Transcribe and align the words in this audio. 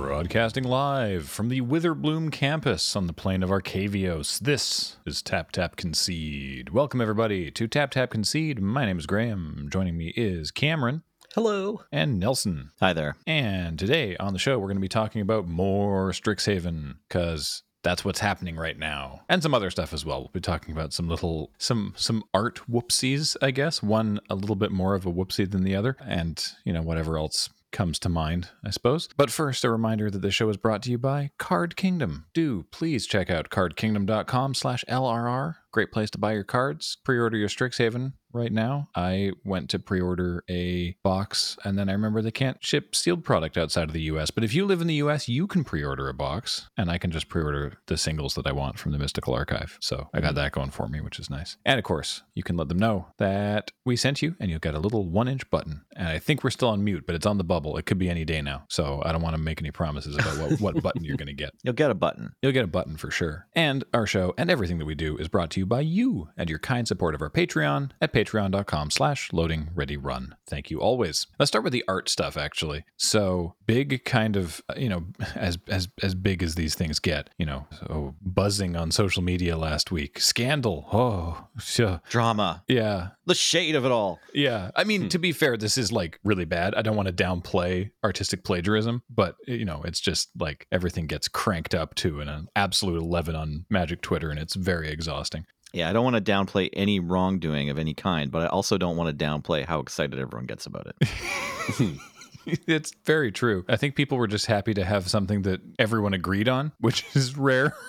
Broadcasting 0.00 0.64
live 0.64 1.28
from 1.28 1.48
the 1.48 1.60
Witherbloom 1.60 2.32
campus 2.32 2.96
on 2.96 3.06
the 3.06 3.12
plain 3.12 3.44
of 3.44 3.50
Arcavios. 3.50 4.40
This 4.40 4.96
is 5.06 5.22
Tap 5.22 5.52
Tap 5.52 5.76
Concede. 5.76 6.70
Welcome, 6.70 7.00
everybody, 7.00 7.52
to 7.52 7.68
Tap 7.68 7.92
Tap 7.92 8.10
Concede. 8.10 8.60
My 8.60 8.84
name 8.84 8.98
is 8.98 9.06
Graham. 9.06 9.68
Joining 9.70 9.96
me 9.96 10.12
is 10.16 10.50
Cameron 10.50 11.04
Hello. 11.34 11.82
and 11.92 12.18
Nelson. 12.18 12.72
Hi 12.80 12.92
there. 12.92 13.14
And 13.24 13.78
today 13.78 14.16
on 14.16 14.32
the 14.32 14.38
show, 14.40 14.58
we're 14.58 14.66
going 14.66 14.78
to 14.78 14.80
be 14.80 14.88
talking 14.88 15.22
about 15.22 15.46
more 15.46 16.10
Strixhaven 16.10 16.96
because 17.08 17.62
that's 17.84 18.04
what's 18.04 18.20
happening 18.20 18.56
right 18.56 18.78
now, 18.78 19.20
and 19.28 19.42
some 19.42 19.54
other 19.54 19.70
stuff 19.70 19.92
as 19.92 20.04
well. 20.04 20.20
We'll 20.22 20.30
be 20.32 20.40
talking 20.40 20.72
about 20.72 20.92
some 20.92 21.08
little, 21.08 21.52
some 21.58 21.94
some 21.96 22.24
art 22.34 22.62
whoopsies, 22.68 23.36
I 23.40 23.52
guess. 23.52 23.80
One 23.82 24.18
a 24.28 24.34
little 24.34 24.56
bit 24.56 24.72
more 24.72 24.94
of 24.94 25.06
a 25.06 25.12
whoopsie 25.12 25.48
than 25.48 25.62
the 25.62 25.76
other, 25.76 25.96
and 26.04 26.42
you 26.64 26.72
know 26.72 26.82
whatever 26.82 27.16
else 27.16 27.50
comes 27.74 27.98
to 27.98 28.08
mind, 28.08 28.48
I 28.64 28.70
suppose. 28.70 29.10
But 29.18 29.30
first, 29.30 29.64
a 29.64 29.70
reminder 29.70 30.10
that 30.10 30.22
the 30.22 30.30
show 30.30 30.48
is 30.48 30.56
brought 30.56 30.82
to 30.84 30.90
you 30.90 30.96
by 30.96 31.32
Card 31.38 31.76
Kingdom. 31.76 32.24
Do 32.32 32.64
please 32.70 33.06
check 33.06 33.28
out 33.28 33.50
cardkingdom.com/lrr. 33.50 35.54
Great 35.72 35.92
place 35.92 36.10
to 36.10 36.18
buy 36.18 36.32
your 36.32 36.44
cards. 36.44 36.96
Pre-order 37.04 37.36
your 37.36 37.48
Strixhaven 37.48 38.14
right 38.34 38.52
now. 38.52 38.88
I 38.94 39.32
went 39.44 39.70
to 39.70 39.78
pre-order 39.78 40.44
a 40.48 40.96
box 41.02 41.56
and 41.64 41.78
then 41.78 41.88
I 41.88 41.92
remember 41.92 42.22
they 42.22 42.30
can't 42.30 42.62
ship 42.64 42.94
sealed 42.94 43.24
product 43.24 43.56
outside 43.56 43.88
of 43.88 43.92
the 43.92 44.02
US. 44.02 44.30
But 44.30 44.44
if 44.44 44.54
you 44.54 44.66
live 44.66 44.80
in 44.80 44.86
the 44.86 44.94
US, 44.96 45.28
you 45.28 45.46
can 45.46 45.64
pre-order 45.64 46.08
a 46.08 46.14
box 46.14 46.68
and 46.76 46.90
I 46.90 46.98
can 46.98 47.10
just 47.10 47.28
pre-order 47.28 47.78
the 47.86 47.96
singles 47.96 48.34
that 48.34 48.46
I 48.46 48.52
want 48.52 48.78
from 48.78 48.92
the 48.92 48.98
Mystical 48.98 49.34
Archive. 49.34 49.78
So 49.80 50.08
I 50.12 50.20
got 50.20 50.28
mm-hmm. 50.28 50.36
that 50.36 50.52
going 50.52 50.70
for 50.70 50.88
me, 50.88 51.00
which 51.00 51.18
is 51.18 51.30
nice. 51.30 51.56
And 51.64 51.78
of 51.78 51.84
course, 51.84 52.22
you 52.34 52.42
can 52.42 52.56
let 52.56 52.68
them 52.68 52.78
know 52.78 53.06
that 53.18 53.70
we 53.84 53.96
sent 53.96 54.22
you 54.22 54.34
and 54.40 54.50
you'll 54.50 54.60
get 54.60 54.74
a 54.74 54.80
little 54.80 55.08
one 55.08 55.28
inch 55.28 55.48
button. 55.50 55.82
And 55.96 56.08
I 56.08 56.18
think 56.18 56.42
we're 56.42 56.50
still 56.50 56.68
on 56.68 56.84
mute, 56.84 57.04
but 57.06 57.14
it's 57.14 57.26
on 57.26 57.38
the 57.38 57.44
bubble. 57.44 57.76
It 57.76 57.86
could 57.86 57.98
be 57.98 58.08
any 58.08 58.24
day 58.24 58.42
now. 58.42 58.64
So 58.68 59.02
I 59.04 59.12
don't 59.12 59.22
want 59.22 59.36
to 59.36 59.42
make 59.42 59.60
any 59.60 59.70
promises 59.70 60.16
about 60.16 60.38
what, 60.38 60.60
what 60.60 60.82
button 60.82 61.04
you're 61.04 61.16
going 61.16 61.26
to 61.28 61.32
get. 61.32 61.54
You'll 61.62 61.74
get 61.74 61.90
a 61.90 61.94
button. 61.94 62.34
You'll 62.42 62.52
get 62.52 62.64
a 62.64 62.68
button 62.68 62.96
for 62.96 63.10
sure. 63.10 63.46
And 63.54 63.84
our 63.92 64.06
show 64.06 64.34
and 64.36 64.50
everything 64.50 64.78
that 64.78 64.86
we 64.86 64.94
do 64.94 65.16
is 65.16 65.28
brought 65.28 65.50
to 65.50 65.60
you 65.60 65.66
by 65.66 65.80
you 65.80 66.28
and 66.36 66.50
your 66.50 66.58
kind 66.58 66.88
support 66.88 67.14
of 67.14 67.22
our 67.22 67.30
Patreon 67.30 67.90
at 68.00 68.12
patreon.com 68.24 68.90
slash 68.90 69.32
loading 69.32 69.70
ready 69.74 69.96
run. 69.96 70.36
Thank 70.46 70.70
you 70.70 70.80
always. 70.80 71.26
Let's 71.38 71.50
start 71.50 71.64
with 71.64 71.72
the 71.72 71.84
art 71.88 72.08
stuff 72.08 72.36
actually. 72.36 72.84
So 72.96 73.54
big 73.66 74.04
kind 74.04 74.36
of 74.36 74.62
uh, 74.68 74.74
you 74.76 74.88
know, 74.88 75.04
as 75.34 75.58
as 75.68 75.88
as 76.02 76.14
big 76.14 76.42
as 76.42 76.54
these 76.54 76.74
things 76.74 76.98
get, 76.98 77.30
you 77.38 77.46
know, 77.46 77.66
so 77.80 78.14
buzzing 78.22 78.76
on 78.76 78.90
social 78.90 79.22
media 79.22 79.56
last 79.56 79.90
week. 79.90 80.20
Scandal. 80.20 80.88
Oh 80.92 81.48
sure. 81.58 82.00
Drama. 82.08 82.64
Yeah. 82.68 83.08
The 83.26 83.34
shade 83.34 83.74
of 83.74 83.84
it 83.84 83.92
all. 83.92 84.20
Yeah. 84.32 84.70
I 84.76 84.84
mean, 84.84 85.02
hmm. 85.02 85.08
to 85.08 85.18
be 85.18 85.32
fair, 85.32 85.56
this 85.56 85.78
is 85.78 85.92
like 85.92 86.18
really 86.24 86.44
bad. 86.44 86.74
I 86.74 86.82
don't 86.82 86.96
want 86.96 87.08
to 87.08 87.14
downplay 87.14 87.90
artistic 88.02 88.44
plagiarism, 88.44 89.02
but 89.08 89.36
you 89.46 89.64
know, 89.64 89.82
it's 89.84 90.00
just 90.00 90.30
like 90.38 90.66
everything 90.70 91.06
gets 91.06 91.28
cranked 91.28 91.74
up 91.74 91.94
to 91.96 92.20
an 92.20 92.28
uh, 92.28 92.42
absolute 92.56 93.00
11 93.00 93.34
on 93.34 93.66
Magic 93.70 94.02
Twitter 94.02 94.30
and 94.30 94.38
it's 94.38 94.54
very 94.54 94.90
exhausting. 94.90 95.46
Yeah, 95.74 95.90
I 95.90 95.92
don't 95.92 96.04
want 96.04 96.24
to 96.24 96.32
downplay 96.32 96.70
any 96.72 97.00
wrongdoing 97.00 97.68
of 97.68 97.80
any 97.80 97.94
kind, 97.94 98.30
but 98.30 98.42
I 98.42 98.46
also 98.46 98.78
don't 98.78 98.96
want 98.96 99.18
to 99.18 99.24
downplay 99.24 99.64
how 99.64 99.80
excited 99.80 100.16
everyone 100.20 100.46
gets 100.46 100.66
about 100.66 100.86
it. 100.86 101.98
it's 102.46 102.92
very 103.04 103.32
true. 103.32 103.64
I 103.68 103.74
think 103.74 103.96
people 103.96 104.16
were 104.16 104.28
just 104.28 104.46
happy 104.46 104.72
to 104.74 104.84
have 104.84 105.08
something 105.10 105.42
that 105.42 105.60
everyone 105.76 106.14
agreed 106.14 106.48
on, 106.48 106.70
which 106.78 107.04
is 107.16 107.36
rare. 107.36 107.74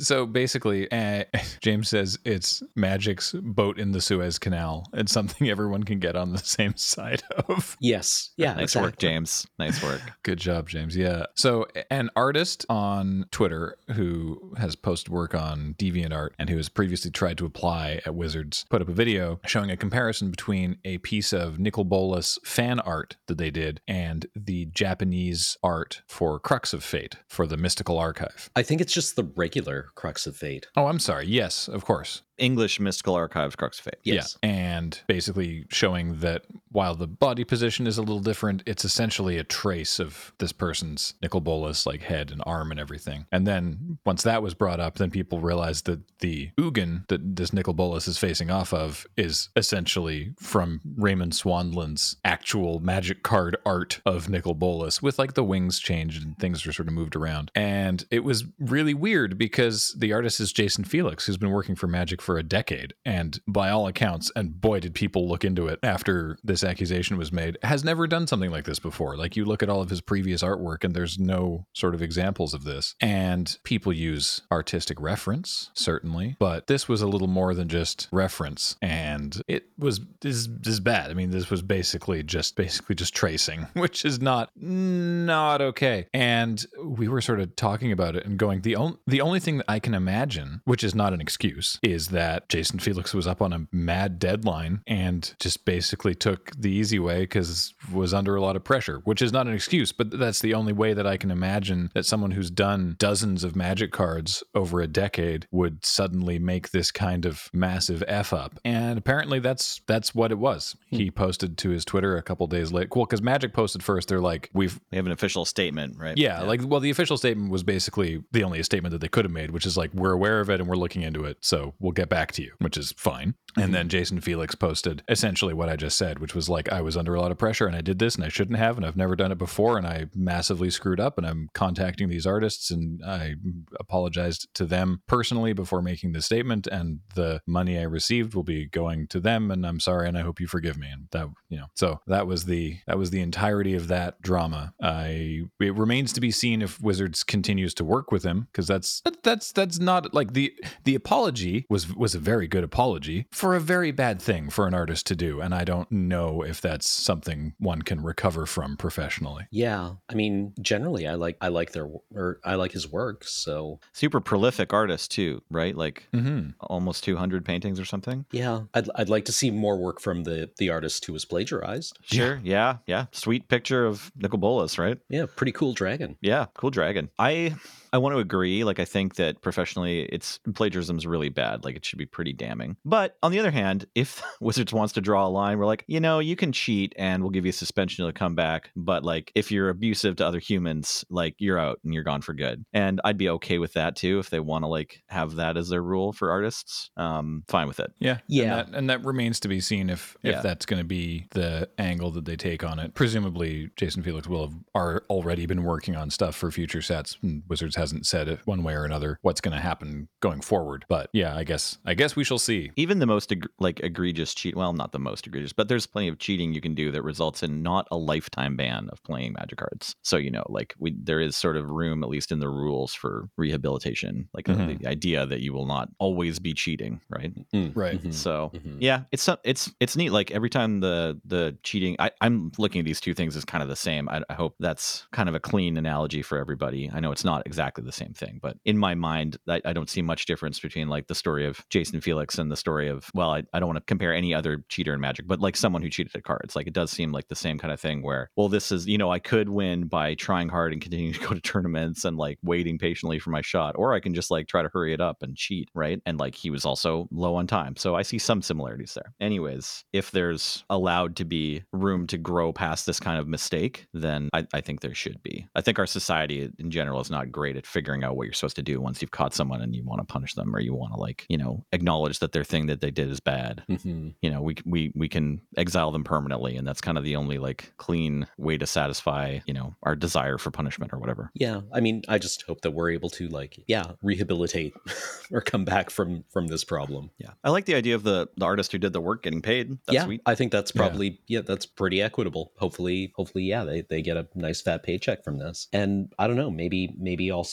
so 0.00 0.26
basically, 0.26 0.90
uh, 0.90 1.24
James 1.60 1.88
says 1.88 2.18
it's 2.24 2.62
Magic's 2.76 3.32
boat 3.32 3.78
in 3.78 3.92
the 3.92 4.00
Suez 4.00 4.38
Canal. 4.38 4.86
It's 4.92 5.12
something 5.12 5.48
everyone 5.48 5.82
can 5.82 5.98
get 5.98 6.16
on 6.16 6.32
the 6.32 6.38
same 6.44 6.76
side 6.76 7.22
of. 7.48 7.76
Yes. 7.80 8.30
Yeah. 8.36 8.54
nice 8.54 8.64
exactly. 8.64 8.88
work, 8.88 8.98
James. 8.98 9.46
Nice 9.58 9.82
work. 9.82 10.00
Good 10.22 10.38
job, 10.38 10.68
James. 10.68 10.96
Yeah. 10.96 11.26
So, 11.34 11.66
an 11.90 12.10
artist 12.16 12.66
on 12.68 13.26
Twitter 13.30 13.76
who 13.94 14.54
has 14.58 14.76
posted 14.76 15.12
work 15.12 15.34
on 15.34 15.74
DeviantArt 15.78 16.30
and 16.38 16.48
who 16.48 16.56
has 16.56 16.68
previously 16.68 17.10
tried 17.10 17.38
to 17.38 17.46
apply 17.46 18.00
at 18.06 18.14
Wizards 18.14 18.64
put 18.70 18.82
up 18.82 18.88
a 18.88 18.92
video 18.92 19.40
showing 19.46 19.70
a 19.70 19.76
comparison 19.76 20.30
between 20.30 20.78
a 20.84 20.98
piece 20.98 21.32
of 21.32 21.58
Nicol 21.58 21.84
Bolas 21.84 22.38
fan 22.44 22.80
art 22.80 23.16
that 23.26 23.38
they 23.38 23.50
did 23.50 23.80
and 23.88 24.26
the 24.34 24.66
Japanese 24.66 25.56
art 25.62 26.02
for 26.06 26.38
Crux 26.38 26.72
of 26.72 26.84
Fate 26.84 27.16
for 27.26 27.46
the 27.46 27.56
Mystical 27.56 27.98
Archive. 27.98 28.50
I 28.56 28.62
think 28.62 28.80
it's 28.80 28.87
just 28.92 29.16
the 29.16 29.24
regular 29.36 29.88
Crux 29.94 30.26
of 30.26 30.36
Fate. 30.36 30.66
Oh, 30.76 30.86
I'm 30.86 30.98
sorry. 30.98 31.26
Yes, 31.26 31.68
of 31.68 31.84
course. 31.84 32.22
English 32.38 32.78
Mystical 32.80 33.14
Archives 33.14 33.56
Crux 33.56 33.78
of 33.78 33.84
Fate. 33.86 34.00
Yes. 34.04 34.38
Yeah. 34.42 34.48
And 34.48 35.00
basically 35.06 35.66
showing 35.70 36.20
that 36.20 36.44
while 36.70 36.94
the 36.94 37.06
body 37.06 37.44
position 37.44 37.86
is 37.86 37.98
a 37.98 38.02
little 38.02 38.20
different, 38.20 38.62
it's 38.66 38.84
essentially 38.84 39.38
a 39.38 39.44
trace 39.44 39.98
of 39.98 40.32
this 40.38 40.52
person's 40.52 41.14
Nicol 41.20 41.40
Bolas 41.40 41.84
like 41.84 42.02
head 42.02 42.30
and 42.30 42.42
arm 42.46 42.70
and 42.70 42.78
everything. 42.78 43.26
And 43.32 43.46
then 43.46 43.98
once 44.06 44.22
that 44.22 44.42
was 44.42 44.54
brought 44.54 44.80
up, 44.80 44.96
then 44.96 45.10
people 45.10 45.40
realized 45.40 45.86
that 45.86 46.00
the 46.20 46.50
Ugin 46.58 47.08
that 47.08 47.36
this 47.36 47.52
Nicol 47.52 47.74
Bolas 47.74 48.06
is 48.06 48.18
facing 48.18 48.50
off 48.50 48.72
of 48.72 49.06
is 49.16 49.48
essentially 49.56 50.34
from 50.38 50.80
Raymond 50.96 51.32
Swanland's 51.32 52.16
actual 52.24 52.80
magic 52.80 53.22
card 53.22 53.56
art 53.66 54.00
of 54.06 54.28
Nicol 54.28 54.54
Bolas 54.54 55.02
with 55.02 55.18
like 55.18 55.34
the 55.34 55.44
wings 55.44 55.78
changed 55.80 56.24
and 56.24 56.38
things 56.38 56.66
are 56.66 56.72
sort 56.72 56.88
of 56.88 56.94
moved 56.94 57.16
around. 57.16 57.50
And 57.54 58.04
it 58.10 58.22
was 58.22 58.44
really 58.60 58.77
weird 58.94 59.38
because 59.38 59.94
the 59.98 60.12
artist 60.12 60.40
is 60.40 60.52
Jason 60.52 60.84
Felix, 60.84 61.26
who's 61.26 61.36
been 61.36 61.50
working 61.50 61.74
for 61.74 61.86
Magic 61.86 62.20
for 62.20 62.38
a 62.38 62.42
decade. 62.42 62.94
And 63.04 63.40
by 63.46 63.70
all 63.70 63.86
accounts, 63.86 64.30
and 64.36 64.60
boy, 64.60 64.80
did 64.80 64.94
people 64.94 65.28
look 65.28 65.44
into 65.44 65.66
it 65.68 65.78
after 65.82 66.38
this 66.42 66.64
accusation 66.64 67.16
was 67.16 67.32
made, 67.32 67.58
has 67.62 67.84
never 67.84 68.06
done 68.06 68.26
something 68.26 68.50
like 68.50 68.64
this 68.64 68.78
before. 68.78 69.16
Like 69.16 69.36
you 69.36 69.44
look 69.44 69.62
at 69.62 69.68
all 69.68 69.80
of 69.80 69.90
his 69.90 70.00
previous 70.00 70.42
artwork, 70.42 70.84
and 70.84 70.94
there's 70.94 71.18
no 71.18 71.66
sort 71.74 71.94
of 71.94 72.02
examples 72.02 72.54
of 72.54 72.64
this. 72.64 72.94
And 73.00 73.56
people 73.64 73.92
use 73.92 74.42
artistic 74.50 75.00
reference, 75.00 75.70
certainly, 75.74 76.36
but 76.38 76.66
this 76.66 76.88
was 76.88 77.02
a 77.02 77.06
little 77.08 77.28
more 77.28 77.54
than 77.54 77.68
just 77.68 78.08
reference. 78.12 78.76
And 78.82 79.40
it 79.48 79.66
was 79.78 80.00
this, 80.20 80.48
this 80.50 80.74
is 80.74 80.80
bad. 80.80 81.10
I 81.10 81.14
mean, 81.14 81.30
this 81.30 81.50
was 81.50 81.62
basically 81.62 82.22
just 82.22 82.56
basically 82.56 82.94
just 82.94 83.14
tracing, 83.14 83.66
which 83.74 84.04
is 84.04 84.20
not 84.20 84.50
not 84.56 85.60
okay. 85.60 86.06
And 86.12 86.64
we 86.82 87.08
were 87.08 87.20
sort 87.20 87.40
of 87.40 87.56
talking 87.56 87.92
about 87.92 88.16
it 88.16 88.24
and 88.24 88.38
going, 88.38 88.62
the 88.68 88.76
only 88.76 88.98
the 89.06 89.22
only 89.22 89.40
thing 89.40 89.56
that 89.56 89.64
I 89.66 89.78
can 89.78 89.94
imagine, 89.94 90.60
which 90.66 90.84
is 90.84 90.94
not 90.94 91.14
an 91.14 91.22
excuse, 91.22 91.78
is 91.82 92.08
that 92.08 92.50
Jason 92.50 92.78
Felix 92.78 93.14
was 93.14 93.26
up 93.26 93.40
on 93.40 93.54
a 93.54 93.66
mad 93.72 94.18
deadline 94.18 94.82
and 94.86 95.34
just 95.40 95.64
basically 95.64 96.14
took 96.14 96.50
the 96.54 96.70
easy 96.70 96.98
way 96.98 97.20
because 97.20 97.72
was 97.90 98.12
under 98.12 98.36
a 98.36 98.42
lot 98.42 98.56
of 98.56 98.64
pressure, 98.64 99.00
which 99.04 99.22
is 99.22 99.32
not 99.32 99.46
an 99.46 99.54
excuse, 99.54 99.90
but 99.90 100.18
that's 100.18 100.40
the 100.40 100.52
only 100.52 100.74
way 100.74 100.92
that 100.92 101.06
I 101.06 101.16
can 101.16 101.30
imagine 101.30 101.90
that 101.94 102.04
someone 102.04 102.32
who's 102.32 102.50
done 102.50 102.96
dozens 102.98 103.42
of 103.42 103.56
magic 103.56 103.90
cards 103.90 104.42
over 104.54 104.82
a 104.82 104.86
decade 104.86 105.46
would 105.50 105.86
suddenly 105.86 106.38
make 106.38 106.70
this 106.70 106.90
kind 106.90 107.24
of 107.24 107.48
massive 107.54 108.04
f 108.06 108.34
up. 108.34 108.60
And 108.66 108.98
apparently 108.98 109.38
that's 109.38 109.80
that's 109.86 110.14
what 110.14 110.30
it 110.30 110.38
was. 110.38 110.76
Hmm. 110.90 110.96
He 110.96 111.10
posted 111.10 111.56
to 111.56 111.70
his 111.70 111.86
Twitter 111.86 112.18
a 112.18 112.22
couple 112.22 112.46
days 112.48 112.70
late. 112.70 112.90
Cool, 112.90 113.06
because 113.06 113.22
Magic 113.22 113.54
posted 113.54 113.82
first. 113.82 114.08
They're 114.08 114.20
like, 114.20 114.50
we've 114.52 114.78
We 114.92 114.96
have 114.96 115.06
an 115.06 115.12
official 115.12 115.46
statement, 115.46 115.96
right? 115.98 116.18
yeah, 116.18 116.42
like 116.42 116.60
well, 116.62 116.80
the 116.80 116.90
official 116.90 117.16
statement 117.16 117.50
was 117.50 117.62
basically 117.62 118.22
the 118.32 118.44
only 118.44 118.57
statement 118.62 118.92
that 118.92 119.00
they 119.00 119.08
could 119.08 119.24
have 119.24 119.32
made, 119.32 119.50
which 119.50 119.66
is 119.66 119.76
like 119.76 119.92
we're 119.94 120.12
aware 120.12 120.40
of 120.40 120.50
it 120.50 120.60
and 120.60 120.68
we're 120.68 120.76
looking 120.76 121.02
into 121.02 121.24
it, 121.24 121.38
so 121.40 121.74
we'll 121.78 121.92
get 121.92 122.08
back 122.08 122.32
to 122.32 122.42
you, 122.42 122.52
which 122.58 122.76
is 122.76 122.92
fine. 122.96 123.34
And 123.56 123.70
mhm. 123.70 123.72
then 123.72 123.88
Jason 123.88 124.20
Felix 124.20 124.54
posted 124.54 125.02
essentially 125.08 125.54
what 125.54 125.68
I 125.68 125.76
just 125.76 125.96
said, 125.96 126.18
which 126.18 126.34
was 126.34 126.48
like 126.48 126.70
I 126.70 126.80
was 126.80 126.96
under 126.96 127.14
a 127.14 127.20
lot 127.20 127.30
of 127.30 127.38
pressure 127.38 127.66
and 127.66 127.74
I 127.74 127.80
did 127.80 127.98
this 127.98 128.14
and 128.14 128.24
I 128.24 128.28
shouldn't 128.28 128.58
have 128.58 128.76
and 128.76 128.84
I've 128.84 128.96
never 128.96 129.16
done 129.16 129.32
it 129.32 129.38
before 129.38 129.78
and 129.78 129.86
I 129.86 130.06
massively 130.14 130.70
screwed 130.70 131.00
up 131.00 131.18
and 131.18 131.26
I'm 131.26 131.48
contacting 131.54 132.08
these 132.08 132.26
artists 132.26 132.70
and 132.70 133.02
I 133.04 133.34
apologized 133.80 134.48
to 134.54 134.66
them 134.66 135.02
personally 135.06 135.52
before 135.52 135.82
making 135.82 136.12
the 136.12 136.22
statement 136.22 136.66
and 136.66 137.00
the 137.14 137.40
money 137.46 137.78
I 137.78 137.82
received 137.82 138.34
will 138.34 138.44
be 138.44 138.66
going 138.66 139.06
to 139.08 139.20
them 139.20 139.50
and 139.50 139.66
I'm 139.66 139.80
sorry 139.80 140.08
and 140.08 140.18
I 140.18 140.22
hope 140.22 140.40
you 140.40 140.46
forgive 140.46 140.76
me 140.76 140.88
and 140.90 141.08
that 141.12 141.28
you 141.48 141.58
know 141.58 141.66
so 141.74 142.00
that 142.06 142.26
was 142.26 142.44
the 142.44 142.78
that 142.86 142.98
was 142.98 143.10
the 143.10 143.20
entirety 143.20 143.74
of 143.74 143.88
that 143.88 144.20
drama. 144.20 144.74
I 144.82 145.42
it 145.60 145.74
remains 145.74 146.12
to 146.12 146.20
be 146.20 146.30
seen 146.30 146.62
if 146.62 146.80
Wizards 146.80 147.24
continues 147.24 147.74
to 147.74 147.84
work 147.84 148.12
with 148.12 148.24
him 148.24 148.47
because 148.52 148.66
that's 148.66 149.02
that's 149.22 149.52
that's 149.52 149.78
not 149.78 150.12
like 150.14 150.32
the 150.32 150.52
the 150.84 150.94
apology 150.94 151.66
was 151.68 151.94
was 151.94 152.14
a 152.14 152.18
very 152.18 152.46
good 152.48 152.64
apology 152.64 153.26
for 153.30 153.54
a 153.54 153.60
very 153.60 153.90
bad 153.92 154.20
thing 154.20 154.50
for 154.50 154.66
an 154.66 154.74
artist 154.74 155.06
to 155.06 155.16
do 155.16 155.40
and 155.40 155.54
I 155.54 155.64
don't 155.64 155.90
know 155.92 156.42
if 156.42 156.60
that's 156.60 156.88
something 156.88 157.54
one 157.58 157.82
can 157.82 158.02
recover 158.02 158.46
from 158.46 158.76
professionally. 158.76 159.46
Yeah. 159.50 159.92
I 160.08 160.14
mean, 160.14 160.52
generally, 160.60 161.06
I 161.06 161.14
like 161.14 161.36
I 161.40 161.48
like 161.48 161.72
their 161.72 161.88
or 162.14 162.40
I 162.44 162.54
like 162.56 162.72
his 162.72 162.90
work. 162.90 163.24
So 163.24 163.80
Super 163.92 164.20
prolific 164.20 164.72
artist 164.72 165.10
too, 165.10 165.42
right? 165.50 165.76
Like 165.76 166.06
Mm-hmm. 166.12 166.50
almost 166.60 167.04
200 167.04 167.44
paintings 167.44 167.78
or 167.78 167.84
something. 167.84 168.24
yeah, 168.32 168.62
I'd 168.74 168.88
I'd 168.94 169.08
like 169.08 169.24
to 169.26 169.32
see 169.32 169.50
more 169.50 169.76
work 169.78 170.00
from 170.00 170.24
the 170.24 170.50
the 170.58 170.70
artist 170.70 171.04
who 171.04 171.12
was 171.12 171.24
plagiarized. 171.24 171.98
Sure. 172.02 172.40
Yeah. 172.42 172.78
Yeah. 172.86 173.06
Sweet 173.12 173.48
picture 173.48 173.84
of 173.86 174.10
Nicol 174.16 174.38
Bolas, 174.38 174.78
right? 174.78 174.98
Yeah, 175.08 175.26
pretty 175.36 175.52
cool 175.52 175.72
dragon. 175.74 176.16
Yeah. 176.20 176.46
Cool 176.54 176.70
dragon. 176.70 177.10
I 177.18 177.54
I 177.92 177.98
want 177.98 178.14
to 178.14 178.18
agree. 178.18 178.64
Like, 178.64 178.78
I 178.78 178.84
think 178.84 179.16
that 179.16 179.40
professionally, 179.40 180.02
it's 180.02 180.38
plagiarism 180.54 180.96
is 180.98 181.06
really 181.06 181.28
bad. 181.28 181.64
Like, 181.64 181.76
it 181.76 181.84
should 181.84 181.98
be 181.98 182.06
pretty 182.06 182.32
damning. 182.32 182.76
But 182.84 183.16
on 183.22 183.32
the 183.32 183.38
other 183.38 183.50
hand, 183.50 183.86
if 183.94 184.22
Wizards 184.40 184.72
wants 184.72 184.92
to 184.94 185.00
draw 185.00 185.26
a 185.26 185.28
line, 185.28 185.58
we're 185.58 185.66
like, 185.66 185.84
you 185.86 186.00
know, 186.00 186.18
you 186.18 186.36
can 186.36 186.52
cheat 186.52 186.92
and 186.98 187.22
we'll 187.22 187.30
give 187.30 187.44
you 187.44 187.50
a 187.50 187.52
suspension 187.52 188.06
to 188.06 188.12
come 188.12 188.34
back. 188.34 188.70
But 188.76 189.04
like, 189.04 189.32
if 189.34 189.50
you're 189.50 189.68
abusive 189.68 190.16
to 190.16 190.26
other 190.26 190.38
humans, 190.38 191.04
like 191.10 191.34
you're 191.38 191.58
out 191.58 191.78
and 191.84 191.94
you're 191.94 192.02
gone 192.04 192.20
for 192.22 192.34
good. 192.34 192.64
And 192.72 193.00
I'd 193.04 193.18
be 193.18 193.28
okay 193.30 193.58
with 193.58 193.72
that 193.74 193.96
too 193.96 194.18
if 194.18 194.30
they 194.30 194.40
want 194.40 194.64
to 194.64 194.68
like 194.68 195.02
have 195.08 195.36
that 195.36 195.56
as 195.56 195.68
their 195.68 195.82
rule 195.82 196.12
for 196.12 196.30
artists. 196.30 196.90
Um, 196.96 197.44
fine 197.48 197.68
with 197.68 197.80
it. 197.80 197.92
Yeah, 197.98 198.18
Yeah. 198.28 198.42
and 198.42 198.52
that, 198.72 198.78
and 198.78 198.90
that 198.90 199.04
remains 199.04 199.40
to 199.40 199.48
be 199.48 199.60
seen 199.60 199.90
if 199.90 200.16
if 200.22 200.32
Yeah. 200.34 200.40
that's 200.42 200.66
going 200.66 200.80
to 200.80 200.86
be 200.86 201.26
the 201.32 201.68
angle 201.78 202.10
that 202.12 202.24
they 202.24 202.36
take 202.36 202.64
on 202.64 202.78
it. 202.78 202.94
Presumably, 202.94 203.70
Jason 203.76 204.02
Felix 204.02 204.26
will 204.28 204.46
have 204.48 204.54
are 204.74 205.04
already 205.10 205.46
been 205.46 205.62
working 205.64 205.96
on 205.96 206.10
stuff 206.10 206.34
for 206.36 206.50
future 206.50 206.82
sets. 206.82 207.16
and 207.22 207.42
Wizards 207.48 207.76
hasn't 207.78 208.06
said 208.06 208.28
it 208.28 208.40
one 208.44 208.62
way 208.62 208.74
or 208.74 208.84
another 208.84 209.18
what's 209.22 209.40
going 209.40 209.56
to 209.56 209.62
happen 209.62 210.08
going 210.20 210.40
forward. 210.42 210.84
But 210.88 211.08
yeah, 211.12 211.34
I 211.36 211.44
guess 211.44 211.78
I 211.86 211.94
guess 211.94 212.14
we 212.16 212.24
shall 212.24 212.38
see. 212.38 212.70
even 212.76 212.98
the 212.98 213.06
most 213.06 213.32
eg- 213.32 213.48
like 213.58 213.80
egregious 213.80 214.34
cheat 214.34 214.54
well 214.56 214.72
not 214.72 214.92
the 214.92 214.98
most 214.98 215.26
egregious 215.26 215.52
but 215.52 215.68
there's 215.68 215.86
plenty 215.86 216.08
of 216.08 216.18
cheating 216.18 216.52
you 216.52 216.60
can 216.60 216.74
do 216.74 216.90
that 216.92 217.02
results 217.02 217.42
in 217.42 217.62
not 217.62 217.86
a 217.90 217.96
lifetime 217.96 218.56
ban 218.56 218.88
of 218.92 219.02
playing 219.04 219.32
magic 219.32 219.58
cards 219.58 219.94
so 220.02 220.16
you 220.16 220.30
know 220.30 220.44
like 220.48 220.74
we 220.78 220.94
there 221.02 221.20
is 221.20 221.36
sort 221.36 221.56
of 221.56 221.70
room 221.70 222.02
at 222.04 222.10
least 222.10 222.30
in 222.32 222.40
the 222.40 222.48
rules 222.48 222.92
for 222.94 223.28
rehabilitation 223.36 224.28
like 224.34 224.48
uh, 224.48 224.54
Mhm. 224.54 224.78
the 224.80 224.86
idea 224.86 225.26
that 225.26 225.40
you 225.40 225.52
will 225.52 225.66
not 225.66 225.88
always 225.98 226.38
be 226.38 226.54
cheating 226.54 227.00
right 227.08 227.32
Mm, 227.54 227.72
Right. 227.74 228.02
mhm, 228.02 228.12
so 228.12 228.50
mhm. 228.54 228.76
yeah 228.80 229.02
it's 229.12 229.22
so- 229.22 229.38
it's 229.44 229.70
it's 229.80 229.96
neat 229.96 230.10
like 230.10 230.30
every 230.30 230.50
time 230.50 230.80
the 230.80 231.20
the 231.24 231.56
cheating 231.62 231.96
I, 231.98 232.10
i'm 232.20 232.50
looking 232.58 232.80
at 232.80 232.84
these 232.84 233.00
two 233.00 233.14
things 233.14 233.36
as 233.36 233.44
kind 233.44 233.62
of 233.62 233.68
the 233.68 233.76
same 233.76 234.08
I, 234.08 234.22
I 234.30 234.34
hope 234.34 234.54
that's 234.58 235.06
kind 235.12 235.28
of 235.28 235.34
a 235.34 235.40
clean 235.40 235.76
analogy 235.76 236.22
for 236.22 236.38
everybody 236.38 236.90
i 236.92 237.00
know 237.00 237.12
it's 237.12 237.24
not 237.24 237.42
exactly 237.46 237.67
the 237.76 237.92
same 237.92 238.12
thing 238.12 238.38
but 238.42 238.56
in 238.64 238.76
my 238.76 238.94
mind 238.94 239.36
I, 239.48 239.60
I 239.64 239.72
don't 239.72 239.90
see 239.90 240.02
much 240.02 240.26
difference 240.26 240.60
between 240.60 240.88
like 240.88 241.06
the 241.06 241.14
story 241.14 241.46
of 241.46 241.64
jason 241.70 242.00
felix 242.00 242.38
and 242.38 242.50
the 242.50 242.56
story 242.56 242.88
of 242.88 243.10
well 243.14 243.30
i, 243.30 243.42
I 243.52 243.60
don't 243.60 243.68
want 243.68 243.78
to 243.78 243.84
compare 243.84 244.14
any 244.14 244.34
other 244.34 244.64
cheater 244.68 244.94
in 244.94 245.00
magic 245.00 245.26
but 245.26 245.40
like 245.40 245.56
someone 245.56 245.82
who 245.82 245.90
cheated 245.90 246.14
at 246.14 246.24
cards. 246.24 246.56
Like 246.56 246.66
it 246.66 246.72
does 246.72 246.90
seem 246.90 247.12
like 247.12 247.28
the 247.28 247.34
same 247.34 247.58
kind 247.58 247.72
of 247.72 247.80
thing 247.80 248.02
where 248.02 248.30
well 248.36 248.48
this 248.48 248.72
is 248.72 248.86
you 248.86 248.98
know 248.98 249.10
i 249.10 249.18
could 249.18 249.48
win 249.48 249.86
by 249.86 250.14
trying 250.14 250.48
hard 250.48 250.72
and 250.72 250.82
continuing 250.82 251.12
to 251.14 251.20
go 251.20 251.34
to 251.34 251.40
tournaments 251.40 252.04
and 252.04 252.16
like 252.16 252.38
waiting 252.42 252.78
patiently 252.78 253.18
for 253.18 253.30
my 253.30 253.42
shot 253.42 253.74
or 253.76 253.94
i 253.94 254.00
can 254.00 254.14
just 254.14 254.30
like 254.30 254.46
try 254.46 254.62
to 254.62 254.70
hurry 254.72 254.92
it 254.92 255.00
up 255.00 255.22
and 255.22 255.36
cheat 255.36 255.68
right? 255.74 256.00
And 256.06 256.18
like 256.18 256.34
he 256.34 256.50
was 256.50 256.64
also 256.64 257.08
low 257.10 257.34
on 257.36 257.46
time. 257.46 257.76
So 257.76 257.94
i 257.94 258.02
see 258.02 258.18
some 258.18 258.42
similarities 258.42 258.94
there. 258.94 259.12
Anyways 259.20 259.84
if 259.92 260.10
there's 260.10 260.64
allowed 260.70 261.16
to 261.16 261.24
be 261.24 261.62
room 261.72 262.06
to 262.08 262.18
grow 262.18 262.52
past 262.52 262.86
this 262.86 263.00
kind 263.00 263.18
of 263.18 263.28
mistake 263.28 263.86
then 263.92 264.28
I, 264.32 264.46
I 264.52 264.60
think 264.60 264.80
there 264.80 264.94
should 264.94 265.22
be. 265.22 265.46
I 265.54 265.60
think 265.60 265.78
our 265.78 265.86
society 265.86 266.50
in 266.58 266.70
general 266.70 267.00
is 267.00 267.10
not 267.10 267.30
great 267.32 267.56
at 267.58 267.66
figuring 267.66 268.02
out 268.04 268.16
what 268.16 268.24
you're 268.24 268.32
supposed 268.32 268.56
to 268.56 268.62
do 268.62 268.80
once 268.80 269.02
you've 269.02 269.10
caught 269.10 269.34
someone 269.34 269.60
and 269.60 269.74
you 269.76 269.84
want 269.84 270.00
to 270.00 270.04
punish 270.10 270.34
them 270.34 270.54
or 270.56 270.60
you 270.60 270.72
want 270.74 270.92
to 270.94 270.98
like 270.98 271.26
you 271.28 271.36
know 271.36 271.64
acknowledge 271.72 272.20
that 272.20 272.32
their 272.32 272.44
thing 272.44 272.66
that 272.66 272.80
they 272.80 272.90
did 272.90 273.10
is 273.10 273.20
bad 273.20 273.62
Mhm. 273.68 274.14
you 274.22 274.30
know 274.30 274.40
we 274.40 274.56
we 274.64 274.92
we 274.94 275.08
can 275.08 275.40
exile 275.56 275.90
them 275.92 276.04
permanently 276.04 276.56
and 276.56 276.66
that's 276.66 276.80
kind 276.80 276.96
of 276.96 277.04
the 277.04 277.16
only 277.16 277.38
like 277.38 277.72
clean 277.76 278.26
way 278.38 278.56
to 278.56 278.66
satisfy 278.66 279.40
you 279.46 279.52
know 279.54 279.74
our 279.82 279.94
desire 279.96 280.38
for 280.38 280.50
punishment 280.50 280.92
or 280.92 280.98
whatever 280.98 281.30
Yeah, 281.34 281.60
I 281.72 281.80
mean, 281.80 282.02
I 282.08 282.18
just 282.18 282.42
hope 282.42 282.60
that 282.62 282.70
we're 282.70 282.90
able 282.90 283.10
to 283.10 283.28
like, 283.28 283.58
yeah, 283.66 283.92
rehabilitate 284.02 284.72
or 285.32 285.40
come 285.40 285.64
back 285.64 285.90
from 285.90 286.24
from 286.30 286.46
this 286.46 286.64
problem. 286.64 287.10
yeah 287.18 287.30
i 287.44 287.50
like 287.50 287.64
the 287.66 287.74
idea 287.74 287.94
of 287.94 288.02
the 288.04 288.28
the 288.36 288.44
artist 288.44 288.72
who 288.72 288.78
did 288.78 288.92
the 288.92 289.00
work 289.00 289.22
getting 289.22 289.42
paid 289.42 289.70
that's 289.86 289.94
yeah, 289.94 290.04
sweet 290.04 290.20
I 290.26 290.34
think 290.34 290.52
that's 290.52 290.72
Yeah. 290.74 290.80
probably 290.82 291.20
yeah. 291.26 291.40
that's 291.42 291.66
pretty 291.66 292.00
equitable. 292.02 292.52
Hopefully, 292.58 293.12
hopefully, 293.16 293.44
yeah, 293.44 293.64
they 293.64 293.80
they 293.82 294.02
get 294.02 294.16
a 294.16 294.26
nice 294.34 294.60
fat 294.60 294.82
paycheck 294.82 295.24
from 295.24 295.38
this. 295.38 295.68
And 295.72 296.12
I 296.18 296.26
don't 296.26 296.36
know, 296.36 296.50
maybe 296.50 296.94
maybe 296.98 297.30
also 297.30 297.47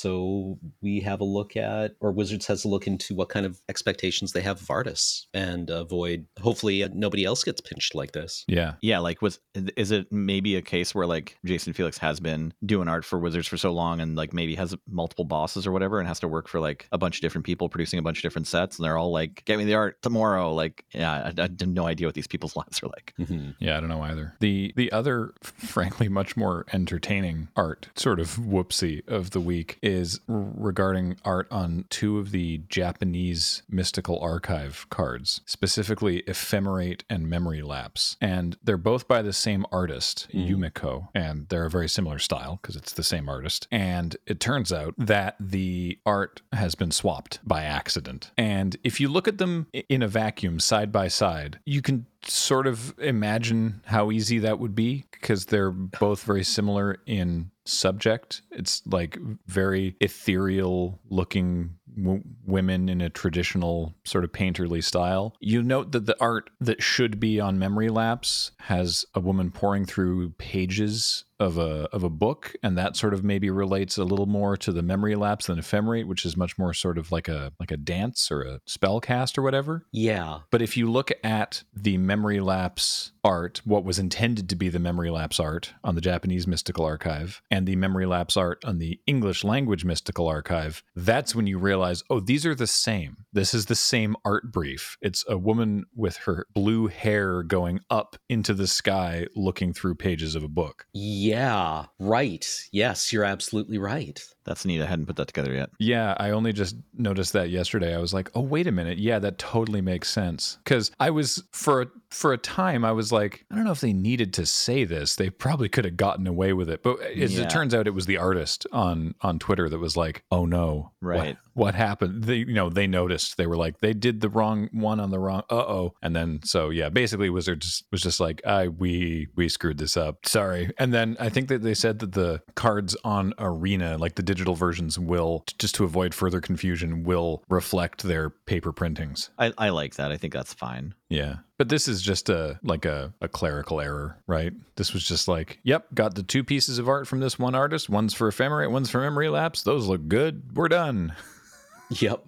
we 0.82 1.00
have 1.02 1.22
a 1.22 1.26
look 1.26 1.56
at 1.56 1.96
or 2.00 2.12
Wizards 2.12 2.46
has 2.48 2.66
a 2.66 2.68
look 2.68 2.88
into 2.88 3.16
what 3.16 3.30
kind 3.30 3.46
of 3.46 3.62
expectations 3.70 4.32
they 4.32 4.42
have 4.42 4.62
of 4.62 4.70
artists 4.70 5.28
and 5.34 5.70
avoid. 5.70 6.26
Hopefully, 6.42 6.84
uh, 6.84 6.90
nobody 6.94 7.26
else 7.26 7.44
gets 7.44 7.62
pinched 7.62 7.96
like 7.96 8.12
this. 8.12 8.44
Yeah. 8.48 8.74
yeah 8.82 9.00
like 9.00 9.22
was 9.22 9.40
is 9.54 9.92
it 9.92 10.12
maybe 10.12 10.56
a 10.56 10.62
case 10.62 10.94
where 10.96 11.06
like 11.08 11.38
jason 11.46 11.74
felix 11.74 11.98
has 11.98 12.20
been 12.20 12.54
doing 12.66 12.88
art 12.88 13.04
for 13.06 13.20
wizards 13.20 13.48
for 13.48 13.58
so 13.58 13.72
long 13.72 14.00
and 14.02 14.16
like 14.16 14.34
maybe 14.34 14.56
has 14.56 14.76
multiple 14.90 15.26
bosses 15.26 15.66
or 15.68 15.72
whatever 15.72 16.00
and 16.00 16.08
has 16.08 16.20
to 16.20 16.28
work 16.28 16.48
for 16.48 16.60
like 16.60 16.88
a 16.92 16.98
bunch 16.98 17.18
of 17.18 17.22
different 17.22 17.46
people 17.46 17.70
producing 17.70 18.00
a 18.00 18.02
bunch 18.02 18.18
of 18.20 18.22
different 18.24 18.48
sets 18.48 18.78
and 18.78 18.86
they're 18.86 18.98
all 18.98 19.12
like 19.12 19.44
get 19.46 19.58
me 19.58 19.64
the 19.66 19.74
art 19.74 20.02
tomorrow 20.02 20.54
like 20.54 20.86
yeah 20.94 21.12
i, 21.38 21.42
I 21.42 21.42
have 21.44 21.68
no 21.68 21.86
idea 21.88 22.08
what 22.08 22.16
these 22.16 22.28
people's 22.28 22.56
lives 22.62 22.82
are 22.84 22.88
like 22.88 23.14
Mhm. 23.20 23.56
Yeah, 23.60 23.78
I 23.78 23.80
don't 23.80 23.90
know 23.90 24.02
either. 24.02 24.34
The 24.40 24.74
the 24.76 24.92
other, 24.92 25.34
frankly, 25.42 26.10
much 26.10 26.36
more 26.36 26.66
entertaining 26.74 27.48
art, 27.56 27.88
sort 27.96 28.20
of 28.20 28.36
whoopsie 28.38 29.08
of 29.08 29.32
the 29.32 29.40
week, 29.40 29.78
is 29.86 30.20
regarding 30.28 31.18
art 31.24 31.48
on 31.52 31.86
two 31.90 32.18
of 32.18 32.32
the 32.32 32.58
Japanese 32.70 33.62
mystical 33.70 34.20
archive 34.20 34.88
cards, 34.90 35.42
specifically 35.46 36.24
Ephemerate 36.24 37.04
and 37.10 37.30
Memory 37.30 37.62
Lapse, 37.62 38.18
and 38.20 38.58
they're 38.64 38.78
both 38.78 39.08
by 39.08 39.22
the 39.22 39.34
same 39.34 39.66
artist, 39.72 40.28
Mm. 40.34 40.50
Yumiko, 40.50 41.10
and 41.14 41.48
they're 41.50 41.66
a 41.66 41.70
very 41.70 41.88
similar 41.88 42.20
style 42.20 42.60
because 42.62 42.76
it's 42.76 42.94
the 42.94 43.04
same 43.04 43.30
artist. 43.30 43.68
And 43.72 44.18
it 44.26 44.40
turns 44.40 44.74
out 44.74 44.96
that 44.98 45.36
the 45.40 46.00
art 46.06 46.42
has 46.52 46.76
been 46.76 46.92
swapped 46.92 47.40
by 47.44 47.64
accident. 47.64 48.32
And 48.38 48.76
if 48.84 49.00
you 49.00 49.08
look 49.08 49.28
at 49.28 49.38
them 49.38 49.68
in 49.90 50.02
a 50.02 50.08
vacuum 50.08 50.60
side 50.60 50.92
by 50.92 51.08
side, 51.08 51.60
you 51.66 51.82
can 51.82 52.08
sort 52.28 52.68
of 52.68 52.98
imagine 53.00 53.82
how 53.86 54.12
easy 54.12 54.40
that 54.40 54.60
would 54.60 54.76
be 54.76 55.06
because 55.12 55.46
they're 55.46 55.72
both 55.72 56.24
very 56.24 56.44
similar 56.44 56.98
in 57.06 57.52
subject. 57.66 58.42
It's 58.52 58.82
like 58.86 59.18
very 59.48 59.96
ethereal 60.00 61.00
looking 61.10 61.76
w- 61.94 62.24
women 62.46 62.90
in 62.90 63.02
a 63.02 63.10
traditional 63.10 63.96
sort 64.04 64.24
of 64.24 64.32
painterly 64.32 64.84
style. 64.84 65.36
You 65.40 65.64
note 65.64 65.92
that 65.92 66.06
the 66.06 66.18
art 66.20 66.50
that 66.60 66.82
should 66.82 67.20
be 67.20 67.40
on 67.40 67.60
Memory 67.60 67.90
Lapse 67.90 68.52
has 68.62 69.06
a 69.14 69.20
woman 69.20 69.52
pouring 69.52 69.86
through 69.86 70.32
pages 70.32 71.26
of 71.40 71.58
a 71.58 71.88
of 71.92 72.04
a 72.04 72.10
book 72.10 72.54
and 72.64 72.78
that 72.78 72.96
sort 72.96 73.14
of 73.14 73.24
maybe 73.24 73.50
relates 73.50 73.98
a 73.98 74.04
little 74.04 74.26
more 74.26 74.56
to 74.56 74.72
the 74.72 74.82
memory 74.82 75.16
lapse 75.16 75.48
than 75.48 75.58
ephemerate 75.60 76.08
which 76.08 76.26
is 76.26 76.38
much 76.38 76.58
more 76.58 76.74
sort 76.74 76.98
of 76.98 77.12
like 77.12 77.28
a 77.28 77.52
like 77.60 77.72
a 77.72 77.78
dance 77.78 78.32
or 78.32 78.42
a 78.42 78.60
spell 78.66 79.02
cast 79.02 79.38
or 79.38 79.42
whatever 79.42 79.86
Yeah, 79.92 80.40
but 80.50 80.62
if 80.62 80.78
you 80.78 80.90
look 80.90 81.12
at 81.24 81.64
the 81.74 81.98
memory 81.98 82.40
lapse 82.40 83.12
art, 83.26 83.60
what 83.66 83.84
was 83.84 83.98
intended 83.98 84.48
to 84.48 84.56
be 84.56 84.70
the 84.70 84.78
memory 84.78 85.10
lapse 85.10 85.40
art 85.40 85.74
on 85.84 85.96
the 85.96 86.02
Japanese 86.02 86.46
Mystical 86.46 86.86
Archive, 86.86 87.42
and 87.50 87.66
the 87.68 87.76
memory 87.76 88.06
lapse 88.06 88.38
art 88.38 88.64
on 88.64 88.78
the 88.78 89.00
English 89.08 89.44
language 89.44 89.84
Mystical 89.84 90.28
Archive, 90.28 90.84
that's 90.96 91.34
when 91.34 91.48
you 91.48 91.58
realize, 91.58 92.04
oh, 92.12 92.20
these 92.20 92.46
are 92.46 92.54
the 92.54 92.68
same. 92.68 93.18
This 93.34 93.56
is 93.56 93.66
the 93.66 93.76
same 93.76 94.16
art 94.24 94.52
brief. 94.52 94.96
It's 95.02 95.26
a 95.28 95.40
woman 95.40 95.86
with 95.96 96.18
her 96.18 96.46
blue 96.54 96.86
hair 96.86 97.42
going 97.42 97.80
up 97.90 98.16
into 98.30 98.54
the 98.54 98.68
sky 98.68 99.26
looking 99.36 99.74
through 99.74 99.96
pages 99.96 100.36
of 100.36 100.44
a 100.44 100.48
book. 100.48 100.86
yeah, 100.94 101.86
right. 102.00 102.46
Yes, 102.72 103.12
you're 103.12 103.24
absolutely 103.24 103.80
right. 103.80 104.24
That's 104.46 104.66
neat 104.66 104.82
i 104.82 104.86
hadn't 104.86 105.06
put 105.06 105.16
that 105.18 105.28
together 105.28 105.54
yet 105.54 105.70
Yeah, 105.80 106.16
I 106.18 106.30
only 106.32 106.54
just 106.54 106.76
noticed 106.94 107.34
that 107.34 107.50
yesterday. 107.50 107.94
I 107.96 108.00
was 108.00 108.14
like, 108.14 108.30
"Oh, 108.36 108.42
wait 108.42 108.68
a 108.68 108.72
minute. 108.72 108.98
Yeah, 108.98 109.20
that 109.20 109.38
totally 109.38 109.82
makes 109.82 110.10
sense." 110.10 110.58
Cuz 110.66 110.92
I 111.00 111.10
was 111.10 111.44
for 111.52 111.82
a, 111.84 111.88
for 112.10 112.32
a 112.34 112.38
time 112.38 112.86
I 112.86 112.92
was 112.92 113.12
like, 113.12 113.46
I 113.52 113.56
don't 113.56 113.66
know 113.66 113.72
if 113.72 113.82
they 113.82 113.94
needed 113.94 114.34
to 114.36 114.46
say 114.46 114.84
this. 114.86 115.16
They 115.16 115.30
probably 115.30 115.68
could 115.70 115.86
have 115.86 115.98
gotten 115.98 116.28
away 116.28 116.54
with 116.54 116.70
it. 116.70 116.82
But 116.84 117.02
as 117.02 117.36
Yeah. 117.36 117.44
it 117.44 117.50
turns 117.50 117.74
out 117.74 117.88
it 117.88 117.94
was 117.94 118.06
the 118.06 118.18
artist 118.18 118.66
on 118.72 119.16
on 119.22 119.40
Twitter 119.40 119.68
that 119.70 119.80
was 119.80 119.98
like, 119.98 120.24
"Oh 120.32 120.46
no. 120.46 120.92
Right. 121.02 121.38
What, 121.56 121.76
happened?" 121.76 122.26
They 122.26 122.38
you 122.38 122.54
know, 122.54 122.70
they 122.70 122.88
noticed. 122.88 123.38
They 123.38 123.48
were 123.48 123.58
like, 123.58 123.80
they 123.80 123.94
did 123.94 124.22
the 124.22 124.30
wrong 124.30 124.70
one 124.72 125.00
on 125.00 125.10
the 125.10 125.20
wrong. 125.20 125.44
Uh-oh. 125.50 125.94
And 126.02 126.16
then 126.16 126.40
so 126.44 126.70
yeah, 126.70 126.90
basically 126.90 127.30
Wizards 127.30 127.84
was 127.92 128.02
just 128.02 128.20
like, 128.20 128.46
"I 128.46 128.68
we 128.68 129.28
we 129.36 129.50
screwed 129.50 129.78
this 129.80 129.98
up. 129.98 130.26
Sorry." 130.26 130.72
And 130.78 130.94
then 130.94 131.18
I 131.20 131.30
think 131.30 131.48
that 131.50 131.64
they 131.64 131.74
said 131.74 132.00
that 132.00 132.12
the 132.14 132.42
cards 132.56 132.96
on 133.04 133.34
Arena, 133.40 133.98
like 133.98 134.16
the 134.16 134.24
digital 134.24 134.56
versions 134.56 135.00
will 135.00 135.44
just 135.58 135.76
to 135.76 135.84
avoid 135.84 136.14
further 136.14 136.42
confusion 136.42 137.04
will 137.04 137.44
reflect 137.50 138.04
their 138.04 138.30
paper 138.30 138.72
printings. 138.72 139.30
I, 139.40 139.54
I 139.58 139.70
like 139.70 139.96
that 139.96 140.12
i 140.12 140.18
think 140.18 140.34
that's 140.34 140.54
fine 140.54 140.94
Yeah. 141.10 141.38
But 141.58 141.70
this 141.70 141.88
is 141.88 142.02
just 142.02 142.30
a 142.30 142.60
like 142.64 142.84
a, 142.86 143.14
a 143.22 143.30
clerical 143.30 143.80
error, 143.80 144.18
right? 144.28 144.52
This 144.76 144.94
was 144.94 145.08
just 145.08 145.28
like, 145.30 145.60
yep, 145.64 145.86
got 145.94 146.16
the 146.16 146.24
two 146.24 146.44
pieces 146.44 146.80
of 146.80 146.90
art 146.90 147.08
from 147.08 147.22
this 147.22 147.40
one 147.40 147.56
artist. 147.56 147.90
One's 147.90 148.14
for 148.14 148.30
ephemerate, 148.30 148.72
one's 148.72 148.90
for 148.90 149.00
memory 149.00 149.30
lapse. 149.30 149.62
Those 149.64 149.88
look 149.88 150.08
good. 150.10 150.56
We're 150.56 150.68
done. 150.68 151.14
Yep. 151.90 152.26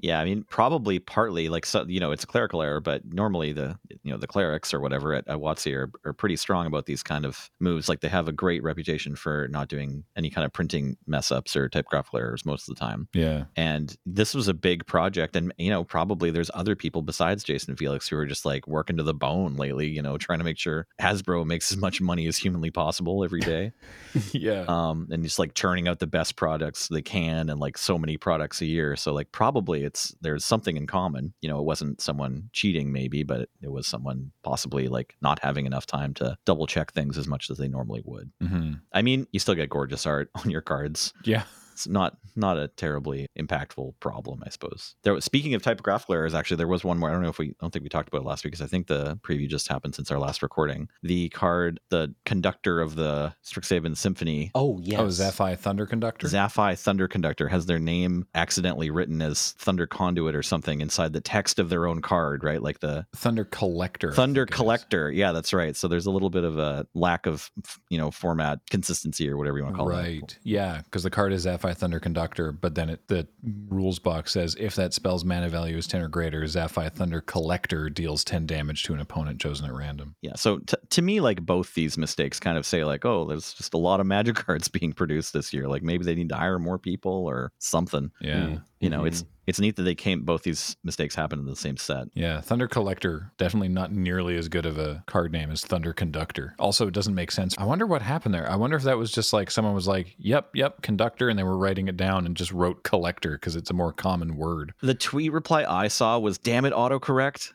Yeah, 0.00 0.20
I 0.20 0.24
mean, 0.24 0.44
probably 0.48 1.00
partly 1.00 1.48
like 1.48 1.66
so, 1.66 1.84
you 1.88 1.98
know, 1.98 2.12
it's 2.12 2.22
a 2.22 2.26
clerical 2.26 2.62
error, 2.62 2.80
but 2.80 3.02
normally 3.04 3.52
the 3.52 3.76
you 4.04 4.12
know 4.12 4.16
the 4.16 4.28
clerics 4.28 4.72
or 4.72 4.80
whatever 4.80 5.12
at, 5.12 5.26
at 5.26 5.38
WotC 5.38 5.74
are, 5.74 5.90
are 6.04 6.12
pretty 6.12 6.36
strong 6.36 6.66
about 6.66 6.86
these 6.86 7.02
kind 7.02 7.24
of 7.24 7.50
moves. 7.58 7.88
Like 7.88 8.00
they 8.00 8.08
have 8.08 8.28
a 8.28 8.32
great 8.32 8.62
reputation 8.62 9.16
for 9.16 9.48
not 9.50 9.68
doing 9.68 10.04
any 10.16 10.30
kind 10.30 10.44
of 10.44 10.52
printing 10.52 10.96
mess 11.08 11.32
ups 11.32 11.56
or 11.56 11.68
typographical 11.68 12.20
errors 12.20 12.46
most 12.46 12.68
of 12.68 12.76
the 12.76 12.80
time. 12.80 13.08
Yeah. 13.12 13.44
And 13.56 13.96
this 14.06 14.34
was 14.34 14.46
a 14.46 14.54
big 14.54 14.86
project, 14.86 15.34
and 15.34 15.52
you 15.58 15.70
know, 15.70 15.82
probably 15.82 16.30
there's 16.30 16.50
other 16.54 16.76
people 16.76 17.02
besides 17.02 17.42
Jason 17.42 17.74
Felix 17.74 18.08
who 18.08 18.16
are 18.18 18.26
just 18.26 18.44
like 18.44 18.68
working 18.68 18.98
to 18.98 19.02
the 19.02 19.14
bone 19.14 19.56
lately. 19.56 19.88
You 19.88 20.02
know, 20.02 20.16
trying 20.16 20.38
to 20.38 20.44
make 20.44 20.58
sure 20.58 20.86
Hasbro 21.00 21.44
makes 21.44 21.72
as 21.72 21.78
much 21.78 22.00
money 22.00 22.28
as 22.28 22.36
humanly 22.36 22.70
possible 22.70 23.24
every 23.24 23.40
day. 23.40 23.72
yeah. 24.32 24.64
um, 24.68 25.08
and 25.10 25.24
just 25.24 25.40
like 25.40 25.54
churning 25.54 25.88
out 25.88 25.98
the 25.98 26.06
best 26.06 26.36
products 26.36 26.86
they 26.86 27.02
can 27.02 27.50
and 27.50 27.58
like 27.58 27.76
so 27.76 27.98
many 27.98 28.16
products 28.16 28.57
a 28.60 28.66
year. 28.66 28.96
So 28.96 29.12
like 29.12 29.32
probably 29.32 29.84
it's 29.84 30.14
there's 30.20 30.44
something 30.44 30.76
in 30.76 30.86
common. 30.86 31.34
You 31.40 31.48
know, 31.48 31.58
it 31.58 31.64
wasn't 31.64 32.00
someone 32.00 32.50
cheating 32.52 32.92
maybe, 32.92 33.22
but 33.22 33.40
it, 33.42 33.50
it 33.62 33.70
was 33.70 33.86
someone 33.86 34.32
possibly 34.42 34.88
like 34.88 35.16
not 35.20 35.38
having 35.42 35.66
enough 35.66 35.86
time 35.86 36.14
to 36.14 36.36
double 36.44 36.66
check 36.66 36.92
things 36.92 37.18
as 37.18 37.26
much 37.26 37.50
as 37.50 37.58
they 37.58 37.68
normally 37.68 38.02
would. 38.04 38.30
hmm 38.40 38.72
I 38.92 39.02
mean, 39.02 39.26
you 39.32 39.40
still 39.40 39.54
get 39.54 39.70
gorgeous 39.70 40.06
art 40.06 40.30
on 40.44 40.50
your 40.50 40.62
cards. 40.62 41.12
Yeah. 41.24 41.44
It's 41.78 41.86
not 41.86 42.18
not 42.34 42.58
a 42.58 42.68
terribly 42.68 43.28
impactful 43.38 43.94
problem, 44.00 44.42
I 44.44 44.50
suppose. 44.50 44.96
There 45.02 45.14
was 45.14 45.24
speaking 45.24 45.54
of 45.54 45.62
typographical 45.62 46.14
errors, 46.14 46.34
actually, 46.34 46.56
there 46.56 46.68
was 46.68 46.82
one 46.82 46.98
more. 46.98 47.08
I 47.08 47.12
don't 47.12 47.22
know 47.22 47.28
if 47.28 47.38
we 47.38 47.50
I 47.50 47.54
don't 47.60 47.72
think 47.72 47.84
we 47.84 47.88
talked 47.88 48.08
about 48.08 48.22
it 48.22 48.26
last 48.26 48.44
week 48.44 48.52
because 48.52 48.64
I 48.64 48.68
think 48.68 48.88
the 48.88 49.16
preview 49.22 49.48
just 49.48 49.68
happened 49.68 49.94
since 49.94 50.10
our 50.10 50.18
last 50.18 50.42
recording. 50.42 50.88
The 51.02 51.28
card, 51.28 51.78
the 51.90 52.14
conductor 52.24 52.80
of 52.80 52.96
the 52.96 53.32
Strixhaven 53.44 53.96
Symphony 53.96 54.50
Oh, 54.54 54.68
oh 54.68 54.80
yes. 54.82 55.00
Oh, 55.00 55.06
Zaffai 55.06 55.56
Thunder 55.56 55.86
Conductor? 55.86 56.26
Zaffai 56.26 56.78
Thunder 56.78 57.08
Conductor 57.08 57.48
has 57.48 57.66
their 57.66 57.78
name 57.78 58.26
accidentally 58.34 58.90
written 58.90 59.22
as 59.22 59.52
Thunder 59.52 59.86
Conduit 59.86 60.34
or 60.34 60.42
something 60.42 60.80
inside 60.80 61.12
the 61.12 61.20
text 61.20 61.58
of 61.58 61.68
their 61.68 61.86
own 61.86 62.00
card, 62.00 62.44
right? 62.44 62.62
Like 62.62 62.80
the 62.80 63.06
Thunder 63.14 63.44
Collector. 63.44 64.12
Thunder 64.12 64.42
think 64.42 64.50
it 64.50 64.54
is. 64.54 64.56
Collector. 64.56 65.10
Yeah, 65.10 65.32
that's 65.32 65.52
right. 65.52 65.76
So 65.76 65.88
there's 65.88 66.06
a 66.06 66.10
little 66.10 66.30
bit 66.30 66.44
of 66.44 66.58
a 66.58 66.86
lack 66.94 67.26
of, 67.26 67.50
you 67.88 67.98
know, 67.98 68.10
format 68.10 68.60
consistency 68.70 69.28
or 69.28 69.36
whatever 69.36 69.58
you 69.58 69.64
want 69.64 69.76
to 69.76 69.78
call 69.78 69.90
it. 69.90 69.96
Right. 69.96 70.38
Yeah, 70.42 70.80
because 70.84 71.02
the 71.02 71.10
card 71.10 71.32
is 71.32 71.46
Zaffai 71.46 71.67
Thunder 71.76 72.00
Conductor, 72.00 72.52
but 72.52 72.74
then 72.74 72.90
it, 72.90 73.08
the 73.08 73.26
rules 73.68 73.98
box 73.98 74.32
says 74.32 74.56
if 74.58 74.74
that 74.76 74.94
spell's 74.94 75.24
mana 75.24 75.48
value 75.48 75.76
is 75.76 75.86
10 75.86 76.02
or 76.02 76.08
greater, 76.08 76.42
Zaffai 76.42 76.92
Thunder 76.92 77.20
Collector 77.20 77.90
deals 77.90 78.24
10 78.24 78.46
damage 78.46 78.82
to 78.84 78.94
an 78.94 79.00
opponent 79.00 79.40
chosen 79.40 79.66
at 79.66 79.74
random. 79.74 80.14
Yeah. 80.22 80.34
So 80.36 80.58
t- 80.58 80.76
to 80.90 81.02
me, 81.02 81.20
like 81.20 81.44
both 81.44 81.74
these 81.74 81.98
mistakes 81.98 82.40
kind 82.40 82.58
of 82.58 82.66
say 82.66 82.84
like, 82.84 83.04
oh, 83.04 83.26
there's 83.26 83.52
just 83.54 83.74
a 83.74 83.78
lot 83.78 84.00
of 84.00 84.06
magic 84.06 84.36
cards 84.46 84.68
being 84.68 84.92
produced 84.92 85.32
this 85.32 85.52
year. 85.52 85.68
Like 85.68 85.82
maybe 85.82 86.04
they 86.04 86.14
need 86.14 86.28
to 86.30 86.36
hire 86.36 86.58
more 86.58 86.78
people 86.78 87.26
or 87.26 87.52
something. 87.58 88.10
Yeah. 88.20 88.40
Mm. 88.40 88.62
You 88.80 88.90
know, 88.90 89.04
it's 89.04 89.24
it's 89.48 89.58
neat 89.58 89.76
that 89.76 89.84
they 89.84 89.94
came 89.94 90.24
both 90.24 90.42
these 90.42 90.76
mistakes 90.84 91.14
happened 91.14 91.40
in 91.40 91.46
the 91.46 91.56
same 91.56 91.78
set. 91.78 92.08
Yeah, 92.12 92.42
Thunder 92.42 92.68
Collector, 92.68 93.32
definitely 93.38 93.68
not 93.68 93.90
nearly 93.90 94.36
as 94.36 94.48
good 94.50 94.66
of 94.66 94.76
a 94.76 95.02
card 95.06 95.32
name 95.32 95.50
as 95.50 95.62
Thunder 95.62 95.94
Conductor. 95.94 96.54
Also, 96.58 96.86
it 96.86 96.92
doesn't 96.92 97.14
make 97.14 97.30
sense. 97.30 97.54
I 97.56 97.64
wonder 97.64 97.86
what 97.86 98.02
happened 98.02 98.34
there. 98.34 98.48
I 98.48 98.56
wonder 98.56 98.76
if 98.76 98.82
that 98.82 98.98
was 98.98 99.10
just 99.10 99.32
like 99.32 99.50
someone 99.50 99.72
was 99.72 99.88
like, 99.88 100.14
yep, 100.18 100.50
yep, 100.52 100.82
Conductor, 100.82 101.30
and 101.30 101.38
they 101.38 101.44
were 101.44 101.56
writing 101.56 101.88
it 101.88 101.96
down 101.96 102.26
and 102.26 102.36
just 102.36 102.52
wrote 102.52 102.82
Collector 102.82 103.32
because 103.32 103.56
it's 103.56 103.70
a 103.70 103.74
more 103.74 103.94
common 103.94 104.36
word. 104.36 104.74
The 104.82 104.94
tweet 104.94 105.32
reply 105.32 105.64
I 105.64 105.88
saw 105.88 106.18
was, 106.18 106.36
"Damn 106.36 106.66
it, 106.66 106.74
autocorrect." 106.74 107.52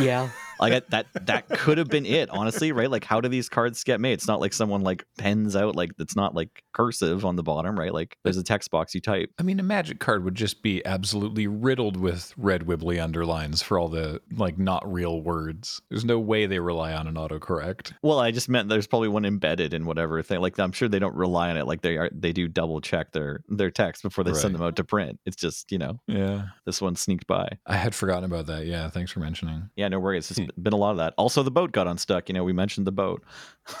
Yeah. 0.00 0.30
like 0.60 0.88
that 0.88 1.06
that 1.26 1.48
could 1.48 1.78
have 1.78 1.88
been 1.88 2.06
it 2.06 2.28
honestly 2.30 2.72
right 2.72 2.90
like 2.90 3.04
how 3.04 3.20
do 3.20 3.28
these 3.28 3.48
cards 3.48 3.82
get 3.84 4.00
made 4.00 4.12
it's 4.12 4.26
not 4.28 4.40
like 4.40 4.52
someone 4.52 4.82
like 4.82 5.04
pens 5.18 5.56
out 5.56 5.74
like 5.76 5.90
it's 5.98 6.16
not 6.16 6.34
like 6.34 6.62
cursive 6.72 7.24
on 7.24 7.36
the 7.36 7.42
bottom 7.42 7.78
right 7.78 7.92
like 7.92 8.16
there's 8.24 8.36
a 8.36 8.42
text 8.42 8.70
box 8.70 8.94
you 8.94 9.00
type 9.00 9.30
I 9.38 9.42
mean, 9.42 9.60
a 9.60 9.62
magic 9.62 9.98
card 10.00 10.24
would 10.24 10.34
just 10.34 10.62
be 10.62 10.84
absolutely 10.86 11.46
riddled 11.46 11.96
with 11.96 12.32
red 12.36 12.62
wibbly 12.66 13.02
underlines 13.02 13.62
for 13.62 13.78
all 13.78 13.88
the 13.88 14.20
like 14.36 14.58
not 14.58 14.90
real 14.90 15.20
words. 15.20 15.80
There's 15.90 16.04
no 16.04 16.18
way 16.18 16.46
they 16.46 16.58
rely 16.58 16.92
on 16.94 17.06
an 17.06 17.14
autocorrect. 17.14 17.92
well 18.02 18.18
i 18.20 18.30
just 18.30 18.48
meant 18.48 18.68
there's 18.68 18.86
probably 18.86 19.08
one 19.08 19.24
embedded 19.24 19.74
in 19.74 19.86
whatever 19.86 20.22
thing 20.22 20.40
like 20.40 20.58
i'm 20.58 20.72
sure 20.72 20.88
they 20.88 20.98
don't 20.98 21.14
rely 21.14 21.50
on 21.50 21.56
it 21.56 21.66
like 21.66 21.82
they 21.82 21.96
are 21.96 22.10
they 22.12 22.32
do 22.32 22.48
double 22.48 22.80
check 22.80 23.12
their 23.12 23.42
their 23.48 23.70
text 23.70 24.02
before 24.02 24.24
they 24.24 24.32
send 24.34 24.54
them 24.54 24.62
out 24.62 24.76
to 24.76 24.84
print 24.84 25.18
it's 25.26 25.36
just 25.36 25.70
you 25.72 25.78
know 25.78 26.00
Yeah. 26.06 26.46
this 26.66 26.80
one 26.80 26.96
sneaked 26.96 27.26
by 27.26 27.48
I 27.66 27.76
had 27.76 27.94
forgotten 27.94 28.24
about 28.24 28.46
that. 28.46 28.66
Yeah, 28.66 28.88
thanks 28.90 29.10
for 29.10 29.20
mentioning. 29.20 29.70
yeah 29.76 29.88
no 29.88 29.98
worries 30.00 30.30
it's 30.30 30.40
been 30.62 30.72
a 30.72 30.76
lot 30.76 30.90
of 30.92 30.96
that 30.98 31.14
also 31.18 31.42
the 31.42 31.50
boat 31.50 31.72
got 31.72 31.86
unstuck 31.86 32.28
you 32.28 32.32
know 32.34 32.44
we 32.44 32.52
mentioned 32.52 32.86
the 32.86 32.92
boat 32.92 33.22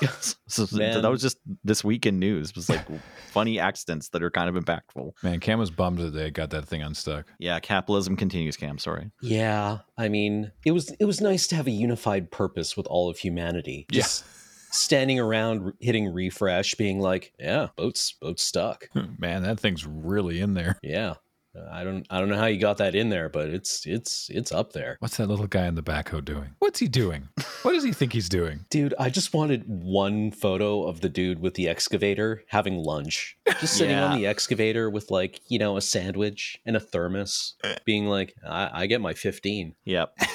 so 0.46 0.66
Man. 0.72 1.02
that 1.02 1.10
was 1.10 1.20
just 1.22 1.38
this 1.62 1.84
week 1.84 2.06
in 2.06 2.18
news 2.18 2.50
it 2.50 2.56
was 2.56 2.68
like 2.68 2.86
funny 3.30 3.58
accidents 3.58 4.08
that 4.10 4.22
are 4.22 4.30
kind 4.30 4.54
of 4.54 4.62
impactful 4.62 5.12
Man, 5.22 5.40
Cam 5.40 5.58
was 5.58 5.70
bummed 5.70 5.98
that 5.98 6.10
they 6.10 6.30
got 6.30 6.50
that 6.50 6.66
thing 6.66 6.82
unstuck. 6.82 7.26
yeah 7.38 7.58
capitalism 7.60 8.16
continues 8.16 8.56
cam 8.56 8.78
sorry 8.78 9.10
Yeah. 9.20 9.78
I 9.96 10.08
mean, 10.08 10.50
it 10.64 10.72
was 10.72 10.90
it 10.98 11.04
was 11.04 11.20
nice 11.20 11.46
to 11.48 11.56
have 11.56 11.66
a 11.68 11.70
unified 11.70 12.30
purpose 12.32 12.76
with 12.76 12.86
all 12.88 13.08
of 13.08 13.18
humanity. 13.18 13.86
Yeah. 13.90 14.00
Just 14.02 14.24
standing 14.72 15.20
around 15.20 15.72
hitting 15.78 16.12
refresh, 16.12 16.74
being 16.74 16.98
like, 17.00 17.32
"Yeah, 17.38 17.68
boat's 17.76 18.12
boat's 18.20 18.42
stuck." 18.42 18.88
Man, 19.18 19.44
that 19.44 19.60
thing's 19.60 19.86
really 19.86 20.40
in 20.40 20.54
there. 20.54 20.80
Yeah. 20.82 21.14
I 21.70 21.84
don't 21.84 22.06
I 22.10 22.18
don't 22.20 22.28
know 22.28 22.36
how 22.36 22.46
you 22.46 22.58
got 22.58 22.78
that 22.78 22.94
in 22.94 23.08
there, 23.10 23.28
but 23.28 23.48
it's 23.48 23.86
it's 23.86 24.28
it's 24.30 24.52
up 24.52 24.72
there. 24.72 24.96
What's 25.00 25.16
that 25.18 25.28
little 25.28 25.46
guy 25.46 25.66
in 25.66 25.74
the 25.74 25.82
backhoe 25.82 26.24
doing? 26.24 26.54
What's 26.58 26.78
he 26.80 26.88
doing? 26.88 27.28
What 27.62 27.72
does 27.72 27.84
he 27.84 27.92
think 27.92 28.12
he's 28.12 28.28
doing? 28.28 28.64
Dude, 28.70 28.94
I 28.98 29.10
just 29.10 29.32
wanted 29.34 29.64
one 29.66 30.30
photo 30.32 30.84
of 30.84 31.00
the 31.00 31.08
dude 31.08 31.38
with 31.40 31.54
the 31.54 31.68
excavator 31.68 32.42
having 32.48 32.76
lunch. 32.76 33.36
Just 33.60 33.74
sitting 33.78 33.96
Yeah. 33.96 34.06
on 34.12 34.18
the 34.18 34.26
excavator 34.26 34.90
with 34.90 35.10
like, 35.10 35.40
you 35.48 35.58
know, 35.58 35.76
a 35.76 35.80
sandwich 35.80 36.58
and 36.66 36.76
a 36.76 36.80
thermos, 36.80 37.54
eh. 37.64 37.76
being 37.84 38.06
like, 38.06 38.34
I, 38.46 38.70
I 38.82 38.86
get 38.86 39.00
my 39.00 39.14
15. 39.14 39.74
Yep. 39.84 40.18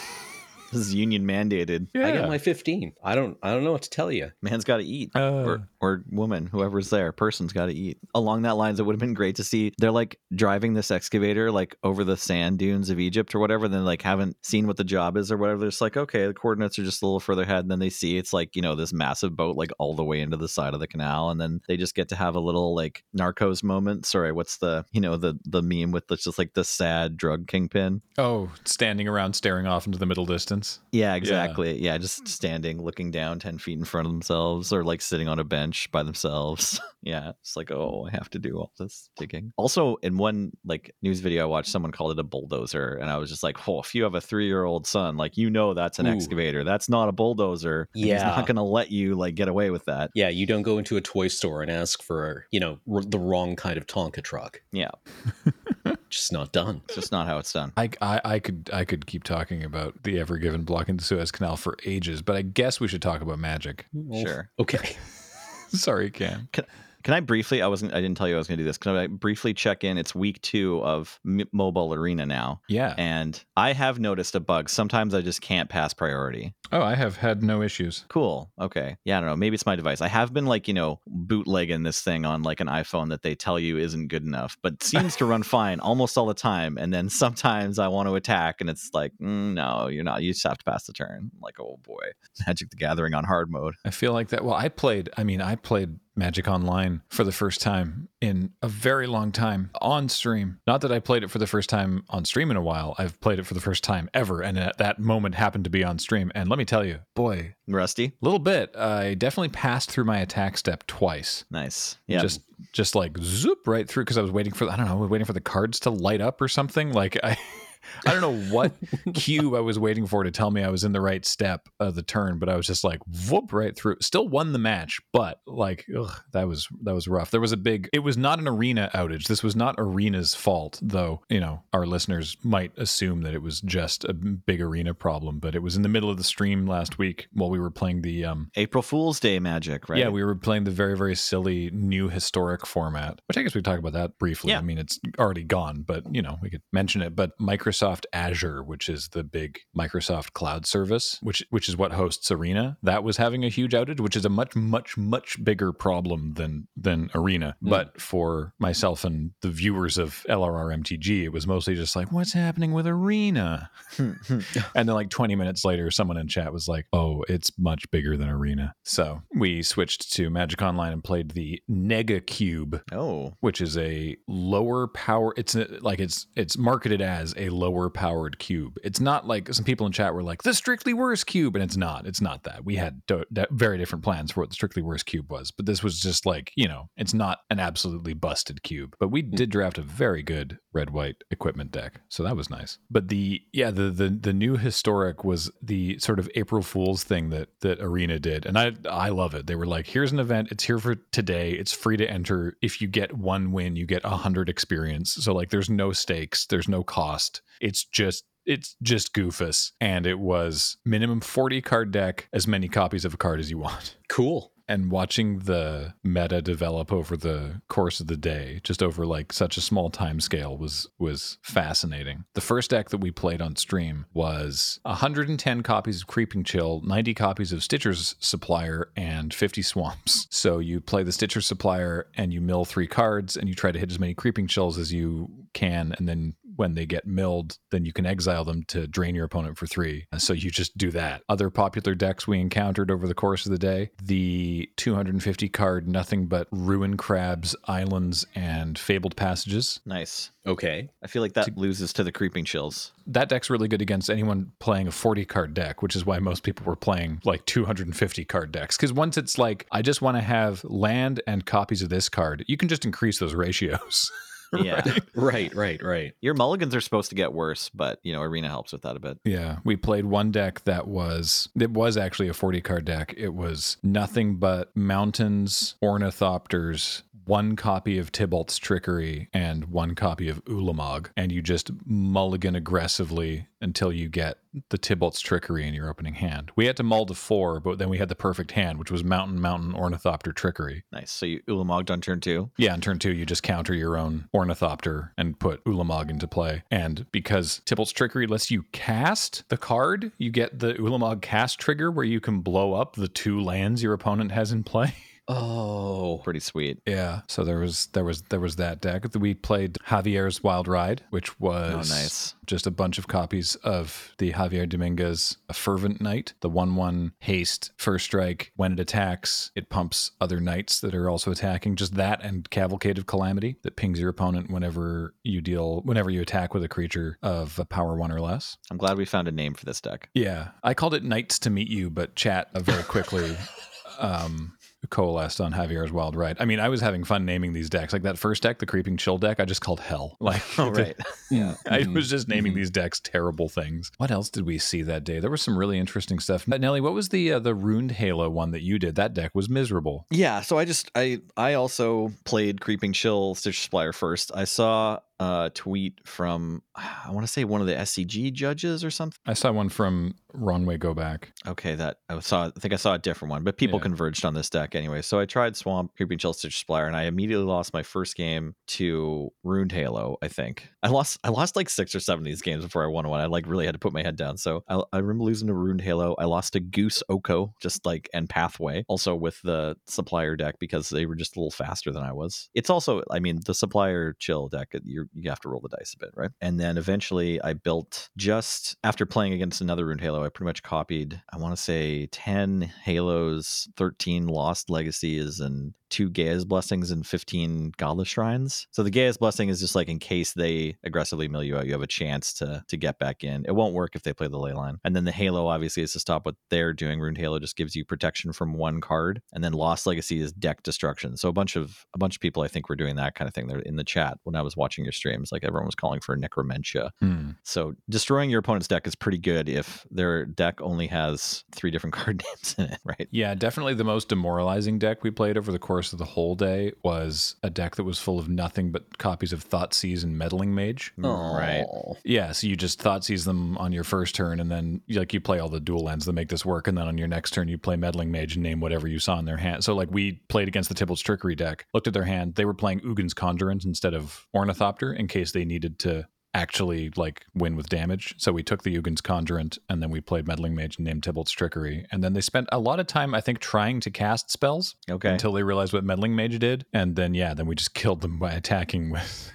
this 0.72 0.82
is 0.82 0.94
union 0.94 1.26
mandated. 1.26 1.88
I 1.96 2.12
get 2.12 2.28
my 2.28 2.38
15. 2.38 2.94
I 3.04 3.16
don't 3.16 3.38
I 3.42 3.52
don't 3.52 3.64
know 3.64 3.72
what 3.72 3.84
to 3.84 3.90
tell 3.90 4.12
you. 4.12 4.32
Man's 4.42 4.64
got 4.64 4.78
to 4.78 4.84
eat. 4.84 5.12
Uh. 5.16 5.44
or, 5.44 5.68
or 5.82 6.04
woman, 6.12 6.46
whoever's 6.46 6.90
there, 6.90 7.12
person's 7.12 7.54
got 7.54 7.68
to 7.68 7.74
eat. 7.74 7.98
Along 8.14 8.44
that 8.44 8.58
lines, 8.58 8.80
it 8.80 8.84
would 8.84 8.94
have 8.94 9.00
been 9.00 9.14
great 9.14 9.36
to 9.38 9.44
see 9.44 9.72
they're 9.78 9.92
like 9.92 10.20
driving 10.36 10.74
this 10.74 10.92
excavator 10.92 11.52
like 11.52 11.76
over 11.84 12.04
the 12.04 12.18
sand 12.18 12.60
dunes 12.60 12.90
of 12.90 13.00
Egypt 13.00 13.34
or 13.34 13.40
whatever. 13.40 13.68
Then 13.68 13.86
like 13.86 14.02
haven't 14.02 14.38
seen 14.44 14.68
what 14.68 14.78
the 14.78 14.84
job 14.84 15.18
is 15.18 15.32
or 15.32 15.38
whatever. 15.38 15.60
They're 15.60 15.70
just 15.70 15.82
like, 15.82 15.98
okay, 15.98 16.28
the 16.28 16.34
coordinates 16.34 16.78
are 16.78 16.84
just 16.84 17.02
a 17.02 17.06
little 17.06 17.20
further 17.20 17.44
ahead. 17.44 17.62
And 17.62 17.72
then 17.72 17.80
they 17.80 17.90
see 17.90 18.18
it's 18.18 18.34
like 18.34 18.56
you 18.56 18.62
know 18.62 18.76
this 18.76 18.94
massive 18.94 19.36
boat 19.36 19.56
like 19.56 19.72
all 19.80 19.96
the 19.96 20.04
way 20.04 20.22
into 20.22 20.38
the 20.38 20.48
side 20.50 20.74
of 20.74 20.80
the 20.80 20.88
canal, 20.88 21.30
and 21.30 21.40
then 21.40 21.62
they 21.68 21.78
just 21.78 21.96
get 21.96 22.10
to 22.10 22.16
have 22.16 22.36
a 22.36 22.40
little 22.40 22.76
like 22.76 23.04
Narcos 23.18 23.64
moment. 23.64 24.06
Sorry, 24.06 24.32
what's 24.32 24.58
the 24.58 24.86
you 24.92 25.02
know 25.02 25.18
the 25.18 25.40
the 25.46 25.62
meme 25.62 25.92
with 25.92 26.10
it's 26.12 26.24
just 26.24 26.38
like 26.38 26.54
the 26.54 26.64
sad 26.64 27.18
drug 27.18 27.48
kingpin. 27.48 28.02
Oh, 28.18 28.50
standing 28.66 29.08
around 29.08 29.34
staring 29.34 29.68
off 29.68 29.86
into 29.86 29.98
the 29.98 30.06
middle 30.06 30.26
distance. 30.26 30.59
Yeah, 30.92 31.16
exactly. 31.16 31.82
Yeah. 31.82 31.98
just 31.98 32.28
standing, 32.28 32.82
looking 32.82 33.12
down 33.12 33.40
10 33.40 33.58
feet 33.60 33.78
in 33.78 33.86
front 33.86 34.08
of 34.08 34.12
themselves 34.14 34.72
or 34.74 34.84
like 34.84 35.02
sitting 35.02 35.28
on 35.28 35.40
a 35.40 35.44
bench 35.44 35.92
by 35.92 36.04
themselves. 36.04 36.80
yeah, 37.02 37.32
it's 37.42 37.56
like, 37.56 37.72
oh, 37.72 38.08
I 38.08 38.16
have 38.16 38.30
to 38.32 38.40
do 38.40 38.58
all 38.58 38.72
this 38.80 39.10
digging. 39.18 39.54
Also, 39.58 39.96
in 39.98 40.18
one 40.18 40.52
like 40.66 40.94
news 41.02 41.20
video 41.20 41.44
I 41.44 41.46
watched, 41.46 41.70
someone 41.70 41.92
called 41.92 42.12
it 42.12 42.20
a 42.20 42.24
bulldozer. 42.24 42.96
And 42.96 43.10
I 43.10 43.18
was 43.18 43.30
just 43.30 43.44
like, 43.44 43.68
oh, 43.68 43.80
if 43.82 43.94
you 43.96 44.04
have 44.04 44.16
a 44.16 44.22
three 44.22 44.48
year 44.48 44.64
old 44.64 44.88
son, 44.88 45.18
like, 45.18 45.38
you 45.38 45.50
know, 45.50 45.74
that's 45.74 46.00
an 46.00 46.08
Ooh. 46.08 46.12
excavator. 46.12 46.64
That's 46.64 46.90
not 46.90 47.10
a 47.10 47.12
bulldozer. 47.12 47.88
And 47.94 48.04
He's 48.04 48.10
Yeah. 48.14 48.24
not 48.24 48.46
going 48.48 48.56
to 48.58 48.64
let 48.64 48.92
you 48.92 49.16
like 49.16 49.36
get 49.36 49.48
away 49.48 49.70
with 49.70 49.86
that. 49.86 50.12
Yeah, 50.16 50.30
you 50.30 50.46
don't 50.46 50.64
go 50.64 50.78
into 50.78 50.98
a 50.98 51.02
toy 51.02 51.28
store 51.28 51.62
and 51.62 51.70
ask 51.72 52.02
for, 52.04 52.46
you 52.52 52.60
know, 52.60 52.80
r- 52.92 53.04
the 53.04 53.20
wrong 53.20 53.56
kind 53.56 53.78
of 53.78 53.86
Tonka 53.88 54.24
truck. 54.24 54.62
Yeah, 54.72 54.90
Just 56.10 56.34
not 56.34 56.52
done. 56.52 56.82
it's 56.86 56.96
just 56.96 57.12
not 57.12 57.28
how 57.28 57.38
it's 57.38 57.54
done. 57.54 57.72
I, 57.78 57.90
I, 58.02 58.22
I 58.26 58.40
could 58.40 58.70
I 58.74 58.84
could 58.86 59.06
keep 59.06 59.24
talking 59.24 59.64
about 59.64 60.02
the 60.04 60.20
Ever 60.20 60.38
Given 60.38 60.64
blocking 60.64 60.98
the 60.98 61.04
Suez 61.04 61.32
Canal 61.32 61.56
for 61.56 61.78
ages, 61.86 62.22
but 62.22 62.36
I 62.36 62.42
guess 62.42 62.80
we 62.80 62.88
should 62.88 63.02
talk 63.02 63.22
about 63.22 63.40
magic. 63.40 63.86
Sure. 64.14 64.50
Okay. 64.60 64.96
Sorry, 65.70 66.10
Cam. 66.10 66.50
Can 66.52 66.66
I 67.14 67.20
briefly? 67.22 67.62
I 67.62 67.68
wasn't. 67.68 67.94
I 67.94 68.02
didn't 68.02 68.18
tell 68.18 68.28
you 68.28 68.36
I 68.36 68.38
was 68.38 68.48
going 68.48 68.58
to 68.58 68.64
do 68.64 68.68
this. 68.68 68.78
Can 68.78 68.96
I 68.96 69.08
briefly 69.08 69.54
check 69.54 69.84
in? 69.84 69.98
It's 69.98 70.14
week 70.14 70.42
two 70.42 70.82
of 70.84 71.20
M- 71.26 71.48
Mobile 71.54 71.94
Arena 71.94 72.26
now, 72.26 72.62
Yeah. 72.68 72.94
and 72.98 73.42
I 73.56 73.74
have 73.74 74.00
noticed 74.00 74.36
a 74.36 74.40
bug. 74.40 74.70
Sometimes 74.70 75.14
I 75.14 75.22
just 75.22 75.42
can't 75.42 75.70
pass 75.70 75.94
priority. 75.94 76.54
Oh, 76.72 76.82
I 76.82 76.96
have 76.96 77.18
had 77.18 77.42
no 77.42 77.62
issues. 77.64 78.06
Cool. 78.10 78.52
Okay. 78.62 78.98
Yeah, 79.04 79.18
I 79.18 79.22
don't 79.22 79.30
know. 79.30 79.36
Maybe 79.36 79.56
it's 79.56 79.66
my 79.66 79.76
device. 79.76 80.02
I 80.02 80.08
have 80.08 80.34
been 80.34 80.46
like, 80.46 80.68
you 80.68 80.74
know, 80.74 81.00
bootlegging 81.08 81.84
this 81.84 82.02
thing 82.02 82.26
on 82.26 82.44
like 82.44 82.60
an 82.60 82.68
iPhone 82.68 83.10
that 83.10 83.24
they 83.24 83.34
tell 83.34 83.58
you 83.60 83.78
isn't 83.78 84.08
good 84.10 84.24
enough, 84.24 84.58
but 84.62 84.84
seems 84.84 85.16
to 85.18 85.26
run 85.26 85.42
fine 85.44 85.80
almost 85.80 86.18
all 86.18 86.26
the 86.28 86.34
time. 86.34 86.78
And 86.78 86.94
then 86.94 87.10
sometimes 87.10 87.80
I 87.80 87.88
want 87.88 88.08
to 88.08 88.16
attack 88.16 88.58
and 88.62 88.70
it's 88.70 88.90
like, 88.94 89.14
mm, 89.22 89.54
no, 89.54 89.88
you're 89.88 90.04
not. 90.04 90.22
You 90.22 90.32
just 90.34 90.46
have 90.48 90.58
to 90.60 90.66
pass 90.66 90.86
the 90.86 90.94
turn. 90.94 91.32
I'm 91.34 91.40
like, 91.42 91.60
oh 91.60 91.78
boy. 91.84 92.04
Magic 92.46 92.70
the 92.70 92.76
Gathering 92.78 93.14
on 93.16 93.24
hard 93.24 93.50
mode. 93.50 93.74
I 93.86 93.90
feel 93.90 94.14
like 94.14 94.30
that. 94.30 94.44
Well, 94.46 94.56
I 94.56 94.70
played. 94.70 95.10
I 95.18 95.24
mean, 95.24 95.42
I 95.42 95.56
played 95.56 95.98
Magic 96.20 96.48
Online 96.48 97.02
for 97.10 97.24
the 97.24 97.32
first 97.32 97.62
time 97.62 98.10
in 98.22 98.52
a 98.62 98.68
very 98.68 99.08
long 99.08 99.32
time 99.32 99.72
on 99.82 100.10
stream. 100.10 100.60
Not 100.68 100.82
that 100.82 100.92
I 100.92 101.00
played 101.00 101.24
it 101.24 101.32
for 101.32 101.40
the 101.40 101.48
first 101.48 101.70
time 101.70 102.04
on 102.10 102.26
stream 102.26 102.52
in 102.52 102.58
a 102.58 102.62
while. 102.62 102.94
I've 102.98 103.20
played 103.22 103.40
it 103.40 103.46
for 103.46 103.54
the 103.56 103.62
first 103.62 103.84
time 103.84 104.10
ever, 104.14 104.42
and 104.42 104.60
at 104.60 104.78
that 104.78 105.00
moment 105.00 105.36
happened 105.36 105.64
to 105.64 105.70
be 105.70 105.84
on 105.84 105.98
stream. 105.98 106.32
And 106.36 106.50
let 106.50 106.60
me 106.60 106.66
tell 106.66 106.86
you, 106.86 107.00
boy, 107.16 107.56
Rusty. 107.68 108.06
a 108.06 108.12
little 108.22 108.40
bit. 108.40 108.76
I 108.76 109.14
definitely 109.16 109.50
passed 109.50 109.90
through 109.90 110.04
my 110.06 110.20
attack 110.20 110.58
step 110.58 110.86
twice. 110.86 111.46
Nice. 111.50 111.98
Yeah. 112.06 112.20
Just 112.22 112.42
just 112.74 112.94
like 112.94 113.18
zoop 113.20 113.68
right 113.68 113.88
through 113.88 114.04
because 114.04 114.18
I 114.18 114.22
was 114.22 114.32
waiting 114.32 114.52
for 114.54 114.70
I 114.70 114.76
don't 114.76 114.86
know, 114.88 114.98
waiting 114.98 115.26
for 115.26 115.34
the 115.34 115.42
cards 115.42 115.80
to 115.82 115.90
light 115.90 116.22
up 116.22 116.42
or 116.42 116.48
something. 116.50 116.92
Like 116.92 117.18
I 117.24 117.38
I 118.06 118.14
don't 118.14 118.22
know 118.22 118.54
what 118.54 118.74
cube 119.14 119.54
I 119.54 119.60
was 119.60 119.80
waiting 119.80 120.06
for 120.08 120.24
to 120.24 120.32
tell 120.32 120.52
me 120.52 120.64
I 120.64 120.70
was 120.70 120.84
in 120.84 120.92
the 120.92 121.02
right 121.02 121.26
step 121.26 121.68
of 121.80 121.96
the 121.96 122.04
turn, 122.04 122.40
but 122.40 122.50
I 122.50 122.56
was 122.56 122.68
just 122.68 122.84
like 122.84 123.00
whoop 123.30 123.54
right 123.54 123.76
through. 123.76 123.98
Still 124.02 124.28
won 124.28 124.54
the 124.54 124.60
match, 124.60 125.00
but 125.14 125.42
like 125.46 125.86
ugh, 125.98 126.12
that 126.32 126.48
was 126.48 126.68
that 126.84 126.94
was 126.94 127.08
rough. 127.08 127.32
There 127.32 127.42
was 127.42 127.52
a 127.52 127.58
big. 127.58 127.90
It 127.94 128.00
was 128.00 128.18
not 128.18 128.40
an 128.40 128.48
arena 128.48 128.90
outage. 128.94 129.28
This 129.28 129.44
was 129.44 129.56
not 129.56 129.76
arena's 129.78 130.36
fault, 130.36 130.80
though. 130.82 131.22
You 131.30 131.40
know, 131.40 131.64
our 131.74 131.86
listeners 131.86 132.38
might 132.44 132.72
assume 132.78 133.22
that 133.22 133.34
it 133.34 133.42
was 133.42 133.62
just 133.62 134.04
a 134.06 134.14
big 134.14 134.62
arena 134.62 134.94
problem, 134.94 135.40
but 135.40 135.56
it 135.56 135.64
was 135.64 135.76
in 135.76 135.82
the 135.82 135.90
middle 135.90 136.10
of 136.10 136.18
the 136.18 136.24
stream 136.24 136.66
last 136.68 136.98
week 136.98 137.28
while 137.34 137.50
we 137.50 137.60
were 137.60 137.72
playing 137.72 138.02
the 138.02 138.26
um 138.26 138.52
April 138.56 138.82
Fool's 138.82 139.20
Day 139.20 139.40
magic, 139.40 139.90
right? 139.90 140.00
yeah, 140.00 140.10
we 140.10 140.24
were 140.24 140.36
playing 140.36 140.64
the 140.64 140.72
very, 140.72 140.98
very 140.98 141.16
silly 141.16 141.70
new 141.72 142.10
historic 142.10 142.66
format, 142.66 143.22
which 143.28 143.38
I 143.38 143.44
guess 143.44 143.56
we 143.56 143.62
talk 143.62 143.80
about 143.80 143.94
that 143.94 144.18
briefly. 144.18 144.52
Yeah. 144.52 144.60
I 144.60 144.62
mean, 144.62 144.78
it's 144.78 145.00
already 145.18 145.44
gone, 145.44 145.84
but 145.86 146.04
you 146.14 146.22
know, 146.22 146.38
we 146.42 146.50
could 146.50 146.62
mention 146.72 147.02
it. 147.02 147.16
But 147.16 147.32
Microsoft 147.70 148.06
Azure, 148.14 148.64
which 148.64 148.90
is 148.90 149.10
the 149.10 149.24
big 149.24 149.60
Microsoft 149.78 150.34
cloud 150.34 150.66
service, 150.66 151.20
which 151.22 151.46
which 151.50 151.70
is 151.70 151.78
what 151.78 151.92
hosts 151.92 152.32
Arena, 152.32 152.78
that 152.82 153.04
was 153.04 153.18
having 153.18 153.46
a 153.46 153.50
huge 153.50 153.74
outage, 153.74 154.00
which 154.00 154.16
is 154.16 154.26
a 154.26 154.30
much, 154.30 154.56
much, 154.56 154.98
much 154.98 155.44
bigger 155.44 155.72
problem 155.72 156.34
than 156.34 156.68
than 156.76 157.10
Arena. 157.14 157.56
Hmm. 157.62 157.70
But 157.70 158.02
for 158.02 158.54
myself 158.60 159.04
and 159.04 159.32
the 159.42 159.50
viewers 159.50 159.98
of 159.98 160.26
LRR 160.28 160.76
MTG, 160.82 161.24
it 161.24 161.30
was 161.30 161.46
mostly 161.46 161.76
just 161.76 161.96
like, 161.96 162.12
what's 162.12 162.34
happening 162.34 162.74
with 162.74 162.88
Arena? 162.88 163.70
and 163.98 164.44
then 164.74 164.88
like 164.88 165.10
20 165.10 165.36
minutes 165.36 165.64
later, 165.64 165.92
someone 165.92 166.18
in 166.18 166.28
chat 166.28 166.52
was 166.52 166.68
like, 166.68 166.88
oh, 166.94 167.24
it's 167.28 167.52
much 167.58 167.90
bigger 167.92 168.18
than 168.18 168.30
Arena. 168.30 168.74
So 168.84 169.22
we 169.36 169.62
switched 169.62 170.12
to 170.14 170.30
Magic 170.30 170.62
Online 170.62 170.94
and 170.94 171.04
played 171.04 171.32
the 171.32 171.62
Nega 171.70 172.26
Cube, 172.26 172.82
oh, 172.92 173.36
which 173.42 173.62
is 173.62 173.78
a 173.78 174.18
lower 174.28 174.88
power. 174.88 175.34
It's 175.38 175.56
like 175.82 176.00
it's 176.00 176.28
it's 176.36 176.58
marketed 176.58 177.02
as 177.02 177.34
a 177.38 177.50
lower 177.60 177.90
powered 177.90 178.40
cube. 178.40 178.78
It's 178.84 179.00
not 179.00 179.28
like 179.28 179.54
some 179.54 179.66
people 179.66 179.86
in 179.86 179.92
chat 179.92 180.14
were 180.14 180.24
like 180.24 180.44
the 180.44 180.54
strictly 180.54 180.94
worst 180.94 181.28
cube, 181.28 181.56
and 181.56 181.64
it's 181.64 181.78
not. 181.78 182.06
It's 182.06 182.22
not 182.22 182.44
that. 182.44 182.66
We 182.66 182.76
had 182.76 183.06
do- 183.06 183.26
d- 183.32 183.46
very 183.52 183.78
different 183.78 184.04
plans 184.04 184.32
for 184.32 184.42
what 184.42 184.50
the 184.50 184.56
strictly 184.56 184.82
worst 184.82 185.06
cube 185.06 185.32
was, 185.32 185.52
but 185.52 185.66
this 185.66 185.84
was 185.84 186.00
just 186.00 186.26
like 186.26 186.52
you 186.56 186.68
know, 186.68 186.90
it's 186.98 187.14
not 187.14 187.40
an 187.50 187.60
absolutely 187.60 188.14
busted 188.14 188.64
cube. 188.64 188.96
But 189.00 189.10
we 189.10 189.22
hmm. 189.22 189.32
did 189.32 189.50
draft 189.50 189.78
a 189.78 189.82
very 189.82 190.24
good 190.24 190.60
red 190.74 190.92
white 190.92 191.18
equipment 191.32 191.72
deck, 191.72 192.02
so 192.10 192.24
that 192.24 192.36
was 192.36 192.50
nice. 192.50 192.78
But 192.90 193.10
the 193.10 193.42
yeah, 193.52 193.72
the 193.72 193.90
the 193.90 194.10
the 194.10 194.34
new 194.34 194.58
historic 194.58 195.24
was 195.24 195.52
the 195.62 196.00
sort 196.00 196.20
of 196.20 196.30
April 196.36 196.62
Fool's 196.62 197.04
thing 197.04 197.30
that 197.30 197.50
that 197.62 197.82
Arena 197.82 198.20
did, 198.20 198.46
and 198.46 198.58
I 198.58 198.74
I 198.90 199.10
love 199.10 199.36
it. 199.36 199.48
They 199.48 199.56
were 199.56 199.68
like, 199.68 199.88
here's 199.88 200.12
an 200.12 200.20
event. 200.20 200.50
It's 200.52 200.64
here 200.64 200.80
for 200.80 200.96
today. 200.96 201.52
It's 201.52 201.74
free 201.74 201.98
to 201.98 202.10
enter. 202.10 202.58
If 202.62 202.82
you 202.82 202.88
get 202.88 203.18
one 203.18 203.52
win, 203.52 203.76
you 203.76 203.86
get 203.86 204.04
a 204.06 204.10
hundred 204.10 204.50
experience. 204.50 205.14
So 205.14 205.34
like, 205.34 205.50
there's 205.50 205.70
no 205.70 205.92
stakes. 205.92 206.46
There's 206.46 206.68
no 206.68 206.84
cost. 206.84 207.42
It's 207.60 207.84
just 207.84 208.24
it's 208.46 208.76
just 208.82 209.14
goofus. 209.14 209.74
And 209.80 210.08
it 210.08 210.18
was 210.20 210.78
minimum 210.84 211.22
40 211.22 211.62
card 211.62 211.92
deck 211.92 212.28
as 212.34 212.48
many 212.48 212.68
copies 212.68 213.06
of 213.06 213.14
a 213.14 213.18
card 213.18 213.40
as 213.40 213.52
you 213.52 213.58
want. 213.60 213.98
Cool. 214.10 214.52
and 214.68 214.92
watching 214.92 215.40
the 215.40 215.96
meta 216.04 216.44
develop 216.44 216.94
over 216.94 217.18
the 217.18 217.60
course 217.70 218.00
of 218.00 218.06
the 218.06 218.16
day 218.16 218.62
just 218.64 218.84
over 218.84 219.04
like 219.04 219.34
such 219.34 219.58
a 219.58 219.62
small 219.62 219.90
time 219.90 220.20
scale 220.20 220.56
was 220.58 220.88
was 221.00 221.40
fascinating. 221.42 222.24
The 222.36 222.42
first 222.42 222.70
deck 222.70 222.90
that 222.90 223.00
we 223.00 223.10
played 223.10 223.42
on 223.42 223.56
stream 223.56 224.06
was 224.14 224.80
110 224.84 225.64
copies 225.64 226.02
of 226.02 226.08
creeping 226.08 226.44
chill 226.44 226.82
90 226.86 227.16
copies 227.16 227.52
of 227.52 227.64
stitcher's 227.64 228.16
supplier 228.20 228.92
and 228.96 229.34
50 229.34 229.64
swamps. 229.64 230.28
So 230.30 230.60
you 230.60 230.80
play 230.82 231.02
the 231.02 231.12
stitcher 231.12 231.42
supplier 231.42 232.06
and 232.16 232.32
you 232.32 232.40
mill 232.40 232.64
three 232.64 232.88
cards 232.88 233.36
and 233.38 233.50
you 233.50 233.56
try 233.56 233.72
to 233.72 233.80
hit 233.80 233.90
as 233.92 234.00
many 234.00 234.14
creeping 234.14 234.46
chills 234.46 234.78
as 234.78 234.94
you 234.94 235.30
can 235.56 235.96
and 235.98 236.08
then 236.08 236.36
when 236.60 236.76
they 236.76 236.86
get 236.86 237.08
milled, 237.08 237.58
then 237.72 237.86
you 237.86 237.94
can 237.94 238.06
exile 238.06 238.44
them 238.44 238.64
to 238.64 238.86
drain 238.86 239.16
your 239.16 239.26
opponent 239.26 239.58
for 239.58 239.66
three. 239.66 240.06
So 240.18 240.34
you 240.34 240.52
just 240.52 240.78
do 240.78 240.92
that. 240.92 241.24
Other 241.30 241.50
popular 241.50 241.96
decks 241.96 242.28
we 242.28 242.40
encountered 242.40 242.92
over 242.92 243.08
the 243.08 243.16
course 243.16 243.46
of 243.46 243.52
the 243.54 243.58
day 243.58 243.92
the 244.04 244.70
250 244.76 245.50
card 245.50 245.88
Nothing 245.88 246.28
But 246.28 246.48
Ruin 246.52 246.98
Crabs, 246.98 247.56
Islands, 247.66 248.26
and 248.36 248.78
Fabled 248.78 249.16
Passages. 249.16 249.80
nice. 249.86 250.32
Okay. 250.46 250.90
I 251.04 251.08
feel 251.08 251.22
like 251.22 251.34
that 251.34 251.58
loses 251.58 251.94
to 251.94 252.04
the 252.04 252.12
creeping 252.12 252.44
chills. 252.44 252.92
That 253.06 253.30
deck's 253.30 253.50
really 253.50 253.68
good 253.68 253.82
against 253.82 254.10
anyone 254.10 254.52
playing 254.60 254.88
a 254.88 254.92
40 254.92 255.26
card 255.26 255.54
deck, 255.54 255.82
which 255.84 255.96
is 255.96 256.06
why 256.06 256.20
most 256.20 256.44
people 256.44 256.66
were 256.66 256.76
playing 256.76 257.22
like 257.24 257.46
250 257.46 258.26
card 258.26 258.52
decks. 258.52 258.76
Because 258.76 258.92
once 258.92 259.18
it's 259.18 259.38
like, 259.38 259.68
I 259.72 259.82
just 259.82 260.02
want 260.02 260.18
to 260.18 260.22
have 260.22 260.64
land 260.64 261.22
and 261.28 261.46
copies 261.46 261.82
of 261.84 261.90
this 261.90 262.10
card, 262.10 262.46
you 262.48 262.58
can 262.58 262.68
just 262.68 262.84
increase 262.84 263.20
those 263.20 263.36
ratios. 263.36 264.12
Yeah. 264.64 264.84
Right, 265.16 265.54
right, 265.54 265.82
right. 265.82 266.14
Your 266.22 266.34
mulligans 266.34 266.76
are 266.76 266.82
supposed 266.82 267.10
to 267.10 267.16
get 267.16 267.34
worse, 267.34 267.70
but 267.70 268.00
you 268.04 268.14
know, 268.14 268.22
arena 268.22 268.50
helps 268.50 268.72
with 268.72 268.82
that 268.82 268.96
a 268.96 269.00
bit. 269.00 269.20
Yeah, 269.24 269.60
we 269.64 269.76
played 269.76 270.06
one 270.06 270.32
deck 270.32 270.64
that 270.64 270.88
was 270.88 271.50
it 271.60 271.72
was 271.72 271.98
actually 271.98 272.30
a 272.30 272.34
40 272.34 272.62
card 272.62 272.86
deck. 272.86 273.14
It 273.18 273.34
was 273.34 273.78
nothing 273.84 274.36
but 274.36 274.76
mountains, 274.76 275.76
ornithopters, 275.84 277.04
one 277.26 277.56
copy 277.56 278.00
of 278.00 278.12
Tibalt's 278.12 278.58
Trickery 278.58 279.30
and 279.34 279.66
one 279.66 279.94
copy 279.94 280.30
of 280.30 280.44
Ulamog, 280.46 281.10
and 281.16 281.32
you 281.32 281.44
just 281.44 281.70
mulligan 281.86 282.56
aggressively 282.56 283.48
until 283.62 283.92
you 283.92 284.10
get 284.10 284.38
the 284.70 284.78
Tibalt's 284.78 285.22
Trickery 285.22 285.68
in 285.68 285.74
your 285.74 285.90
opening 285.90 286.16
hand. 286.16 286.52
We 286.56 286.66
had 286.66 286.78
to 286.78 286.84
mull 286.84 287.06
to 287.08 287.14
four, 287.14 287.60
but 287.60 287.78
then 287.78 287.90
we 287.90 287.98
had 287.98 288.10
the 288.10 288.16
perfect 288.16 288.52
hand, 288.52 288.80
which 288.80 288.92
was 288.92 289.04
Mountain, 289.04 289.40
Mountain, 289.40 289.76
Ornithopter, 289.76 290.32
Trickery. 290.32 290.84
Nice. 290.92 291.12
So 291.12 291.26
you 291.26 291.42
Ulamogged 291.48 291.92
on 291.92 292.02
turn 292.02 292.20
two. 292.20 292.50
Yeah, 292.58 292.74
on 292.74 292.82
turn 292.82 293.00
two, 293.00 293.14
you 293.14 293.26
just 293.26 293.44
counter 293.44 293.74
your 293.74 293.98
own 293.98 294.28
Ornithopter 294.34 295.14
and 295.18 295.40
put 295.40 295.64
Ulamog 295.66 296.10
into 296.10 296.28
play. 296.28 296.64
And 296.72 297.06
because 297.12 297.62
Tibalt's 297.66 297.92
Trickery 297.92 298.28
lets 298.28 298.50
you 298.50 298.64
cast 298.72 299.48
the 299.50 299.58
card, 299.58 300.12
you 300.18 300.32
get 300.32 300.60
the 300.60 300.74
Ulamog 300.74 301.22
cast 301.22 301.60
trigger 301.60 301.92
where 301.92 302.06
you 302.06 302.20
can 302.20 302.40
blow 302.40 302.74
up 302.74 302.96
the 302.96 303.08
two 303.08 303.40
lands 303.40 303.84
your 303.84 303.94
opponent 303.94 304.32
has 304.32 304.52
in 304.52 304.64
play. 304.64 304.96
Oh. 305.30 306.22
Pretty 306.24 306.40
sweet. 306.40 306.80
Yeah. 306.86 307.22
So 307.28 307.44
there 307.44 307.60
was 307.60 307.88
there 307.94 308.04
was 308.04 308.24
there 308.24 308.40
was 308.40 308.56
that 308.58 308.82
deck. 308.82 309.06
We 309.16 309.34
played 309.34 309.76
Javier's 309.88 310.44
Wild 310.44 310.68
Ride, 310.68 311.04
which 311.12 311.40
was 311.40 311.92
Oh, 311.92 311.96
nice. 311.96 312.36
just 312.46 312.68
a 312.68 312.72
bunch 312.72 312.98
of 312.98 313.08
copies 313.08 313.56
of 313.58 314.14
the 314.18 314.34
Javier 314.34 314.68
Dominguez 314.68 315.38
A 315.48 315.54
Fervent 315.54 316.02
Knight, 316.02 316.34
the 316.42 316.50
one 316.50 316.76
one 316.76 317.14
haste 317.20 317.72
first 317.78 318.06
strike. 318.06 318.52
When 318.56 318.74
it 318.74 318.80
attacks, 318.80 319.52
it 319.56 319.70
pumps 319.70 320.12
other 320.20 320.40
knights 320.40 320.82
that 320.82 320.94
are 320.96 321.10
also 321.10 321.32
attacking. 321.32 321.76
Just 321.76 321.96
that 321.96 322.24
and 322.24 322.50
Cavalcade 322.50 322.98
of 322.98 323.06
Calamity 323.06 323.58
that 323.62 323.76
pings 323.76 324.00
your 324.00 324.10
opponent 324.10 324.50
whenever 324.52 325.14
you 325.24 325.42
deal 325.42 325.82
whenever 325.84 326.10
you 326.10 326.22
attack 326.22 326.54
with 326.54 326.64
a 326.64 326.68
creature 326.70 327.18
of 327.22 327.58
a 327.60 327.66
power 327.66 327.96
one 327.96 328.12
or 328.12 328.20
less. 328.20 328.58
I'm 328.72 328.78
glad 328.78 328.98
we 328.98 329.06
found 329.06 329.28
a 329.28 329.32
name 329.32 329.54
for 329.54 329.66
this 329.66 329.80
deck. 329.80 330.10
Yeah. 330.14 330.50
I 330.64 330.74
called 330.74 330.94
it 330.96 331.04
Knights 331.04 331.38
to 331.40 331.50
Meet 331.50 331.70
You, 331.70 331.90
but 331.90 332.16
chat 332.16 332.50
uh, 332.56 332.60
very 332.62 332.84
quickly 332.84 333.38
um 334.00 334.54
coalesced 334.90 335.42
on 335.42 335.54
Javier's 335.54 335.92
Wild 335.92 336.16
Ride. 336.16 336.38
I 336.40 336.46
mean, 336.46 336.60
I 336.60 336.70
was 336.70 336.80
having 336.82 337.04
fun 337.04 337.26
naming 337.26 337.54
these 337.54 337.70
decks. 337.70 337.92
Like 337.94 338.04
that 338.04 338.18
first 338.18 338.44
deck, 338.44 338.60
the 338.60 338.66
Creeping 338.66 338.98
Chill 338.98 339.18
deck, 339.18 339.40
I 339.40 339.46
just 339.46 339.62
called 339.62 339.80
Hell. 339.82 340.16
Like 340.22 340.42
Oh, 340.58 340.70
right. 340.72 340.96
Yeah. 341.30 341.56
I 341.70 341.80
Mhm. 341.82 341.94
was 341.94 342.10
just 342.10 342.28
naming 342.28 342.54
Mhm. 342.54 342.56
these 342.58 342.72
decks 342.72 343.00
terrible 343.00 343.50
things. 343.50 343.92
What 343.98 344.12
else 344.12 344.30
did 344.30 344.46
we 344.46 344.58
see 344.58 344.82
that 344.84 345.04
day? 345.04 345.20
There 345.20 345.30
was 345.32 345.42
some 345.42 345.58
really 345.58 345.78
interesting 345.80 346.20
stuff. 346.20 346.48
Nelly, 346.48 346.82
what 346.82 346.94
was 346.94 347.10
the 347.10 347.34
uh, 347.34 347.40
the 347.40 347.54
Runed 347.56 347.92
Halo 347.92 348.30
one 348.30 348.52
that 348.52 348.62
you 348.62 348.80
did? 348.80 348.96
That 348.96 349.14
deck 349.14 349.32
was 349.34 349.50
miserable. 349.50 350.06
Yeah, 350.12 350.42
so 350.42 350.58
I 350.58 350.66
just 350.66 350.90
I 350.96 351.20
I 351.38 351.54
also 351.56 352.12
played 352.26 352.62
Creeping 352.62 352.94
Chill 352.94 353.36
Stitch 353.36 353.62
Supplier 353.62 353.92
first. 353.94 354.32
I 354.34 354.44
saw 354.46 355.00
a 355.20 355.52
tweet 355.54 356.00
from 356.06 356.62
I 356.76 357.12
want 357.12 357.26
to 357.26 357.32
say 357.32 357.44
one 357.44 357.62
of 357.62 357.68
the 357.68 357.76
SCG 357.76 358.32
judges 358.34 358.84
or 358.84 358.92
something. 358.92 359.18
I 359.26 359.34
saw 359.34 359.52
one 359.52 359.70
from 359.70 360.16
Wrong 360.34 360.66
Way 360.66 360.78
Go 360.78 360.94
Back. 360.94 361.32
Okay, 361.48 361.76
that 361.76 361.98
I 362.08 362.20
saw. 362.20 362.48
I 362.56 362.60
think 362.60 362.74
I 362.74 362.78
saw 362.78 362.94
a 362.94 363.00
different 363.00 363.32
one, 363.32 363.44
but 363.44 363.58
people 363.58 363.80
Yeah. 363.80 363.84
converged 363.84 364.24
on 364.26 364.34
this 364.34 364.50
deck 364.50 364.76
anyway. 364.76 365.02
So 365.02 365.20
I 365.20 365.26
tried 365.26 365.56
Swamp, 365.56 365.92
Creeping 365.98 366.18
Chill, 366.20 366.34
Stitch 366.34 366.60
Supplier, 366.60 366.86
and 366.86 366.96
I 366.96 367.04
immediately 367.04 367.46
lost 367.46 367.74
my 367.74 367.84
first 367.84 368.16
game 368.16 368.56
to 368.68 369.32
Runed 369.44 369.72
Halo. 369.72 370.18
I 370.22 370.28
think 370.28 370.70
I 370.84 370.90
lost. 370.90 371.20
I 371.24 371.30
lost 371.30 371.56
like 371.56 371.70
six 371.70 371.94
or 371.96 372.00
seven 372.00 372.22
of 372.22 372.26
these 372.26 372.42
games 372.42 372.64
before 372.64 372.84
I 372.84 372.88
won 372.88 373.08
one. 373.08 373.20
I 373.20 373.26
like 373.26 373.48
really 373.48 373.66
had 373.66 373.74
to 373.74 373.80
put 373.80 373.94
my 373.94 374.04
head 374.04 374.16
down. 374.16 374.38
So 374.38 374.64
I, 374.70 374.82
I 374.94 375.00
remember 375.00 375.24
losing 375.24 375.48
to 375.48 375.54
Runed 375.54 375.82
Halo. 375.82 376.16
I 376.20 376.26
lost 376.26 376.54
to 376.54 376.60
Goose 376.60 377.02
Oko, 377.10 377.54
just 377.62 377.86
like 377.86 378.08
and 378.14 378.30
Pathway, 378.30 378.86
also 378.88 379.16
with 379.16 379.42
the 379.44 379.76
Supplier 379.88 380.36
deck 380.36 380.56
because 380.60 380.90
they 380.90 381.06
were 381.06 381.16
just 381.16 381.36
a 381.36 381.40
little 381.40 381.52
faster 381.52 381.92
than 381.92 382.04
I 382.04 382.12
was. 382.14 382.50
It's 382.54 382.70
also, 382.70 383.04
I 383.12 383.20
mean, 383.20 383.40
the 383.46 383.54
Supplier 383.54 384.14
Chill 384.20 384.48
deck. 384.48 384.70
You're 384.84 385.09
you 385.14 385.30
have 385.30 385.40
to 385.42 385.50
roll 385.50 385.62
the 385.62 385.70
dice 385.70 385.94
a 385.94 386.00
bit, 386.00 386.12
right? 386.16 386.32
And 386.42 386.60
then 386.60 386.78
eventually 386.78 387.42
I 387.42 387.54
built 387.54 388.10
just 388.18 388.78
after 388.84 389.06
playing 389.06 389.34
against 389.34 389.62
another 389.62 389.86
Rune 389.86 390.00
Halo, 390.00 390.24
I 390.24 390.30
pretty 390.30 390.48
much 390.48 390.64
copied, 390.64 391.22
I 391.32 391.38
want 391.38 391.56
to 391.56 391.62
say 391.62 392.08
10 392.08 392.62
Halos, 392.84 393.68
13 393.78 394.28
Lost 394.28 394.70
Legacies, 394.70 395.40
and 395.40 395.74
two 395.90 396.10
Gaia's 396.10 396.46
Blessings 396.46 396.92
and 396.92 397.06
15 397.06 397.74
Godless 397.78 398.08
Shrines. 398.08 398.68
So 398.72 398.84
the 398.84 398.92
Gaia's 398.92 399.18
Blessing 399.18 399.50
is 399.50 399.60
just 399.60 399.76
like 399.76 399.88
in 399.88 400.00
case 400.00 400.34
they 400.34 400.78
aggressively 400.84 401.28
mill 401.28 401.44
you 401.44 401.58
out, 401.58 401.66
you 401.66 401.74
have 401.74 401.82
a 401.82 401.88
chance 401.88 402.34
to 402.36 402.64
to 402.68 402.78
get 402.78 403.00
back 403.00 403.24
in. 403.24 403.46
It 403.48 403.56
won't 403.56 403.74
work 403.74 403.96
if 403.96 404.04
they 404.04 404.14
play 404.14 404.28
the 404.28 404.38
ley 404.38 404.54
line. 404.54 404.80
And 404.84 404.96
then 404.96 405.06
the 405.06 405.12
Halo 405.12 405.48
obviously 405.48 405.84
is 405.84 405.94
to 405.94 406.00
stop 406.00 406.26
what 406.26 406.36
they're 406.50 406.74
doing. 406.74 407.00
Rune 407.00 407.16
Halo 407.16 407.40
just 407.40 407.56
gives 407.56 407.76
you 407.76 407.86
protection 407.86 408.34
from 408.34 408.54
one 408.54 408.82
card. 408.82 409.22
And 409.34 409.44
then 409.44 409.54
Lost 409.54 409.88
Legacy 409.88 410.20
is 410.20 410.32
deck 410.32 410.64
destruction. 410.64 411.18
So 411.18 411.30
a 411.30 411.34
bunch 411.34 411.56
of 411.56 411.86
a 411.94 411.98
bunch 411.98 412.16
of 412.16 412.22
people 412.22 412.44
I 412.44 412.48
think 412.48 412.70
were 412.70 412.76
doing 412.76 412.96
that 412.96 413.16
kind 413.16 413.28
of 413.28 413.34
thing. 413.34 413.48
They're 413.48 413.60
in 413.60 413.76
the 413.76 413.84
chat 413.84 414.18
when 414.24 414.36
I 414.36 414.42
was 414.42 414.56
watching 414.56 414.86
your 414.86 414.92
streams. 414.92 415.32
Like 415.32 415.44
everyone 415.44 415.66
was 415.66 415.76
calling 415.76 416.00
for 416.00 416.18
necromentia. 416.18 416.92
Hmm. 417.00 417.32
So 417.44 417.74
destroying 417.90 418.30
your 418.30 418.40
opponent's 418.40 418.68
deck 418.68 418.88
is 418.88 418.96
pretty 418.96 419.18
good 419.18 419.50
if 419.50 419.86
their 419.90 420.26
deck 420.26 420.62
only 420.62 420.88
has 420.88 421.44
three 421.52 421.72
different 421.72 421.94
card 422.00 422.24
names 422.26 422.56
in 422.58 422.66
it, 422.66 422.80
right? 422.84 423.08
Yeah, 423.12 423.36
definitely 423.36 423.74
the 423.74 423.84
most 423.84 424.10
demoralizing 424.10 424.80
deck 424.80 425.04
we 425.04 425.12
played 425.12 425.38
over 425.38 425.52
the 425.52 425.60
course 425.60 425.79
of 425.94 426.00
the 426.00 426.06
whole 426.06 426.36
day 426.36 426.74
was 426.84 427.36
a 427.44 427.50
deck 427.50 427.76
that 427.76 427.84
was 427.84 428.00
full 428.00 428.20
of 428.20 428.30
nothing 428.30 428.72
but 428.72 428.98
copies 428.98 429.34
of 429.34 429.48
Thoughtseize 429.48 430.04
and 430.04 430.18
Meddling 430.18 430.54
Mage. 430.54 430.94
Mm, 430.98 431.38
right. 431.38 431.66
Yeah, 432.04 432.32
so 432.32 432.48
you 432.48 432.56
just 432.56 432.82
Thoughtseize 432.82 433.26
them 433.26 433.58
on 433.58 433.72
your 433.72 433.84
first 433.84 434.16
turn, 434.16 434.40
and 434.40 434.52
then 434.52 434.82
like 434.90 435.14
you 435.14 435.22
play 435.22 435.40
all 435.40 435.50
the 435.50 435.60
dual 435.60 435.84
lands 435.84 436.06
that 436.06 436.14
make 436.14 436.30
this 436.30 436.46
work, 436.46 436.68
and 436.68 436.78
then 436.78 436.88
on 436.88 436.98
your 436.98 437.08
next 437.08 437.32
turn 437.32 437.48
you 437.48 437.58
play 437.58 437.76
Meddling 437.76 438.12
Mage 438.12 438.36
and 438.36 438.44
name 438.44 438.60
whatever 438.60 438.88
you 438.88 439.00
saw 439.00 439.18
in 439.20 439.26
their 439.26 439.38
hand. 439.38 439.64
So 439.64 439.76
like 439.76 439.90
we 439.92 440.14
played 440.28 440.48
against 440.48 440.70
the 440.70 440.76
Tibalt's 440.76 441.02
Trickery 441.02 441.36
deck, 441.36 441.66
looked 441.74 441.88
at 441.88 441.94
their 441.94 442.04
hand, 442.04 442.36
they 442.36 442.46
were 442.46 442.54
playing 442.54 442.82
Ugin's 442.84 443.14
Conjurant 443.14 443.66
instead 443.66 443.94
of 443.94 444.28
Ornithopter 444.36 444.94
in 444.94 445.08
case 445.08 445.32
they 445.32 445.46
needed 445.46 445.80
to 445.80 446.08
actually 446.34 446.92
like 446.96 447.26
win 447.34 447.56
with 447.56 447.70
damage. 447.70 448.14
So 448.18 448.32
we 448.32 448.44
took 448.44 448.64
the 448.64 448.72
Ugin's 448.72 449.02
Conjurant 449.02 449.58
and 449.70 449.82
then 449.82 449.90
we 449.90 450.00
played 450.02 450.28
Meddling 450.28 450.56
Mage 450.56 450.78
and 450.78 450.86
named 450.86 451.04
Tibalt's 451.04 451.32
Trickery. 451.32 451.86
And 451.92 452.04
then 452.04 452.14
they 452.14 452.22
spent 452.22 452.48
a 452.52 452.60
lot 452.60 452.80
of 452.80 452.88
time, 452.88 453.14
I 453.16 453.22
think, 453.22 453.40
trying 453.40 453.80
to 453.82 453.90
cast 453.92 454.30
spells 454.32 454.76
Okay. 454.90 455.10
until 455.10 455.34
they 455.34 455.44
realized 455.44 455.74
what 455.74 455.84
Meddling 455.84 456.16
Mage 456.16 456.38
did. 456.40 456.66
And 456.74 456.96
then 456.96 457.14
yeah, 457.14 457.34
then 457.34 457.46
we 457.48 457.56
just 457.56 457.74
killed 457.82 458.02
them 458.02 458.20
by 458.20 458.32
attacking 458.34 458.90
with 458.92 459.32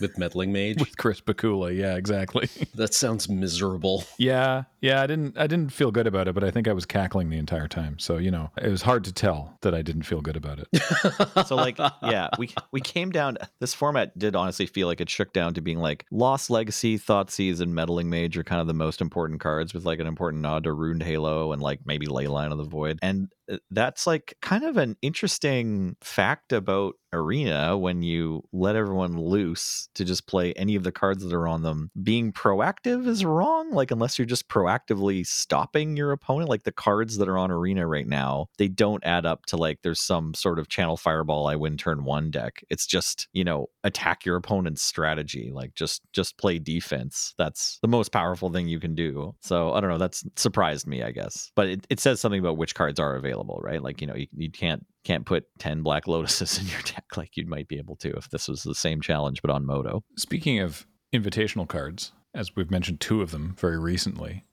With 0.00 0.18
meddling 0.18 0.52
mage. 0.52 0.80
with 0.80 0.96
Chris 0.96 1.20
Pikula. 1.20 1.74
Yeah, 1.76 1.94
exactly. 1.94 2.48
that 2.74 2.92
sounds 2.94 3.28
miserable. 3.28 4.04
Yeah, 4.18 4.64
yeah, 4.84 5.00
I 5.00 5.06
didn't 5.06 5.38
I 5.38 5.46
didn't 5.46 5.72
feel 5.72 5.90
good 5.90 6.06
about 6.06 6.28
it, 6.28 6.34
but 6.34 6.44
I 6.44 6.50
think 6.50 6.68
I 6.68 6.74
was 6.74 6.84
cackling 6.84 7.30
the 7.30 7.38
entire 7.38 7.68
time. 7.68 7.98
So, 7.98 8.18
you 8.18 8.30
know, 8.30 8.50
it 8.60 8.68
was 8.68 8.82
hard 8.82 9.04
to 9.04 9.14
tell 9.14 9.56
that 9.62 9.74
I 9.74 9.80
didn't 9.80 10.02
feel 10.02 10.20
good 10.20 10.36
about 10.36 10.58
it. 10.58 11.46
so 11.46 11.56
like 11.56 11.78
yeah 12.02 12.28
we 12.38 12.50
we 12.72 12.80
came 12.80 13.10
down 13.10 13.38
this 13.60 13.74
format 13.74 14.16
did 14.18 14.36
honestly 14.36 14.66
feel 14.66 14.86
like 14.86 15.00
it 15.00 15.10
shook 15.10 15.32
down 15.32 15.54
to 15.54 15.60
being 15.60 15.78
like 15.78 16.04
lost 16.10 16.50
legacy 16.50 16.98
thoughtseize 16.98 17.60
and 17.60 17.74
meddling 17.74 18.10
mage 18.10 18.36
are 18.36 18.44
kind 18.44 18.60
of 18.60 18.66
the 18.66 18.74
most 18.74 19.00
important 19.00 19.40
cards 19.40 19.74
with 19.74 19.84
like 19.84 19.98
an 19.98 20.06
important 20.06 20.42
nod 20.42 20.64
to 20.64 20.72
runed 20.72 21.02
halo 21.02 21.52
and 21.52 21.62
like 21.62 21.80
maybe 21.84 22.06
leyline 22.06 22.52
of 22.52 22.58
the 22.58 22.64
void 22.64 22.98
and 23.02 23.28
uh, 23.50 23.56
that's 23.70 24.06
like 24.06 24.34
kind 24.40 24.64
of 24.64 24.76
an 24.76 24.96
interesting 25.02 25.96
fact 26.00 26.52
about 26.52 26.94
arena 27.12 27.76
when 27.76 28.02
you 28.02 28.42
let 28.52 28.76
everyone 28.76 29.18
loose 29.18 29.88
to 29.94 30.04
just 30.04 30.26
play 30.26 30.52
any 30.54 30.74
of 30.74 30.82
the 30.82 30.92
cards 30.92 31.22
that 31.22 31.32
are 31.32 31.46
on 31.48 31.62
them 31.62 31.90
being 32.02 32.32
proactive 32.32 33.06
is 33.06 33.24
wrong 33.24 33.70
like 33.70 33.90
unless 33.90 34.18
you're 34.18 34.26
just 34.26 34.48
proactively 34.74 35.26
stopping 35.26 35.96
your 35.96 36.12
opponent 36.12 36.48
like 36.48 36.64
the 36.64 36.72
cards 36.72 37.18
that 37.18 37.28
are 37.28 37.38
on 37.38 37.50
arena 37.50 37.86
right 37.86 38.06
now 38.06 38.46
they 38.58 38.68
don't 38.68 39.04
add 39.04 39.26
up 39.26 39.46
to 39.46 39.56
like 39.56 39.80
there's 39.82 40.00
some 40.00 40.34
sort 40.34 40.58
of 40.58 40.68
channel 40.68 40.96
fireball 40.96 41.46
i 41.46 41.56
win 41.56 41.76
turn 41.76 42.04
one 42.04 42.30
deck. 42.30 42.64
It's 42.70 42.86
just 42.86 43.28
you 43.32 43.44
know 43.44 43.68
attack 43.82 44.24
your 44.24 44.36
opponent's 44.36 44.82
strategy 44.82 45.50
like 45.52 45.74
just 45.74 46.02
just 46.12 46.36
play 46.38 46.58
defense. 46.58 47.34
That's 47.38 47.78
the 47.82 47.88
most 47.88 48.12
powerful 48.12 48.50
thing 48.50 48.68
you 48.68 48.80
can 48.80 48.94
do. 48.94 49.34
So 49.40 49.72
i 49.72 49.80
don't 49.80 49.90
know 49.90 49.98
that's 49.98 50.24
surprised 50.36 50.86
me 50.86 51.02
i 51.02 51.10
guess. 51.10 51.50
But 51.54 51.68
it, 51.68 51.86
it 51.90 52.00
says 52.00 52.20
something 52.20 52.40
about 52.40 52.56
which 52.56 52.74
cards 52.74 52.98
are 53.00 53.16
available 53.16 53.60
right? 53.62 53.82
Like 53.82 54.00
you 54.00 54.06
know 54.06 54.14
you, 54.14 54.26
you 54.36 54.50
can't 54.50 54.84
can't 55.04 55.26
put 55.26 55.44
10 55.58 55.82
black 55.82 56.06
lotuses 56.06 56.58
in 56.60 56.66
your 56.66 56.80
deck 56.82 57.04
like 57.16 57.36
you 57.36 57.46
might 57.46 57.68
be 57.68 57.78
able 57.78 57.96
to 57.96 58.10
if 58.16 58.30
this 58.30 58.48
was 58.48 58.62
the 58.62 58.74
same 58.74 59.00
challenge 59.00 59.42
but 59.42 59.50
on 59.50 59.66
MODO. 59.66 60.02
Speaking 60.16 60.60
of 60.60 60.86
invitational 61.12 61.68
cards, 61.68 62.12
as 62.34 62.56
we've 62.56 62.70
mentioned 62.70 63.00
two 63.00 63.22
of 63.22 63.30
them 63.30 63.54
very 63.58 63.78
recently, 63.78 64.44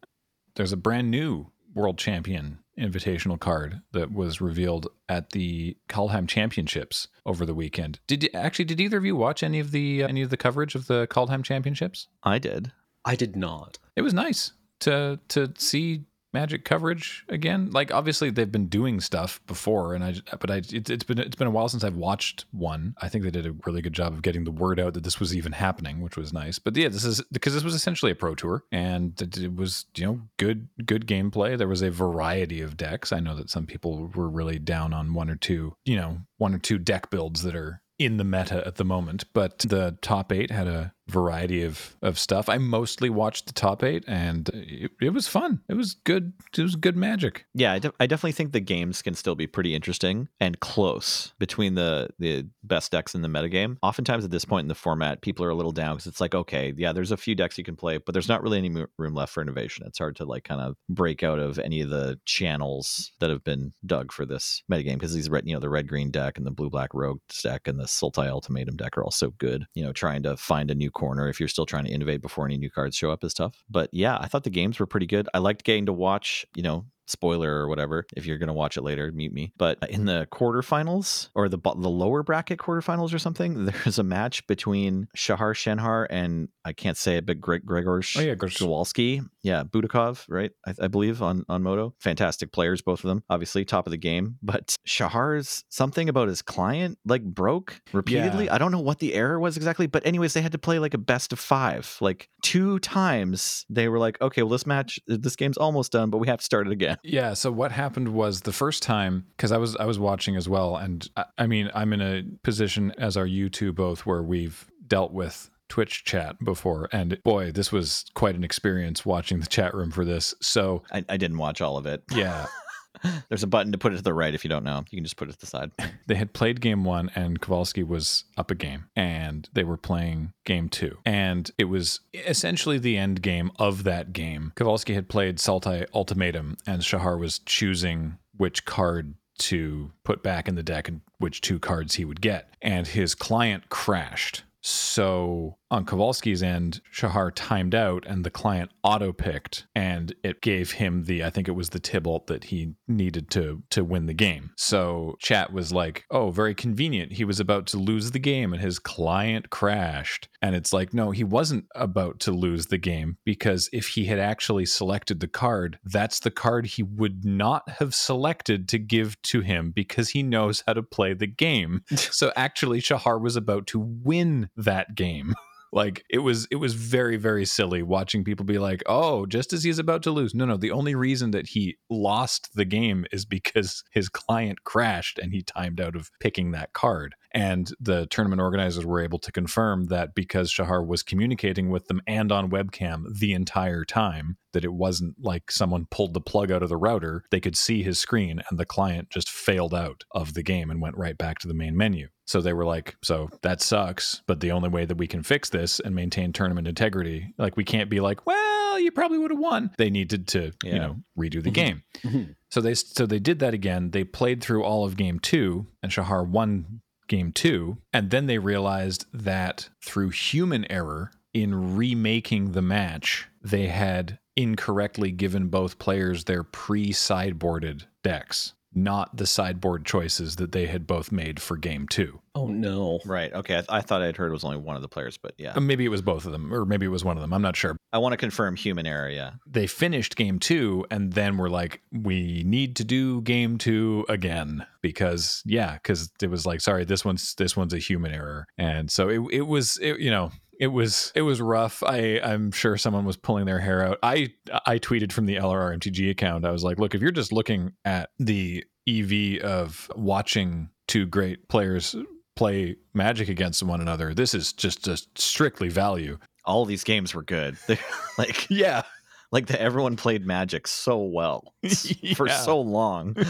there's 0.56 0.74
a 0.74 0.78
brand 0.78 1.10
new 1.12 1.48
world 1.74 1.98
champion 1.98 2.60
invitational 2.78 3.40
card 3.40 3.82
that 3.92 4.12
was 4.12 4.42
revealed 4.42 4.88
at 5.08 5.32
the 5.32 5.78
Kaldheim 5.88 6.28
Championships 6.28 7.08
over 7.26 7.46
the 7.46 7.54
weekend. 7.54 8.00
Did 8.08 8.24
you, 8.24 8.30
actually 8.34 8.66
did 8.66 8.82
either 8.82 8.98
of 8.98 9.06
you 9.06 9.16
watch 9.16 9.44
any 9.44 9.60
of 9.60 9.72
the 9.72 10.04
uh, 10.04 10.08
any 10.08 10.22
of 10.22 10.30
the 10.30 10.38
coverage 10.38 10.76
of 10.76 10.88
the 10.88 11.08
Kaldheim 11.08 11.44
Championships? 11.44 12.08
i 12.24 12.40
did 12.40 12.72
I 13.06 13.16
did 13.16 13.36
not. 13.36 13.80
It 13.96 14.02
was 14.02 14.14
nice 14.14 14.54
to 14.82 15.20
to 15.30 15.54
see 15.58 16.06
Magic 16.34 16.64
coverage 16.64 17.26
again. 17.28 17.72
Like 17.72 17.92
obviously 17.92 18.30
they've 18.30 18.52
been 18.52 18.68
doing 18.68 19.02
stuff 19.02 19.42
before, 19.48 19.94
and 19.94 20.04
I 20.04 20.16
but 20.40 20.50
I 20.50 20.58
it's, 20.58 20.90
it's 20.90 21.04
been 21.04 21.20
it's 21.20 21.36
been 21.36 21.48
a 21.48 21.52
while 21.52 21.70
since 21.70 21.84
I've 21.84 21.96
watched 21.96 22.46
one. 22.52 22.96
I 23.02 23.10
think 23.10 23.24
they 23.24 23.32
did 23.32 23.46
a 23.46 23.56
really 23.66 23.82
good 23.82 23.94
job 23.94 24.14
of 24.14 24.22
getting 24.22 24.44
the 24.44 24.52
word 24.52 24.80
out 24.80 24.94
that 24.94 25.04
this 25.04 25.20
was 25.20 25.36
even 25.36 25.52
happening, 25.52 26.02
which 26.02 26.18
was 26.18 26.32
nice. 26.32 26.60
But 26.60 26.76
yeah, 26.78 26.90
this 26.90 27.04
is 27.04 27.22
because 27.32 27.54
this 27.54 27.64
was 27.64 27.74
essentially 27.74 28.12
a 28.12 28.16
pro 28.16 28.36
tour, 28.36 28.64
and 28.72 29.20
it, 29.22 29.38
it 29.38 29.56
was 29.56 29.86
you 29.96 30.06
know 30.06 30.22
good 30.38 30.68
good 30.86 31.06
gameplay. 31.08 31.58
There 31.58 31.68
was 31.68 31.82
a 31.82 31.92
variety 31.92 32.62
of 32.62 32.78
decks. 32.78 33.12
I 33.12 33.20
know 33.20 33.36
that 33.36 33.50
some 33.50 33.66
people 33.66 34.12
were 34.16 34.30
really 34.30 34.60
down 34.60 34.94
on 34.94 35.14
one 35.14 35.30
or 35.30 35.36
two, 35.36 35.76
you 35.86 35.96
know, 35.96 36.20
one 36.38 36.54
or 36.54 36.60
two 36.60 36.78
deck 36.78 37.10
builds 37.10 37.44
that 37.44 37.56
are 37.56 37.82
in 38.00 38.18
the 38.18 38.24
meta 38.24 38.66
at 38.66 38.76
the 38.76 38.84
moment, 38.84 39.26
but 39.34 39.60
the 39.60 39.96
top 40.02 40.32
eight 40.32 40.50
had 40.50 40.68
a 40.68 40.94
variety 41.08 41.64
of, 41.64 41.96
of 42.02 42.18
stuff. 42.18 42.50
I 42.50 42.58
mostly 42.58 43.10
watched 43.10 43.48
the 43.48 43.54
top 43.54 43.84
eight 43.84 44.04
and 44.08 44.50
it, 44.54 44.92
it 45.02 45.10
was 45.10 45.28
fun. 45.28 45.62
It 45.70 45.76
was 45.76 45.94
good. 45.94 46.34
It 46.58 46.62
was 46.62 46.76
good 46.76 46.96
magic. 46.96 47.46
Yeah, 47.54 47.74
I, 47.74 47.80
de- 47.80 47.94
I 48.00 48.08
definitely 48.08 48.32
think 48.34 48.52
the 48.52 48.60
games 48.60 49.02
can 49.02 49.14
still 49.14 49.36
be 49.36 49.48
pretty 49.48 49.76
interesting 49.76 50.30
and 50.40 50.60
close 50.60 51.34
between 51.40 51.76
the 51.76 52.10
the 52.20 52.48
best 52.64 52.92
decks 52.92 53.16
in 53.16 53.22
the 53.22 53.28
metagame. 53.28 53.78
Oftentimes 53.82 54.24
at 54.24 54.32
this 54.32 54.46
point 54.46 54.66
in 54.66 54.70
the 54.70 54.76
format, 54.76 55.22
people 55.22 55.46
are 55.46 55.50
a 55.50 55.56
little 55.56 55.72
down 55.72 55.96
because 55.96 56.08
it's 56.08 56.22
like, 56.22 56.36
okay, 56.36 56.74
yeah, 56.78 56.94
there's 56.94 57.12
a 57.12 57.18
few 57.18 57.36
decks 57.36 57.58
you 57.58 57.64
can 57.64 57.76
play, 57.76 57.98
but 57.98 58.14
there's 58.14 58.30
not 58.30 58.42
really 58.42 58.58
any 58.58 58.86
room 58.98 59.14
left 59.14 59.34
for 59.34 59.42
innovation. 59.42 59.86
It's 59.86 60.00
hard 60.00 60.16
to 60.18 60.26
like 60.26 60.44
kind 60.44 60.62
of 60.62 60.76
break 60.90 61.24
out 61.24 61.40
of 61.40 61.60
any 61.60 61.82
of 61.82 61.90
the 61.90 62.20
channels 62.26 63.12
that 63.20 63.30
have 63.30 63.44
been 63.44 63.74
dug 63.86 64.12
for 64.12 64.26
this 64.26 64.64
metagame 64.72 64.94
because 64.94 65.14
these 65.14 65.30
red, 65.30 65.48
you 65.48 65.54
know, 65.54 65.60
the 65.60 65.70
red 65.70 65.88
green 65.88 66.12
deck 66.12 66.38
and 66.38 66.46
the 66.46 66.52
blue 66.52 66.70
black 66.70 66.94
rogue 66.94 67.20
deck 67.44 67.68
and 67.68 67.80
the 67.80 67.86
Sultai 67.86 68.28
Ultimatum 68.28 68.78
deck 68.78 68.98
are 68.98 69.04
all 69.04 69.12
so 69.12 69.32
good. 69.32 69.66
You 69.74 69.84
know, 69.84 69.92
trying 69.92 70.24
to 70.24 70.38
find 70.38 70.70
a 70.70 70.76
new 70.76 70.91
corner 70.92 71.30
if 71.30 71.40
you're 71.40 71.50
still 71.50 71.66
trying 71.66 71.86
to 71.86 71.92
innovate 71.92 72.22
before 72.22 72.46
any 72.46 72.58
new 72.58 72.70
cards 72.70 72.96
show 72.96 73.12
up 73.12 73.24
is 73.24 73.34
tough. 73.34 73.64
But 73.70 73.90
yeah, 73.92 74.18
I 74.20 74.28
thought 74.28 74.44
the 74.44 74.50
games 74.50 74.80
were 74.80 74.86
pretty 74.86 75.08
good. 75.08 75.28
I 75.34 75.40
liked 75.40 75.64
getting 75.64 75.86
to 75.88 75.94
watch, 75.94 76.46
you 76.56 76.64
know, 76.64 76.86
spoiler 77.08 77.54
or 77.54 77.68
whatever 77.68 78.06
if 78.16 78.26
you're 78.26 78.38
going 78.38 78.48
to 78.48 78.54
watch 78.54 78.78
it 78.78 78.82
later 78.84 79.12
mute 79.12 79.34
me 79.34 79.52
but 79.58 79.78
in 79.90 80.06
the 80.06 80.28
quarterfinals 80.32 81.30
or 81.36 81.50
the 81.50 81.58
the 81.58 81.90
lower 81.90 82.24
bracket 82.24 82.60
quarterfinals 82.60 83.14
or 83.14 83.20
something 83.20 83.66
there's 83.84 84.00
a 84.00 84.04
match 84.04 84.46
between 84.48 85.08
Shahar 85.16 85.54
Shenhar 85.54 86.08
and 86.10 86.50
I 86.66 86.74
can't 86.74 86.98
say 86.98 87.18
it 87.18 87.26
but 87.26 87.40
Greg 87.40 87.66
Gregor 87.66 87.92
Oh, 87.92 88.22
yeah, 88.22 88.36
Zawalski 88.36 89.28
yeah 89.44 89.64
Budakov 89.64 90.26
right? 90.30 90.52
I, 90.66 90.74
I 90.84 90.88
believe 90.88 91.22
on 91.22 91.44
on 91.50 91.64
MODO. 91.64 91.94
Fantastic 92.00 92.52
players 92.52 92.82
both 92.82 93.04
of 93.04 93.08
them. 93.10 93.24
Obviously 93.30 93.66
top 93.66 93.86
of 93.86 93.92
the 93.92 93.98
game. 93.98 94.38
But 94.42 94.76
Shahar's 94.88 95.64
something 95.70 96.10
about 96.10 96.28
his 96.28 96.42
client 96.42 96.98
like 97.06 97.24
broke 97.24 97.82
repeatedly. 97.92 98.46
Yeah. 98.46 98.56
I 98.56 98.58
don't 98.58 98.72
know 98.72 98.80
what 98.80 99.00
the 99.00 99.14
error 99.14 99.40
was 99.40 99.58
exactly 99.58 99.88
but 99.88 100.06
anyways 100.06 100.34
they 100.34 100.42
had 100.42 100.54
to 100.54 100.58
play 100.58 100.80
like 100.80 100.94
a 100.94 100.98
best 100.98 101.34
of 101.34 101.40
5 101.40 101.98
like 102.02 102.30
two 102.44 102.80
times 102.80 103.66
they 103.70 103.88
were 103.90 104.00
like 104.00 104.20
okay 104.22 104.44
well 104.44 104.52
this 104.52 104.66
match 104.66 105.00
this 105.08 105.36
game's 105.36 105.58
almost 105.58 105.92
done 105.92 106.10
but 106.10 106.20
we 106.20 106.28
have 106.28 106.40
to 106.40 106.46
start 106.46 106.68
it 106.68 106.74
again 106.74 106.91
Yeah. 107.04 107.34
So 107.34 107.52
what 107.52 107.72
happened 107.72 108.10
was 108.10 108.42
the 108.42 108.54
first 108.54 108.84
time 108.84 109.26
because 109.36 109.52
I 109.52 109.58
was 109.58 109.76
I 109.76 109.86
was 109.86 110.00
watching 110.00 110.36
as 110.36 110.48
well, 110.48 110.76
and 110.76 111.08
I, 111.16 111.26
I 111.38 111.48
mean 111.48 111.70
I'm 111.74 111.94
in 111.94 112.02
a 112.02 112.24
position 112.44 112.94
as 112.98 113.18
are 113.18 113.28
you 113.28 113.50
two 113.50 113.74
both 113.74 114.06
where 114.06 114.24
we've 114.24 114.70
dealt 114.88 115.14
with 115.14 115.50
Twitch 115.70 116.04
chat 116.04 116.36
before, 116.44 116.90
and 116.92 117.18
boy, 117.24 117.52
this 117.52 117.72
was 117.72 118.04
quite 118.14 118.36
an 118.36 118.44
experience 118.44 119.06
watching 119.06 119.40
the 119.40 119.46
chat 119.46 119.74
room 119.74 119.90
for 119.90 120.04
this. 120.04 120.34
So 120.42 120.84
I, 120.92 121.06
I 121.08 121.16
didn't 121.16 121.38
watch 121.38 121.62
all 121.62 121.78
of 121.78 121.86
it. 121.86 122.04
yeah, 122.12 122.48
There's 123.30 123.44
a 123.44 123.48
button 123.48 123.72
to 123.72 123.78
put 123.78 123.94
it 123.94 123.98
to 123.98 124.04
the 124.04 124.14
right 124.14 124.34
if 124.34 124.44
you 124.44 124.50
don't 124.50 124.64
know. 124.64 124.84
You 124.90 124.98
can 124.98 125.04
just 125.04 125.18
put 125.18 125.30
it 125.30 125.34
to 125.34 125.40
the 125.40 125.46
side. 125.46 125.72
they 126.08 126.16
had 126.16 126.34
played 126.34 126.62
game 126.62 126.84
one 126.84 127.12
and 127.16 127.42
Kowalski 127.42 127.84
was 127.84 128.26
up 128.38 128.52
a 128.52 128.56
game 128.56 128.86
and 128.96 129.50
they 129.54 129.64
were 129.64 129.78
playing 129.78 130.34
game 130.46 130.70
two. 130.70 130.98
And 131.06 131.50
it 131.58 131.66
was 131.66 132.02
essentially 132.14 132.78
the 132.78 132.98
end 132.98 133.22
game 133.22 133.52
of 133.58 133.84
that 133.84 134.14
game. 134.14 134.54
Kowalski 134.56 134.94
had 134.94 135.10
played 135.10 135.38
Sultai 135.38 135.86
Ultimatum 135.94 136.58
and 136.68 136.84
Shahar 136.84 137.18
was 137.18 137.40
choosing 137.40 138.18
which 138.38 138.66
card 138.66 139.16
to 139.40 139.92
put 140.04 140.22
back 140.22 140.48
in 140.48 140.56
the 140.56 140.64
deck 140.64 140.88
and 140.88 141.02
which 141.18 141.42
two 141.42 141.60
cards 141.60 141.96
he 141.96 142.06
would 142.06 142.22
get. 142.22 142.54
And 142.62 142.88
his 142.88 143.16
client 143.16 143.70
crashed. 143.70 144.44
So 144.62 145.58
on 145.72 145.86
Kowalski's 145.86 146.44
end, 146.44 146.82
Shahar 146.92 147.32
timed 147.32 147.74
out 147.74 148.06
and 148.06 148.26
the 148.26 148.30
client 148.30 148.72
auto 148.84 149.14
picked 149.14 149.68
and 149.74 150.14
it 150.22 150.42
gave 150.42 150.74
him 150.74 151.06
the 151.06 151.24
I 151.24 151.30
think 151.30 151.48
it 151.48 151.54
was 151.54 151.70
the 151.70 151.80
Tibalt 151.80 152.28
that 152.28 152.46
he 152.46 152.74
needed 152.90 153.32
to 153.32 153.64
to 153.70 153.84
win 153.86 154.06
the 154.06 154.14
game. 154.14 154.52
So 154.58 155.16
chat 155.20 155.54
was 155.54 155.72
like, 155.72 156.04
"Oh, 156.12 156.30
very 156.30 156.54
convenient. 156.54 157.14
He 157.14 157.24
was 157.24 157.40
about 157.40 157.68
to 157.68 157.78
lose 157.78 158.12
the 158.12 158.20
game 158.20 158.52
and 158.52 158.62
his 158.62 158.80
client 158.80 159.50
crashed." 159.50 160.28
And 160.42 160.56
it's 160.56 160.74
like, 160.74 160.94
"No, 160.94 161.12
he 161.12 161.24
wasn't 161.24 161.66
about 161.74 162.20
to 162.22 162.32
lose 162.32 162.68
the 162.68 162.78
game 162.78 163.18
because 163.24 163.70
if 163.72 163.88
he 163.88 164.06
had 164.06 164.20
actually 164.20 164.66
selected 164.66 165.22
the 165.22 165.28
card, 165.28 165.80
that's 165.86 166.20
the 166.20 166.32
card 166.32 166.66
he 166.66 166.84
would 166.84 167.24
not 167.24 167.70
have 167.80 167.96
selected 167.96 168.68
to 168.70 168.78
give 168.78 169.22
to 169.24 169.40
him 169.40 169.72
because 169.72 170.10
he 170.10 170.22
knows 170.22 170.64
how 170.68 170.74
to 170.74 170.84
play 170.84 171.14
the 171.14 171.28
game." 171.28 171.84
so 171.96 172.34
actually 172.36 172.82
Shahar 172.82 173.18
was 173.18 173.38
about 173.38 173.68
to 173.68 173.80
win 173.80 174.50
that 174.58 174.96
game. 174.96 175.34
like 175.72 176.04
it 176.10 176.20
was 176.20 176.48
it 176.52 176.58
was 176.58 176.74
very 176.74 177.18
very 177.18 177.46
silly 177.46 177.82
watching 177.82 178.24
people 178.24 178.46
be 178.46 178.58
like 178.58 178.84
oh 178.88 179.26
just 179.26 179.54
as 179.54 179.64
he's 179.64 179.80
about 179.80 180.04
to 180.04 180.12
lose 180.12 180.34
no 180.36 180.46
no 180.46 180.58
the 180.58 180.72
only 180.72 180.96
reason 180.96 181.32
that 181.32 181.50
he 181.50 181.78
lost 181.90 182.50
the 182.56 182.66
game 182.66 183.06
is 183.12 183.26
because 183.26 183.84
his 183.92 184.10
client 184.10 184.64
crashed 184.64 185.18
and 185.18 185.32
he 185.32 185.42
timed 185.42 185.80
out 185.80 185.96
of 185.96 186.12
picking 186.20 186.52
that 186.52 186.74
card 186.74 187.16
and 187.34 187.72
the 187.80 188.08
tournament 188.08 188.42
organizers 188.42 188.86
were 188.86 189.02
able 189.02 189.20
to 189.20 189.32
confirm 189.32 189.86
that 189.86 190.14
because 190.14 190.52
Shahar 190.52 190.84
was 190.84 191.02
communicating 191.02 191.70
with 191.70 191.88
them 191.88 192.02
and 192.06 192.32
on 192.32 192.52
webcam 192.52 193.06
the 193.20 193.34
entire 193.34 193.86
time, 193.86 194.38
that 194.52 194.66
it 194.66 194.74
wasn't 194.74 195.16
like 195.20 195.50
someone 195.50 195.88
pulled 195.90 196.14
the 196.14 196.20
plug 196.20 196.52
out 196.52 196.62
of 196.62 196.70
the 196.70 196.78
router. 196.78 197.24
They 197.32 197.40
could 197.40 197.56
see 197.56 197.84
his 197.84 198.00
screen 198.00 198.42
and 198.50 198.60
the 198.60 198.66
client 198.66 199.10
just 199.10 199.30
failed 199.30 199.74
out 199.74 200.04
of 200.12 200.34
the 200.34 200.44
game 200.44 200.70
and 200.70 200.82
went 200.82 200.98
right 200.98 201.18
back 201.18 201.40
to 201.40 201.48
the 201.48 201.54
main 201.54 201.78
menu. 201.78 202.10
So 202.32 202.40
they 202.40 202.54
were 202.54 202.64
like, 202.64 202.96
so 203.04 203.30
that 203.42 203.60
sucks, 203.62 204.22
but 204.26 204.40
the 204.40 204.52
only 204.54 204.70
way 204.70 204.86
that 204.86 204.96
we 204.98 205.06
can 205.06 205.22
fix 205.22 205.50
this 205.50 205.82
and 205.82 205.94
maintain 205.94 206.32
tournament 206.32 206.66
integrity, 206.66 207.34
like 207.38 207.58
we 207.58 207.66
can't 207.66 207.90
be 207.90 208.00
like, 208.00 208.26
well, 208.26 208.80
you 208.80 208.90
probably 208.90 209.18
would 209.18 209.32
have 209.32 209.40
won. 209.40 209.70
They 209.78 209.90
needed 209.90 210.30
to, 210.30 210.54
Yeah. 210.64 210.72
you 210.74 210.80
know, 210.80 210.96
redo 211.20 211.44
the 211.44 211.50
Mhm. 211.50 211.54
game. 211.54 211.84
Mhm. 212.04 212.36
So 212.50 212.62
they 212.62 212.74
so 212.74 213.06
they 213.06 213.20
did 213.20 213.40
that 213.40 213.54
again. 213.54 213.92
They 213.92 214.06
played 214.06 214.42
through 214.42 214.64
all 214.64 214.86
of 214.86 214.96
game 214.96 215.20
2 215.20 215.68
and 215.84 215.92
Shahar 215.92 216.24
won 216.24 216.80
game 217.10 217.34
2 217.34 217.78
and 217.92 218.12
then 218.12 218.28
they 218.28 218.38
realized 218.40 219.08
that 219.14 219.68
through 219.84 220.12
human 220.12 220.66
error 220.72 221.12
in 221.34 221.76
remaking 221.76 222.54
the 222.54 222.62
match, 222.62 223.28
they 223.44 223.68
had 223.68 224.20
incorrectly 224.38 225.12
given 225.12 225.50
both 225.50 225.80
players 225.80 226.24
their 226.24 226.44
pre-sideboarded 226.44 227.84
decks, 228.04 228.54
not 228.74 229.16
the 229.18 229.28
sideboard 229.28 229.86
choices 229.86 230.38
that 230.38 230.52
they 230.52 230.66
had 230.68 230.88
both 230.88 231.12
made 231.12 231.42
for 231.42 231.58
game 231.58 231.88
2. 231.88 232.20
Oh 232.34 232.48
no. 232.48 233.00
Right. 233.06 233.34
Okay. 233.34 233.56
I, 233.56 233.62
th- 233.62 233.70
I 233.70 233.82
thought 233.82 234.02
I'd 234.02 234.16
heard 234.16 234.30
it 234.30 234.34
was 234.34 234.46
only 234.46 234.58
one 234.58 234.78
of 234.78 234.82
the 234.82 234.88
players, 234.88 235.18
but 235.18 235.34
yeah. 235.38 235.52
Uh, 235.54 235.60
Maybe 235.60 235.84
it 235.84 235.90
was 235.90 236.02
both 236.02 236.26
of 236.26 236.32
them 236.32 236.54
or 236.54 236.66
maybe 236.66 236.86
it 236.86 236.90
was 236.90 237.04
one 237.04 237.18
of 237.18 237.22
them. 237.22 237.34
I'm 237.34 237.42
not 237.42 237.58
sure. 237.58 237.76
I 237.92 237.98
want 237.98 238.14
to 238.14 238.18
confirm 238.18 238.56
human 238.56 238.88
error. 238.88 239.10
Yeah. 239.10 239.32
they 239.46 239.68
finished 239.68 240.16
game 240.16 240.40
two 240.40 240.86
and 240.90 241.12
then 241.14 241.38
were 241.38 241.50
like 241.50 241.82
we 241.92 242.44
need 242.46 242.78
to 242.78 242.86
do 242.86 243.22
game 243.22 243.58
two 243.58 244.06
again 244.08 244.66
because 244.82 245.44
yeah 245.46 245.74
because 245.74 246.10
it 246.22 246.30
was 246.30 246.46
like 246.46 246.62
sorry 246.62 246.86
this 246.86 247.04
one's 247.04 247.36
this 247.36 247.58
one's 247.58 247.74
a 247.74 247.78
human 247.80 248.12
error 248.14 248.46
and 248.58 248.90
so 248.90 249.10
it, 249.10 249.20
it 249.32 249.42
was 249.42 249.78
it, 249.82 250.00
you 250.00 250.10
know 250.10 250.32
it 250.62 250.68
was 250.68 251.12
it 251.16 251.24
was 251.24 251.42
rough. 251.42 251.82
I 251.84 252.22
i'm 252.24 252.52
sure 252.52 252.78
someone 252.78 253.04
was 253.04 253.18
pulling 253.18 253.46
their 253.46 253.60
hair 253.60 253.84
out. 253.86 253.98
I 254.04 254.30
i 254.68 254.78
tweeted 254.78 255.12
from 255.12 255.26
the 255.26 255.36
lrmtg 255.38 256.10
account. 256.10 256.46
I 256.46 256.52
was 256.52 256.64
like 256.64 256.80
look 256.80 256.94
if 256.94 257.02
you're 257.02 257.12
just 257.12 257.34
looking 257.34 257.74
at 257.84 258.12
the 258.20 258.64
ev 258.88 259.12
of 259.44 259.92
watching 259.96 260.70
two 260.88 261.08
great 261.08 261.50
players 261.50 261.96
play 262.36 262.78
magic 262.94 263.28
against 263.28 263.62
one 263.64 263.82
another 263.82 264.14
this 264.14 264.34
is 264.34 264.54
just 264.54 264.86
just 264.86 265.20
strictly 265.20 265.68
value. 265.68 266.18
All 266.46 266.66
these 266.66 266.84
games 266.84 267.14
were 267.14 267.24
good. 267.24 267.58
Like 268.18 268.48
yeah. 268.50 268.84
like 269.32 269.48
the, 269.48 269.60
everyone 269.60 269.96
played 269.96 270.28
Magic 270.28 270.68
so 270.68 271.00
well 271.00 271.56
for 272.16 272.30
so 272.30 272.62
long. 272.62 273.16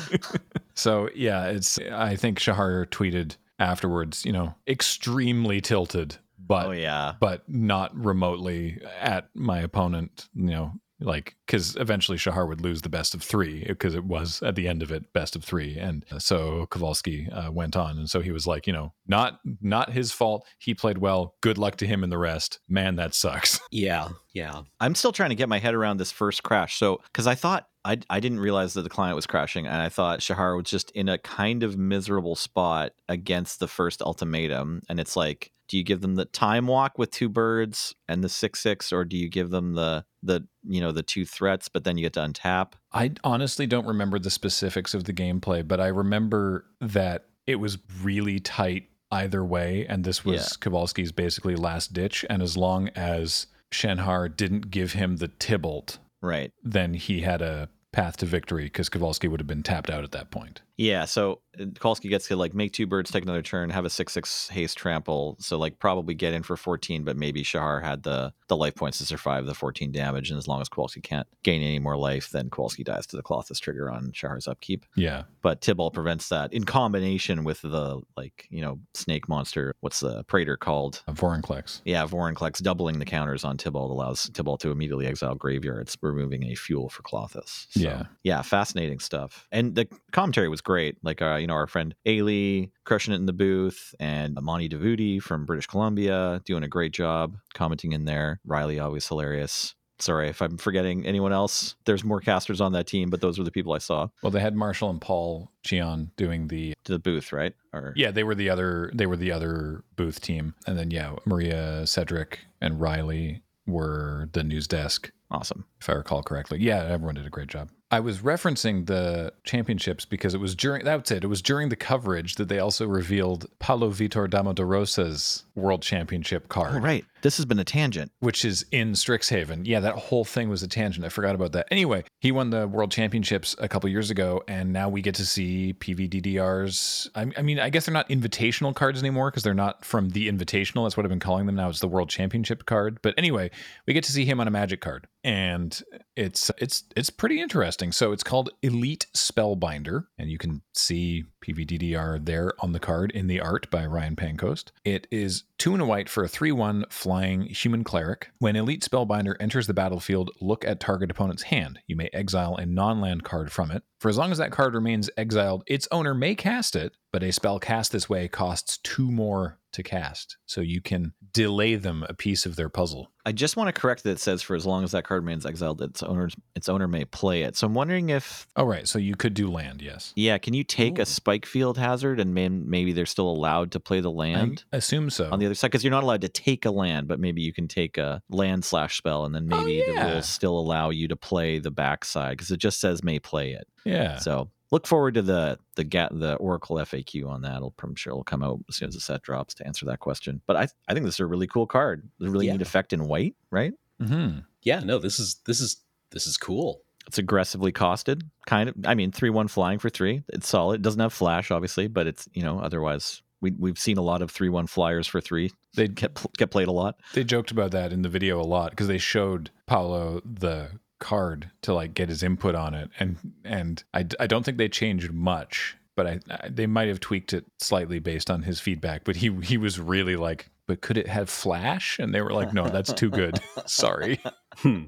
So 0.73 1.09
yeah, 1.13 1.47
it's 1.47 1.77
I 1.79 2.15
think 2.15 2.39
Shahar 2.39 2.87
tweeted 2.87 3.35
afterwards, 3.59 4.25
you 4.25 4.31
know, 4.31 4.55
extremely 4.67 5.61
tilted, 5.61 6.17
but 6.47 6.67
oh 6.67 6.71
yeah. 6.71 7.13
but 7.19 7.47
not 7.47 7.95
remotely 7.95 8.80
at 8.99 9.30
my 9.34 9.60
opponent, 9.60 10.27
you 10.34 10.47
know, 10.51 10.73
like 11.01 11.36
because 11.45 11.75
eventually 11.77 12.17
Shahar 12.17 12.45
would 12.45 12.62
lose 12.62 12.82
the 12.82 12.89
best 12.89 13.13
of 13.13 13.23
three 13.23 13.63
because 13.67 13.95
it 13.95 14.04
was 14.04 14.41
at 14.43 14.56
the 14.56 14.67
end 14.67 14.84
of 14.84 14.91
it 14.91 15.12
best 15.13 15.36
of 15.36 15.43
three, 15.43 15.77
and 15.77 16.06
so 16.19 16.67
Kowalski 16.67 17.30
uh, 17.30 17.51
went 17.51 17.75
on, 17.75 17.97
and 17.97 18.10
so 18.10 18.21
he 18.21 18.32
was 18.32 18.47
like, 18.47 18.67
you 18.67 18.73
know, 18.73 18.93
not 19.08 19.39
not 19.62 19.91
his 19.91 20.12
fault. 20.12 20.45
He 20.60 20.73
played 20.73 20.99
well. 20.99 21.36
Good 21.41 21.58
luck 21.58 21.77
to 21.77 21.88
him 21.88 22.04
and 22.04 22.12
the 22.12 22.17
rest. 22.17 22.60
Man, 22.69 22.95
that 22.95 23.15
sucks. 23.15 23.60
Yeah. 23.73 24.10
Yeah. 24.34 24.63
I'm 24.82 24.95
still 24.95 25.13
trying 25.13 25.30
to 25.30 25.36
get 25.36 25.47
my 25.47 25.60
head 25.60 25.73
around 25.73 25.97
this 25.97 26.12
first 26.12 26.43
crash. 26.43 26.77
So, 26.77 27.01
because 27.06 27.25
I 27.25 27.36
thought 27.36 27.67
I, 27.86 27.99
I 28.10 28.19
didn't 28.19 28.41
realize 28.41 28.73
that 28.73 28.82
the 28.82 28.89
client 28.89 29.15
was 29.15 29.25
crashing, 29.25 29.65
and 29.65 29.75
I 29.75 29.89
thought 29.89 30.21
Shahar 30.21 30.56
was 30.56 30.65
just 30.65 30.91
in 30.91 31.10
a 31.10 31.17
kind 31.17 31.63
of 31.63 31.77
miserable 31.77 32.36
spot 32.36 32.91
against 33.08 33.60
the 33.60 33.67
first 33.67 34.01
ultimatum. 34.01 34.82
And 34.89 34.99
it's 34.99 35.15
like, 35.15 35.51
do 35.71 35.77
you 35.77 35.84
give 35.84 36.01
them 36.01 36.15
the 36.15 36.25
time 36.25 36.67
walk 36.67 36.97
with 36.97 37.12
two 37.12 37.29
birds 37.29 37.95
and 38.10 38.21
the 38.21 38.27
six 38.29 38.60
six, 38.60 38.91
or 38.91 39.05
do 39.05 39.15
you 39.17 39.29
give 39.29 39.49
them 39.51 39.73
the 39.73 40.03
the 40.21 40.45
you 40.63 40.81
know 40.81 40.91
the 40.91 41.01
two 41.01 41.25
threats, 41.25 41.69
but 41.69 41.86
then 41.86 41.97
you 41.97 42.03
get 42.03 42.13
to 42.13 42.19
untap? 42.19 42.73
I 42.91 43.13
honestly 43.23 43.65
don't 43.65 43.88
remember 43.88 44.19
the 44.19 44.29
specifics 44.29 44.93
of 44.93 45.05
the 45.05 45.13
gameplay, 45.13 45.65
but 45.65 45.79
I 45.79 45.88
remember 45.88 46.65
that 46.81 47.27
it 47.47 47.55
was 47.55 47.77
really 48.03 48.39
tight 48.39 48.89
either 49.12 49.43
way, 49.45 49.86
and 49.88 50.03
this 50.03 50.25
was 50.25 50.36
Yeah. 50.41 50.47
Kowalski's 50.60 51.12
basically 51.13 51.55
last 51.55 51.93
ditch. 51.93 52.25
And 52.29 52.41
as 52.41 52.57
long 52.57 52.89
as 52.89 53.47
Shenhar 53.71 54.27
didn't 54.36 54.71
give 54.71 54.93
him 54.93 55.17
the 55.17 55.29
Tibalt, 55.29 55.99
Right. 56.21 56.51
then 56.63 56.93
he 56.95 57.21
had 57.21 57.41
a 57.41 57.69
path 57.93 58.17
to 58.17 58.25
victory 58.25 58.65
because 58.65 58.89
Kowalski 58.89 59.27
would 59.27 59.39
have 59.39 59.47
been 59.47 59.63
tapped 59.63 59.89
out 59.89 60.03
at 60.03 60.12
that 60.12 60.31
point. 60.31 60.62
Yeah, 60.81 61.05
so 61.05 61.41
uh, 61.59 61.65
Kowalski 61.79 62.09
gets 62.09 62.27
to 62.29 62.35
like 62.35 62.55
make 62.55 62.73
two 62.73 62.87
birds, 62.87 63.11
take 63.11 63.21
another 63.23 63.43
turn, 63.43 63.69
have 63.69 63.85
a 63.85 63.89
six 63.89 64.13
six 64.13 64.47
haste 64.49 64.77
trample. 64.79 65.37
So 65.39 65.59
like 65.59 65.77
probably 65.77 66.15
get 66.15 66.33
in 66.33 66.41
for 66.41 66.57
fourteen, 66.57 67.03
but 67.03 67.15
maybe 67.15 67.43
Shahar 67.43 67.81
had 67.81 68.01
the 68.01 68.33
the 68.47 68.57
life 68.57 68.73
points 68.73 68.97
to 68.97 69.05
survive 69.05 69.45
the 69.45 69.53
fourteen 69.53 69.91
damage, 69.91 70.31
and 70.31 70.39
as 70.39 70.47
long 70.47 70.59
as 70.59 70.69
Kowalski 70.69 71.01
can't 71.01 71.27
gain 71.43 71.61
any 71.61 71.77
more 71.77 71.97
life, 71.97 72.31
then 72.31 72.49
Kowalski 72.49 72.83
dies 72.83 73.05
to 73.07 73.15
the 73.15 73.21
Klothys 73.21 73.59
trigger 73.59 73.91
on 73.91 74.11
Shahar's 74.11 74.47
upkeep. 74.47 74.85
Yeah. 74.95 75.23
But 75.43 75.61
Tibalt 75.61 75.93
prevents 75.93 76.29
that 76.29 76.51
in 76.51 76.63
combination 76.63 77.43
with 77.43 77.61
the 77.61 78.01
like 78.17 78.47
you 78.49 78.61
know 78.61 78.79
snake 78.95 79.29
monster. 79.29 79.75
What's 79.81 79.99
the 79.99 80.23
Praetor 80.23 80.57
called? 80.57 81.03
A 81.07 81.13
Vorinclex. 81.13 81.81
Yeah, 81.85 82.07
Vorinclex 82.07 82.59
doubling 82.59 82.97
the 82.97 83.05
counters 83.05 83.43
on 83.45 83.57
Tibalt 83.57 83.91
allows 83.91 84.31
Tibalt 84.31 84.59
to 84.61 84.71
immediately 84.71 85.05
exile 85.05 85.35
graveyards, 85.35 85.95
removing 86.01 86.45
a 86.45 86.55
fuel 86.55 86.89
for 86.89 87.03
Klothys. 87.03 87.67
So, 87.69 87.79
Yeah. 87.81 88.03
yeah, 88.23 88.41
fascinating 88.41 88.99
stuff. 88.99 89.47
And 89.51 89.75
the 89.75 89.87
commentary 90.11 90.47
was 90.49 90.59
great. 90.61 90.70
Like, 91.03 91.21
uh, 91.21 91.36
you 91.36 91.47
know, 91.47 91.53
our 91.53 91.67
friend 91.67 91.95
Ailey 92.05 92.71
crushing 92.86 93.13
it 93.13 93.17
in 93.17 93.25
the 93.25 93.34
booth, 93.34 93.93
and 93.99 94.38
Monty 94.41 94.69
Devuti 94.69 95.21
from 95.21 95.45
British 95.45 95.67
Columbia 95.67 96.41
doing 96.45 96.63
a 96.63 96.67
great 96.67 96.93
job 96.93 97.38
commenting 97.53 97.93
in 97.93 98.05
there. 98.05 98.39
Riley 98.45 98.79
always 98.79 99.07
hilarious. 99.07 99.75
Sorry 99.99 100.29
if 100.29 100.41
I'm 100.41 100.57
forgetting 100.57 101.05
anyone 101.05 101.31
else. 101.31 101.75
There's 101.86 102.03
more 102.03 102.21
casters 102.21 102.60
on 102.60 102.71
that 102.71 102.88
team, 102.88 103.12
but 103.12 103.21
those 103.21 103.38
were 103.38 103.43
the 103.43 103.51
people 103.51 103.73
I 103.73 103.77
saw. 103.77 104.07
Well, 104.23 104.31
they 104.31 104.39
had 104.39 104.55
Marshall 104.55 104.89
and 104.89 104.99
Paul 104.99 105.51
Cheon 105.63 106.10
doing 106.17 106.47
the 106.47 106.73
the 106.86 106.97
booth, 106.97 107.31
right? 107.31 107.53
Or 107.71 107.93
yeah, 107.95 108.10
they 108.10 108.23
were 108.23 108.34
the 108.34 108.49
other 108.49 108.89
they 108.95 109.05
were 109.05 109.17
the 109.17 109.31
other 109.31 109.84
booth 109.95 110.19
team, 110.19 110.55
and 110.65 110.77
then 110.77 110.89
yeah, 110.89 111.15
Maria 111.25 111.86
Cedric 111.86 112.39
and 112.60 112.81
Riley 112.81 113.43
were 113.67 114.27
the 114.34 114.43
news 114.43 114.67
desk 114.67 115.12
awesome. 115.29 115.65
if 115.79 115.89
I 115.89 115.93
recall 115.93 116.23
correctly. 116.23 116.60
Yeah, 116.60 116.84
everyone 116.84 117.15
did 117.15 117.27
a 117.27 117.29
great 117.29 117.47
job. 117.47 117.69
I 117.91 117.99
was 117.99 118.19
referencing 118.19 118.86
the 118.86 119.34
championships 119.43 120.06
because 120.06 120.34
it 120.34 120.39
was 120.39 120.56
during 120.56 120.86
that's 120.86 121.12
it. 121.12 121.25
It 121.25 121.27
was 121.27 121.41
during 121.41 121.67
the 121.69 121.75
coverage 121.75 122.36
that 122.36 122.47
they 122.47 122.58
also 122.58 122.88
revealed 122.88 123.47
Paulo 123.60 123.89
Vitor 123.89 124.30
Damo 124.30 124.54
da 124.54 124.63
Rosa's 124.63 125.43
World 125.56 125.82
Championship 125.82 126.47
card, 126.47 126.75
Oh, 126.75 126.80
right. 126.80 127.06
This 127.21 127.38
has 127.38 127.45
been 127.45 127.60
a 127.60 127.63
tangent. 127.63 128.12
which 128.19 128.45
is 128.45 128.65
in 128.71 128.93
Strixhaven. 128.93 129.62
Yeah, 129.65 129.79
that 129.81 129.95
whole 129.95 130.25
thing 130.25 130.49
was 130.49 130.63
a 130.63 130.67
tangent. 130.67 131.05
I 131.05 131.10
forgot 131.10 131.36
about 131.36 131.51
that. 131.53 131.67
Anyway, 131.71 132.03
he 132.19 132.31
won 132.31 132.49
the 132.49 132.67
World 132.67 132.91
Championships 132.91 133.55
a 133.60 133.67
couple 133.67 133.89
years 133.89 134.10
ago, 134.10 134.43
and 134.47 134.71
now 134.73 134.89
we 134.89 135.01
get 135.01 135.15
to 135.15 135.25
see 135.25 135.73
PVDDRs. 135.73 137.10
I, 137.15 137.31
I 137.38 137.41
mean, 137.41 137.60
I 137.60 137.69
guess 137.69 137.86
they're 137.86 137.93
not 137.93 138.10
invitational 138.10 138.73
cards 138.73 138.99
anymore 138.99 139.31
because 139.31 139.43
they're 139.43 139.53
not 139.53 139.86
from 139.86 140.10
the 140.10 140.29
Invitational. 140.29 140.86
That's 140.86 140.97
what 140.97 141.05
I've 141.05 141.10
been 141.10 141.19
calling 141.19 141.45
them 141.45 141.55
now. 141.55 141.69
It's 141.69 141.79
the 141.79 141.88
World 141.88 142.10
Championship 142.10 142.65
card. 142.65 142.99
But 143.01 143.13
anyway, 143.17 143.51
we 143.88 143.93
get 143.93 144.03
to 144.05 144.12
see 144.12 144.25
him 144.25 144.39
on 144.39 144.47
a 144.47 144.51
Magic 144.51 144.81
card, 144.81 145.07
and 145.23 145.81
it's 146.15 146.51
it's 146.57 146.84
it's 146.95 147.10
pretty 147.10 147.41
interesting. 147.41 147.91
So 147.91 148.12
it's 148.12 148.23
called 148.23 148.49
Elite 148.62 149.07
Spellbinder, 149.15 150.05
and 150.17 150.29
you 150.29 150.38
can 150.38 150.62
see 150.73 151.25
PVDDR 151.45 152.23
there 152.23 152.53
on 152.60 152.71
the 152.71 152.79
card 152.79 153.12
in 153.12 153.27
the 153.27 153.39
art 153.39 153.69
by 153.71 153.86
Ryan 153.86 154.15
Pancoast. 154.15 154.71
It 154.86 155.07
is 155.12 155.43
two 155.57 155.73
and 155.73 155.81
a 155.81 155.86
white 155.86 156.10
for 156.10 156.23
a 156.23 156.27
3 156.27 156.51
1 156.51 156.86
flying 157.12 157.41
human 157.41 157.84
cleric. 157.84 158.30
When 158.39 158.56
Elite 158.56 158.88
Spellbinder 158.89 159.36
enters 159.38 159.67
the 159.67 159.74
battlefield, 159.74 160.32
look 160.39 160.63
at 160.63 160.80
target 160.80 161.12
opponent's 161.12 161.43
hand. 161.43 161.80
You 161.86 161.97
may 161.97 162.10
exile 162.13 162.56
a 162.56 162.65
non 162.65 163.02
land 163.02 163.26
card 163.26 163.52
from 163.52 163.69
it. 163.69 163.84
For 164.01 164.09
as 164.09 164.17
long 164.17 164.31
as 164.31 164.39
that 164.39 164.51
card 164.51 164.73
remains 164.73 165.11
exiled, 165.15 165.63
its 165.67 165.87
owner 165.91 166.15
may 166.15 166.33
cast 166.33 166.75
it, 166.75 166.97
but 167.13 167.21
a 167.21 167.31
spell 167.31 167.59
cast 167.59 167.91
this 167.91 168.09
way 168.09 168.27
costs 168.27 168.79
two 168.79 169.11
more 169.11 169.59
to 169.73 169.83
cast. 169.83 170.37
So 170.47 170.59
you 170.59 170.81
can 170.81 171.13
delay 171.31 171.75
them 171.75 172.03
a 172.09 172.13
piece 172.13 172.45
of 172.47 172.55
their 172.55 172.67
puzzle. 172.67 173.11
I 173.25 173.31
just 173.31 173.55
want 173.55 173.73
to 173.73 173.79
correct 173.79 174.03
that 174.03 174.11
it 174.13 174.19
says 174.19 174.41
for 174.41 174.55
as 174.55 174.65
long 174.65 174.83
as 174.83 174.91
that 174.91 175.03
card 175.05 175.21
remains 175.23 175.45
exiled, 175.45 175.81
its 175.81 176.01
owner 176.01 176.27
its 176.55 176.67
owner 176.67 176.87
may 176.87 177.05
play 177.05 177.43
it. 177.43 177.55
So 177.55 177.67
I'm 177.67 177.75
wondering 177.75 178.09
if 178.09 178.47
Oh, 178.55 178.65
right. 178.65 178.87
So 178.87 178.97
you 178.97 179.15
could 179.15 179.35
do 179.35 179.49
land, 179.49 179.81
yes. 179.83 180.11
yeah, 180.15 180.39
can 180.39 180.55
you 180.55 180.63
take 180.63 180.97
Ooh. 180.97 181.03
a 181.03 181.05
Spikefield 181.05 181.77
Hazard 181.77 182.19
and 182.19 182.33
man, 182.33 182.67
maybe 182.69 182.91
they're 182.93 183.05
still 183.05 183.29
allowed 183.29 183.71
to 183.73 183.79
play 183.79 183.99
the 184.01 184.09
land 184.11 184.63
I 184.73 184.77
assume 184.77 185.11
so. 185.11 185.29
on 185.31 185.37
the 185.39 185.45
other 185.45 185.53
side 185.55 185.67
because 185.67 185.83
you're 185.83 185.91
not 185.91 186.03
allowed 186.03 186.21
to 186.21 186.29
take 186.29 186.65
a 186.65 186.71
land, 186.71 187.07
but 187.07 187.19
maybe 187.19 187.43
you 187.43 187.53
can 187.53 187.67
take 187.67 187.99
a 187.99 188.23
land 188.29 188.65
slash 188.65 188.97
spell 188.97 189.23
and 189.25 189.35
then 189.35 189.47
Oh, 189.51 189.59
maybe 189.63 189.83
the 189.85 189.93
yeah. 189.93 190.11
rules 190.13 190.27
still 190.27 190.57
allow 190.59 190.89
you 190.89 191.07
to 191.07 191.15
play 191.15 191.59
the 191.59 191.71
backside 191.71 192.31
because 192.37 192.49
it 192.51 192.57
just 192.57 192.81
says 192.81 193.03
may 193.03 193.19
play 193.19 193.51
it. 193.51 193.67
Yeah. 193.85 194.17
So 194.17 194.49
look 194.71 194.87
forward 194.87 195.13
to 195.15 195.21
the 195.21 195.57
the 195.75 195.83
ga- 195.83 196.09
the 196.11 196.35
Oracle 196.35 196.77
FAQ 196.77 197.27
on 197.27 197.41
that. 197.41 197.57
It'll, 197.57 197.73
I'm 197.81 197.95
sure 197.95 198.11
it'll 198.11 198.23
come 198.23 198.43
out 198.43 198.59
as 198.69 198.75
soon 198.75 198.89
as 198.89 198.95
the 198.95 199.01
set 199.01 199.21
drops 199.21 199.53
to 199.55 199.65
answer 199.67 199.85
that 199.87 199.99
question. 199.99 200.41
But 200.47 200.55
I 200.57 200.67
I 200.87 200.93
think 200.93 201.05
this 201.05 201.15
is 201.15 201.19
a 201.21 201.25
really 201.25 201.47
cool 201.47 201.67
card. 201.67 202.07
It's 202.19 202.27
a 202.27 202.31
really 202.31 202.47
Yeah. 202.47 202.53
neat 202.53 202.61
effect 202.61 202.93
in 202.93 203.07
white, 203.07 203.35
right? 203.49 203.73
hmm 203.99 204.39
Yeah, 204.63 204.79
no, 204.81 204.97
this 204.99 205.19
is 205.19 205.37
this 205.45 205.59
is 205.61 205.77
this 206.11 206.27
is 206.27 206.37
cool. 206.37 206.81
It's 207.07 207.17
aggressively 207.17 207.71
costed, 207.71 208.21
kind 208.45 208.69
of. 208.69 208.75
I 208.85 208.93
mean, 208.93 209.11
three 209.11 209.31
one 209.31 209.47
flying 209.47 209.79
for 209.79 209.89
three. 209.89 210.23
It's 210.29 210.47
solid. 210.47 210.75
It 210.75 210.81
doesn't 210.83 210.99
have 210.99 211.11
flash, 211.13 211.49
obviously, 211.49 211.87
but 211.87 212.05
it's 212.07 212.29
you 212.33 212.43
know 212.43 212.59
otherwise 212.59 213.23
we 213.41 213.51
we've 213.57 213.79
seen 213.79 213.97
a 213.97 214.03
lot 214.03 214.21
of 214.21 214.29
three 214.29 214.49
one 214.49 214.67
flyers 214.67 215.07
for 215.07 215.19
three 215.19 215.51
They 215.75 215.87
get 215.87 216.19
get 216.37 216.51
played 216.51 216.67
a 216.67 216.71
lot. 216.71 216.97
they 217.15 217.23
joked 217.23 217.49
about 217.49 217.71
that 217.71 217.91
in 217.91 218.03
the 218.03 218.09
video 218.09 218.39
a 218.39 218.45
lot 218.45 218.69
because 218.69 218.87
they 218.87 218.99
showed 218.99 219.49
Paulo 219.65 220.21
the 220.23 220.69
card 221.01 221.51
to 221.63 221.73
like 221.73 221.93
get 221.93 222.07
his 222.07 222.23
input 222.23 222.55
on 222.55 222.73
it, 222.73 222.89
and 222.99 223.17
and 223.43 223.83
I, 223.93 224.05
I 224.19 224.27
don't 224.27 224.43
think 224.43 224.57
they 224.57 224.69
changed 224.69 225.11
much, 225.11 225.75
but 225.97 226.07
I, 226.07 226.19
I 226.29 226.49
they 226.49 226.67
might 226.67 226.87
have 226.87 227.01
tweaked 227.01 227.33
it 227.33 227.45
slightly 227.59 227.99
based 227.99 228.31
on 228.31 228.43
his 228.43 228.61
feedback. 228.61 229.03
But 229.03 229.17
he 229.17 229.35
he 229.41 229.57
was 229.57 229.79
really 229.79 230.15
like, 230.15 230.49
but 230.67 230.79
could 230.81 230.97
it 230.97 231.07
have 231.07 231.29
flash? 231.29 231.99
And 231.99 232.13
they 232.13 232.21
were 232.21 232.31
like, 232.31 232.53
no, 232.53 232.69
that's 232.69 232.93
too 232.93 233.09
good. 233.09 233.41
Sorry. 233.65 234.21
Hmm. 234.57 234.85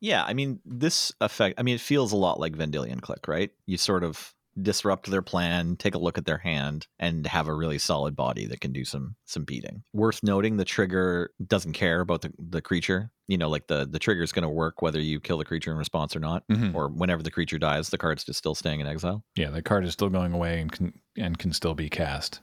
Yeah, 0.00 0.22
I 0.22 0.34
mean 0.34 0.60
this 0.64 1.12
effect. 1.20 1.58
I 1.58 1.62
mean, 1.62 1.74
it 1.74 1.80
feels 1.80 2.12
a 2.12 2.16
lot 2.16 2.38
like 2.38 2.54
Vendilion 2.54 3.00
Clique, 3.00 3.26
right? 3.26 3.50
You 3.66 3.78
sort 3.78 4.04
of 4.04 4.33
disrupt 4.60 5.10
their 5.10 5.22
plan, 5.22 5.76
take 5.76 5.94
a 5.94 5.98
look 5.98 6.18
at 6.18 6.24
their 6.26 6.38
hand, 6.38 6.86
and 6.98 7.26
have 7.26 7.48
a 7.48 7.54
really 7.54 7.78
solid 7.78 8.14
body 8.16 8.46
that 8.46 8.60
can 8.60 8.72
do 8.72 8.84
some 8.84 9.16
some 9.24 9.44
beating. 9.44 9.82
Worth 9.92 10.22
noting, 10.22 10.56
the 10.56 10.64
trigger 10.64 11.30
doesn't 11.46 11.72
care 11.72 12.00
about 12.00 12.22
the, 12.22 12.32
the 12.38 12.62
creature. 12.62 13.10
You 13.26 13.38
know, 13.38 13.48
like 13.48 13.66
the 13.66 13.86
the 13.90 13.98
trigger 13.98 14.22
is 14.22 14.32
going 14.32 14.42
to 14.42 14.48
work 14.48 14.82
whether 14.82 15.00
you 15.00 15.18
kill 15.20 15.38
the 15.38 15.44
creature 15.44 15.70
in 15.72 15.76
response 15.78 16.14
or 16.14 16.20
not, 16.20 16.44
Mhm. 16.48 16.74
or 16.74 16.88
whenever 16.88 17.22
the 17.22 17.30
creature 17.30 17.58
dies, 17.58 17.88
the 17.88 17.98
card's 17.98 18.24
just 18.24 18.38
still 18.38 18.54
staying 18.54 18.80
in 18.80 18.86
exile. 18.86 19.24
Yeah, 19.34 19.50
the 19.50 19.62
card 19.62 19.84
is 19.84 19.92
still 19.92 20.10
going 20.10 20.32
away 20.32 20.60
and 20.60 20.70
can 20.70 20.92
and 21.16 21.38
can 21.38 21.52
still 21.52 21.74
be 21.74 21.88
cast. 21.88 22.40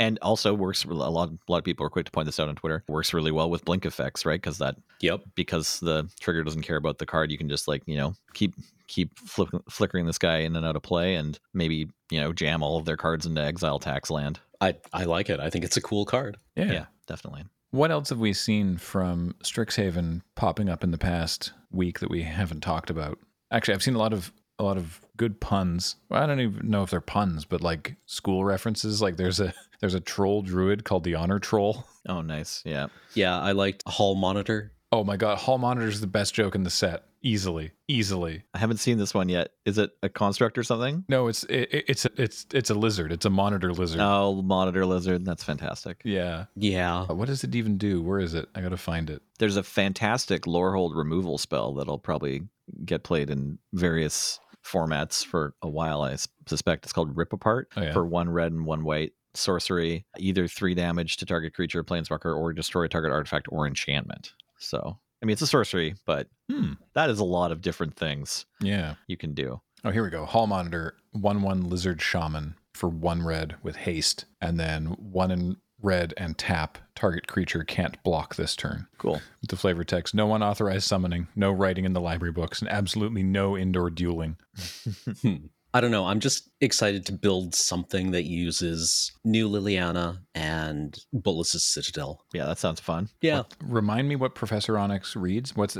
And 0.00 0.18
also 0.22 0.54
works. 0.54 0.84
A 0.84 0.88
lot, 0.88 1.28
a 1.28 1.52
lot 1.52 1.58
of 1.58 1.64
people 1.64 1.84
are 1.86 1.90
quick 1.90 2.06
to 2.06 2.10
point 2.10 2.24
this 2.26 2.40
out 2.40 2.48
on 2.48 2.56
Twitter. 2.56 2.82
Works 2.88 3.12
really 3.14 3.30
well 3.30 3.50
with 3.50 3.64
blink 3.64 3.84
effects, 3.84 4.24
right? 4.26 4.40
Because 4.40 4.58
that 4.58 4.76
Yep. 5.00 5.20
because 5.36 5.78
the 5.80 6.10
trigger 6.20 6.42
doesn't 6.42 6.62
care 6.62 6.76
about 6.76 6.98
the 6.98 7.06
card, 7.06 7.30
you 7.30 7.38
can 7.38 7.48
just 7.48 7.68
like 7.68 7.82
you 7.86 7.96
know 7.96 8.14
keep 8.34 8.54
keep 8.88 9.16
flick, 9.18 9.50
flickering 9.68 10.06
this 10.06 10.18
guy 10.18 10.38
in 10.38 10.56
and 10.56 10.66
out 10.66 10.74
of 10.74 10.82
play, 10.82 11.14
and 11.14 11.38
maybe 11.54 11.88
you 12.10 12.20
know 12.20 12.32
jam 12.32 12.62
all 12.62 12.78
of 12.78 12.86
their 12.86 12.96
cards 12.96 13.26
into 13.26 13.42
exile 13.42 13.78
tax 13.78 14.10
land. 14.10 14.40
I 14.60 14.74
I 14.92 15.04
like 15.04 15.28
it. 15.30 15.38
I 15.38 15.50
think 15.50 15.64
it's 15.64 15.76
a 15.76 15.82
cool 15.82 16.04
card. 16.06 16.38
Yeah. 16.56 16.72
Yeah, 16.72 16.84
definitely. 17.06 17.44
What 17.72 17.90
else 17.92 18.08
have 18.08 18.18
we 18.18 18.32
seen 18.32 18.78
from 18.78 19.34
Strixhaven 19.44 20.22
popping 20.34 20.68
up 20.68 20.82
in 20.82 20.90
the 20.90 20.98
past 20.98 21.52
week 21.70 22.00
that 22.00 22.10
we 22.10 22.22
haven't 22.22 22.62
talked 22.62 22.90
about? 22.90 23.18
Actually, 23.52 23.74
I've 23.74 23.82
seen 23.82 23.94
a 23.94 23.98
lot 23.98 24.12
of 24.12 24.32
a 24.58 24.64
lot 24.64 24.76
of 24.76 25.00
good 25.16 25.40
puns. 25.40 25.96
Well, 26.08 26.22
I 26.22 26.26
don't 26.26 26.40
even 26.40 26.68
know 26.70 26.82
if 26.82 26.90
they're 26.90 27.00
puns, 27.00 27.44
but 27.44 27.60
like 27.60 27.96
school 28.06 28.44
references. 28.44 29.00
Like 29.02 29.16
there's 29.18 29.40
a 29.40 29.52
there's 29.80 29.94
a 29.94 30.00
troll 30.00 30.42
druid 30.42 30.84
called 30.84 31.04
the 31.04 31.14
Honor 31.16 31.38
Troll. 31.38 31.84
Oh, 32.08 32.22
nice. 32.22 32.62
Yeah, 32.64 32.86
Yeah, 33.12 33.38
I 33.38 33.52
liked 33.52 33.82
Hall 33.86 34.14
Monitor. 34.14 34.72
Oh 34.90 35.04
my 35.04 35.18
god, 35.18 35.36
Hall 35.36 35.58
Monitor 35.58 35.86
is 35.86 36.00
the 36.00 36.06
best 36.06 36.32
joke 36.32 36.54
in 36.54 36.62
the 36.64 36.70
set. 36.70 37.04
Easily, 37.22 37.72
easily. 37.88 38.42
I 38.54 38.58
haven't 38.58 38.78
seen 38.78 38.96
this 38.96 39.12
one 39.12 39.28
yet. 39.28 39.50
Is 39.66 39.76
it 39.76 39.90
a 40.02 40.08
construct 40.08 40.56
or 40.56 40.62
something? 40.62 41.04
No, 41.10 41.28
it's 41.28 41.44
it, 41.44 41.68
it's 41.88 42.06
it's 42.16 42.46
it's 42.54 42.70
a 42.70 42.74
lizard. 42.74 43.12
It's 43.12 43.26
a 43.26 43.30
monitor 43.30 43.74
lizard. 43.74 44.00
Oh, 44.00 44.40
monitor 44.40 44.86
lizard. 44.86 45.26
That's 45.26 45.44
fantastic. 45.44 46.00
Yeah. 46.02 46.46
Yeah. 46.56 47.02
Uh, 47.10 47.14
what 47.14 47.28
does 47.28 47.44
it 47.44 47.54
even 47.54 47.76
do? 47.76 48.00
Where 48.02 48.18
is 48.18 48.32
it? 48.32 48.48
I 48.54 48.62
gotta 48.62 48.78
find 48.78 49.10
it. 49.10 49.20
There's 49.38 49.58
a 49.58 49.62
fantastic 49.62 50.46
lorehold 50.46 50.96
removal 50.96 51.36
spell 51.36 51.74
that'll 51.74 51.98
probably 51.98 52.44
get 52.86 53.02
played 53.04 53.28
in 53.28 53.58
various 53.74 54.40
formats 54.64 55.22
for 55.24 55.54
a 55.62 55.68
while. 55.68 56.00
I 56.02 56.16
suspect 56.46 56.86
it's 56.86 56.92
called 56.94 57.14
Rip 57.16 57.34
Apart 57.34 57.68
Oh, 57.76 57.82
yeah. 57.82 57.92
for 57.92 58.06
one 58.06 58.30
red 58.30 58.52
and 58.52 58.64
one 58.64 58.84
white 58.84 59.12
sorcery, 59.34 60.04
either 60.18 60.46
three 60.48 60.74
damage 60.74 61.16
to 61.18 61.26
target 61.26 61.54
creature, 61.54 61.84
planeswalker, 61.84 62.36
or 62.36 62.52
destroy 62.52 62.86
target 62.88 63.12
artifact 63.12 63.46
or 63.50 63.66
enchantment. 63.66 64.32
So, 64.58 64.98
I 65.22 65.26
mean, 65.26 65.32
it's 65.32 65.42
a 65.42 65.46
sorcery, 65.46 65.94
but 66.06 66.28
Hmm. 66.50 66.72
that 66.94 67.10
is 67.10 67.18
a 67.20 67.24
lot 67.24 67.52
of 67.52 67.60
different 67.62 67.94
things 67.96 68.46
Yeah. 68.60 68.94
you 69.06 69.16
can 69.16 69.34
do. 69.34 69.60
Oh, 69.84 69.90
here 69.90 70.02
we 70.04 70.10
go. 70.10 70.26
Hall 70.26 70.46
Monitor, 70.46 70.96
1 71.12 71.42
1 71.42 71.62
Lizard 71.68 72.02
Shaman 72.02 72.56
for 72.74 72.88
one 72.88 73.22
red 73.22 73.56
with 73.62 73.76
haste, 73.76 74.24
and 74.40 74.58
then 74.60 74.86
one 74.86 75.30
in 75.30 75.56
red 75.82 76.12
and 76.18 76.36
tap. 76.36 76.76
Target 76.94 77.26
creature 77.26 77.64
can't 77.64 78.02
block 78.02 78.34
this 78.34 78.54
turn. 78.54 78.86
Cool. 78.98 79.22
With 79.40 79.48
the 79.48 79.56
flavor 79.56 79.82
text 79.84 80.14
no 80.14 80.34
unauthorized 80.34 80.86
summoning, 80.86 81.28
no 81.34 81.50
writing 81.50 81.86
in 81.86 81.94
the 81.94 82.00
library 82.02 82.32
books, 82.32 82.60
and 82.60 82.68
absolutely 82.70 83.22
no 83.22 83.56
indoor 83.56 83.88
dueling. 83.88 84.36
I 85.72 85.80
don't 85.80 85.90
know. 85.92 86.06
I'm 86.06 86.18
just 86.20 86.50
excited 86.60 87.06
to 87.06 87.12
build 87.12 87.54
something 87.54 88.10
that 88.10 88.24
uses 88.24 89.12
New 89.24 89.48
Liliana 89.48 90.18
and 90.34 90.98
Bolas's 91.12 91.64
Citadel. 91.64 92.24
Yeah, 92.32 92.46
that 92.46 92.58
sounds 92.58 92.80
fun. 92.80 93.08
Yeah. 93.20 93.44
Remind 93.64 94.08
me 94.08 94.16
what 94.16 94.34
Professor 94.34 94.76
Onyx 94.78 95.14
reads. 95.14 95.54
What's 95.54 95.76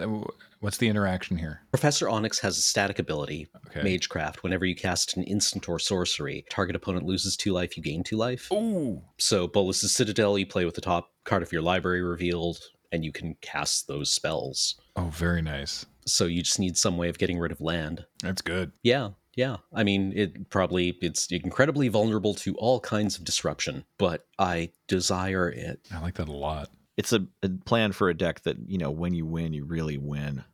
what's 0.61 0.76
the 0.76 0.88
interaction 0.88 1.37
here? 1.38 1.62
Professor 1.72 2.09
Onyx 2.09 2.38
has 2.40 2.57
a 2.57 2.62
static 2.62 2.98
ability, 2.98 3.48
Okay. 3.68 3.83
Magecraft. 3.83 4.42
Whenever 4.42 4.64
you 4.64 4.76
cast 4.76 5.16
an 5.16 5.24
instant 5.24 5.68
or 5.68 5.79
sorcery, 5.79 6.44
target 6.50 6.76
opponent 6.76 7.05
loses 7.07 7.37
two 7.37 7.53
life, 7.53 7.76
you 7.76 7.83
gain 7.83 8.05
two 8.05 8.16
life. 8.16 8.50
Ooh. 8.53 9.03
So 9.18 9.48
Bolas's 9.48 9.92
Citadel, 9.92 10.38
you 10.38 10.46
play 10.46 10.64
with 10.64 10.74
the 10.74 10.81
top 10.81 11.11
card 11.24 11.42
of 11.42 11.53
your 11.53 11.62
library 11.62 12.03
revealed, 12.03 12.59
and 12.92 13.05
you 13.05 13.11
can 13.12 13.35
cast 13.40 13.88
those 13.88 14.12
spells. 14.12 14.76
Oh, 14.96 15.11
very 15.12 15.42
nice. 15.42 15.87
So 16.07 16.26
you 16.26 16.42
just 16.42 16.59
need 16.61 16.76
some 16.76 16.96
way 16.96 17.09
of 17.09 17.18
getting 17.18 17.38
rid 17.38 17.53
of 17.53 17.61
land. 17.61 18.05
That's 18.22 18.42
good. 18.42 18.72
Yeah, 18.83 19.11
yeah. 19.34 19.56
I 19.72 19.82
mean, 19.84 20.12
it 20.14 20.50
probably 20.50 20.96
it's 21.00 21.26
incredibly 21.28 21.88
vulnerable 21.88 22.34
to 22.36 22.54
all 22.56 22.80
kinds 22.80 23.16
of 23.18 23.24
disruption, 23.24 23.84
but 23.98 24.26
I 24.38 24.70
desire 24.88 25.48
it. 25.48 25.80
I 25.94 26.00
like 26.00 26.14
that 26.14 26.28
a 26.28 26.32
lot. 26.32 26.68
It's 26.96 27.12
a, 27.12 27.26
a 27.42 27.48
plan 27.48 27.92
for 27.92 28.08
a 28.10 28.14
deck 28.14 28.42
that, 28.42 28.56
you 28.66 28.76
know, 28.78 28.90
when 28.90 29.14
you 29.14 29.24
win, 29.24 29.52
you 29.54 29.64
really 29.64 29.96
win. 29.98 30.44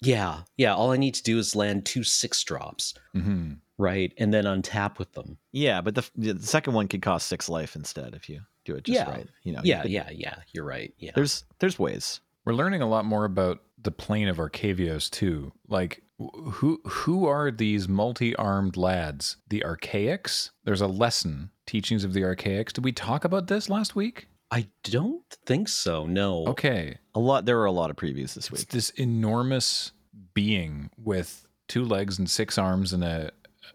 Yeah, 0.00 0.40
yeah. 0.56 0.74
All 0.74 0.92
I 0.92 0.96
need 0.98 1.14
to 1.14 1.22
do 1.22 1.38
is 1.38 1.56
land 1.56 1.84
two 1.86 2.04
six 2.04 2.44
drops, 2.44 2.94
hmm 3.12 3.54
right, 3.78 4.12
and 4.18 4.32
then 4.32 4.44
untap 4.44 4.98
with 4.98 5.12
them. 5.12 5.36
Yeah, 5.52 5.80
but 5.80 5.94
the, 5.94 6.08
the 6.16 6.40
second 6.42 6.72
one 6.74 6.88
could 6.88 7.02
cost 7.02 7.26
six 7.26 7.48
life 7.48 7.76
instead 7.76 8.14
if 8.14 8.28
you 8.28 8.40
do 8.64 8.74
it 8.76 8.84
just 8.84 8.94
Yeah. 9.00 9.10
right. 9.10 9.28
You 9.42 9.52
know, 9.52 9.60
Yeah, 9.64 9.76
you 9.78 9.82
could- 9.82 9.90
yeah, 9.90 10.10
yeah. 10.12 10.34
You're 10.52 10.64
right. 10.64 10.94
Yeah. 10.98 11.12
There's 11.14 11.44
there's 11.58 11.78
ways. 11.78 12.20
We're 12.44 12.52
learning 12.54 12.82
a 12.82 12.88
lot 12.88 13.04
more 13.04 13.24
about 13.24 13.62
the 13.82 13.90
plane 13.90 14.28
of 14.28 14.36
Arcavios 14.36 15.10
too. 15.10 15.52
Like 15.68 16.02
wh- 16.02 16.05
who 16.18 16.80
who 16.86 17.26
are 17.26 17.50
these 17.50 17.88
multi-armed 17.88 18.76
lads? 18.76 19.36
The 19.48 19.64
Archaics? 19.64 20.50
There's 20.64 20.80
a 20.80 20.86
lesson, 20.86 21.50
teachings 21.66 22.04
of 22.04 22.12
the 22.12 22.24
Archaics. 22.24 22.72
Did 22.72 22.84
we 22.84 22.92
talk 22.92 23.24
about 23.24 23.48
this 23.48 23.68
last 23.68 23.94
week? 23.94 24.28
I 24.50 24.68
don't 24.84 25.24
think 25.44 25.68
so. 25.68 26.06
No. 26.06 26.46
Okay. 26.46 26.96
A 27.14 27.20
lot. 27.20 27.44
There 27.44 27.56
were 27.56 27.64
a 27.64 27.72
lot 27.72 27.90
of 27.90 27.96
previews 27.96 28.34
this 28.34 28.48
It's 28.48 28.50
week. 28.50 28.68
this 28.68 28.90
enormous 28.90 29.92
being 30.34 30.90
with 30.96 31.46
two 31.68 31.84
legs 31.84 32.18
and 32.18 32.30
six 32.30 32.56
arms 32.56 32.92
and 32.92 33.02
a 33.04 33.30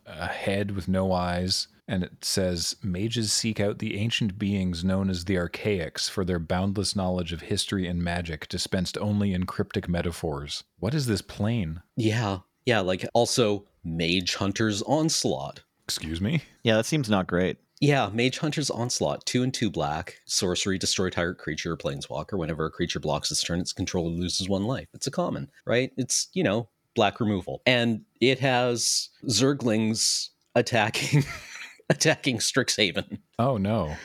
a 0.05 0.27
head 0.27 0.71
with 0.71 0.87
no 0.87 1.11
eyes. 1.11 1.67
And 1.87 2.03
it 2.03 2.23
says, 2.23 2.75
Mages 2.83 3.33
seek 3.33 3.59
out 3.59 3.79
the 3.79 3.97
ancient 3.97 4.39
beings 4.39 4.83
known 4.83 5.09
as 5.09 5.25
the 5.25 5.37
Archaics 5.37 6.07
for 6.07 6.23
their 6.23 6.39
boundless 6.39 6.95
knowledge 6.95 7.33
of 7.33 7.41
history 7.41 7.87
and 7.87 8.01
magic, 8.01 8.47
dispensed 8.47 8.97
only 8.97 9.33
in 9.33 9.45
cryptic 9.45 9.89
metaphors. 9.89 10.63
What 10.79 10.93
is 10.93 11.05
this 11.07 11.21
plane? 11.21 11.81
Yeah, 11.97 12.39
yeah. 12.65 12.79
Like 12.79 13.05
also 13.13 13.65
Mage 13.83 14.35
Hunter's 14.35 14.81
Onslaught. 14.83 15.61
Excuse 15.83 16.21
me? 16.21 16.43
Yeah, 16.63 16.77
that 16.77 16.85
seems 16.85 17.09
not 17.09 17.27
great. 17.27 17.57
Yeah, 17.81 18.09
Mage 18.13 18.37
Hunter's 18.37 18.69
Onslaught, 18.69 19.25
two 19.25 19.41
and 19.41 19.51
two 19.51 19.71
black, 19.71 20.21
sorcery, 20.25 20.77
destroy 20.77 21.09
target 21.09 21.39
creature 21.39 21.73
or 21.73 21.77
planeswalker. 21.77 22.37
Whenever 22.37 22.65
a 22.65 22.71
creature 22.71 22.99
blocks 22.99 23.31
its 23.31 23.43
turn, 23.43 23.59
its 23.59 23.73
controller 23.73 24.09
loses 24.09 24.47
one 24.47 24.65
life. 24.65 24.87
It's 24.93 25.07
a 25.07 25.11
common, 25.11 25.49
right? 25.65 25.91
It's, 25.97 26.27
you 26.33 26.43
know, 26.43 26.69
black 26.95 27.19
removal. 27.19 27.63
And 27.65 28.01
it 28.21 28.37
has 28.39 29.09
Zerglings 29.25 30.29
attacking 30.53 31.23
attacking 31.91 32.37
Strixhaven. 32.37 33.19
Oh 33.37 33.57
no. 33.57 33.95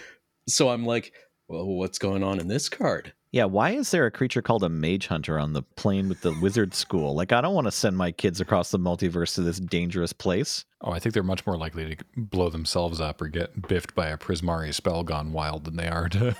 So 0.49 0.68
I'm 0.68 0.85
like, 0.85 1.12
well, 1.49 1.66
what's 1.66 1.99
going 1.99 2.22
on 2.22 2.40
in 2.40 2.49
this 2.49 2.68
card? 2.68 3.12
Yeah, 3.33 3.44
why 3.44 3.70
is 3.70 3.90
there 3.90 4.07
a 4.07 4.11
creature 4.11 4.40
called 4.40 4.64
a 4.64 4.68
mage 4.68 5.09
hunter 5.09 5.38
on 5.38 5.53
the 5.53 5.62
plane 5.62 6.09
with 6.09 6.22
the 6.22 6.37
wizard 6.40 6.75
school? 6.75 7.14
Like, 7.14 7.33
I 7.33 7.40
don't 7.40 7.55
want 7.55 7.66
to 7.66 7.72
send 7.72 7.96
my 7.96 8.11
kids 8.11 8.40
across 8.40 8.70
the 8.70 8.79
multiverse 8.79 9.35
to 9.35 9.42
this 9.42 9.61
dangerous 9.61 10.12
place. 10.12 10.64
Oh, 10.81 10.92
I 10.92 10.99
think 10.99 11.12
they're 11.12 11.22
much 11.22 11.46
more 11.46 11.59
likely 11.59 11.96
to 11.96 12.05
blow 12.16 12.49
themselves 12.49 13.01
up 13.01 13.20
or 13.20 13.29
get 13.29 13.68
biffed 13.68 13.94
by 13.94 14.09
a 14.09 14.16
Prismari 14.16 14.72
spell 14.72 15.03
gone 15.03 15.33
wild 15.33 15.64
than 15.64 15.77
they 15.77 15.88
are 15.88 16.09
to. 16.11 16.35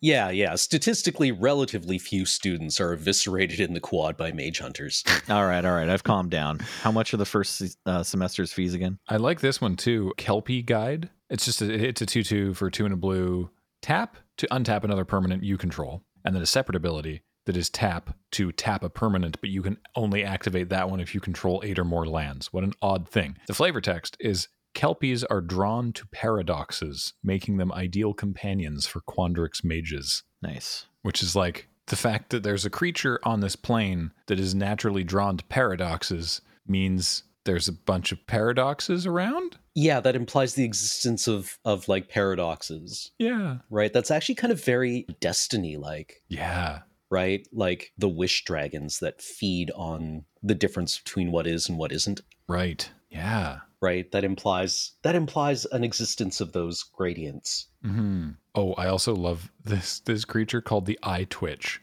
Yeah, 0.00 0.30
yeah. 0.30 0.54
Statistically, 0.54 1.30
relatively 1.30 1.98
few 1.98 2.24
students 2.24 2.80
are 2.80 2.92
eviscerated 2.92 3.60
in 3.60 3.74
the 3.74 3.80
quad 3.80 4.16
by 4.16 4.32
mage 4.32 4.58
hunters. 4.58 5.04
All 5.28 5.46
right, 5.46 5.64
all 5.64 5.72
right, 5.72 5.88
I've 5.88 6.04
calmed 6.04 6.30
down. 6.30 6.58
How 6.82 6.90
much 6.90 7.12
are 7.12 7.18
the 7.18 7.26
first 7.26 7.76
uh, 7.86 8.02
semester's 8.02 8.52
fees 8.52 8.74
again? 8.74 8.98
I 9.08 9.16
like 9.16 9.40
this 9.40 9.60
one 9.60 9.76
too. 9.76 10.12
Kelpie 10.16 10.62
Guide. 10.62 11.10
It's 11.28 11.44
just 11.44 11.62
a, 11.62 11.72
it's 11.72 12.00
a 12.00 12.06
two 12.06 12.22
two 12.22 12.54
for 12.54 12.70
two 12.70 12.84
and 12.84 12.94
a 12.94 12.96
blue. 12.96 13.50
Tap 13.82 14.16
to 14.38 14.48
untap 14.50 14.84
another 14.84 15.04
permanent 15.04 15.44
you 15.44 15.56
control, 15.56 16.02
and 16.24 16.34
then 16.34 16.42
a 16.42 16.46
separate 16.46 16.76
ability 16.76 17.22
that 17.46 17.56
is 17.56 17.70
tap 17.70 18.16
to 18.32 18.52
tap 18.52 18.82
a 18.82 18.90
permanent, 18.90 19.40
but 19.40 19.50
you 19.50 19.62
can 19.62 19.78
only 19.96 20.24
activate 20.24 20.68
that 20.68 20.90
one 20.90 21.00
if 21.00 21.14
you 21.14 21.20
control 21.20 21.62
eight 21.64 21.78
or 21.78 21.84
more 21.84 22.06
lands. 22.06 22.52
What 22.52 22.64
an 22.64 22.74
odd 22.82 23.08
thing. 23.08 23.38
The 23.46 23.54
flavor 23.54 23.80
text 23.80 24.16
is 24.20 24.48
Kelpies 24.74 25.24
are 25.24 25.40
drawn 25.40 25.92
to 25.94 26.06
paradoxes, 26.08 27.12
making 27.22 27.56
them 27.56 27.72
ideal 27.72 28.14
companions 28.14 28.86
for 28.86 29.00
Quandrix 29.00 29.64
mages, 29.64 30.22
Nice. 30.42 30.86
which 31.02 31.22
is 31.22 31.34
like 31.36 31.68
the 31.86 31.96
fact 31.96 32.30
that 32.30 32.42
there's 32.42 32.64
a 32.64 32.70
creature 32.70 33.18
on 33.24 33.40
this 33.40 33.56
plane 33.56 34.12
that 34.26 34.38
is 34.38 34.54
naturally 34.54 35.02
drawn 35.04 35.36
to 35.36 35.44
paradoxes 35.46 36.40
means 36.66 37.24
there's 37.44 37.68
a 37.68 37.72
bunch 37.72 38.12
of 38.12 38.24
paradoxes 38.26 39.06
around. 39.06 39.56
yeah, 39.74 39.98
that 40.00 40.14
implies 40.16 40.54
the 40.54 40.64
existence 40.64 41.26
of 41.26 41.58
of 41.64 41.88
like 41.88 42.08
paradoxes, 42.08 43.10
Yeah. 43.18 43.58
right? 43.70 43.92
That's 43.92 44.10
actually 44.10 44.34
kind 44.36 44.52
of 44.52 44.62
very 44.62 45.06
destiny 45.20 45.76
like, 45.76 46.22
Yeah. 46.28 46.80
right? 47.10 47.46
Like 47.52 47.92
the 47.98 48.08
wish 48.08 48.44
dragons 48.44 48.98
that 49.00 49.22
feed 49.22 49.70
on 49.74 50.24
the 50.42 50.54
difference 50.54 50.98
between 50.98 51.32
what 51.32 51.46
is 51.46 51.68
and 51.68 51.78
what 51.78 51.92
isn't, 51.92 52.20
Right. 52.48 52.90
Yeah. 53.10 53.58
right? 53.82 54.10
That 54.12 54.24
implies 54.24 54.92
that 55.02 55.14
implies 55.14 55.64
an 55.66 55.84
existence 55.84 56.40
of 56.40 56.52
those 56.52 56.82
gradients. 56.82 57.66
hmm 57.82 58.30
Oh, 58.54 58.72
I 58.74 58.88
also 58.88 59.14
love 59.14 59.50
this 59.64 60.00
this 60.00 60.24
creature 60.24 60.60
called 60.60 60.86
the 60.86 60.98
Eye 61.02 61.26
Twitch. 61.30 61.80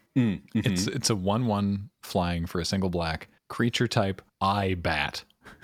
It's 0.56 0.88
it's 0.88 1.10
a 1.10 1.16
one 1.16 1.46
one 1.46 1.90
flying 2.02 2.46
for 2.46 2.60
a 2.60 2.66
single 2.66 2.90
black 2.90 3.30
creature 3.50 3.88
type 3.88 4.22
eye 4.42 4.74
bat. 4.74 5.24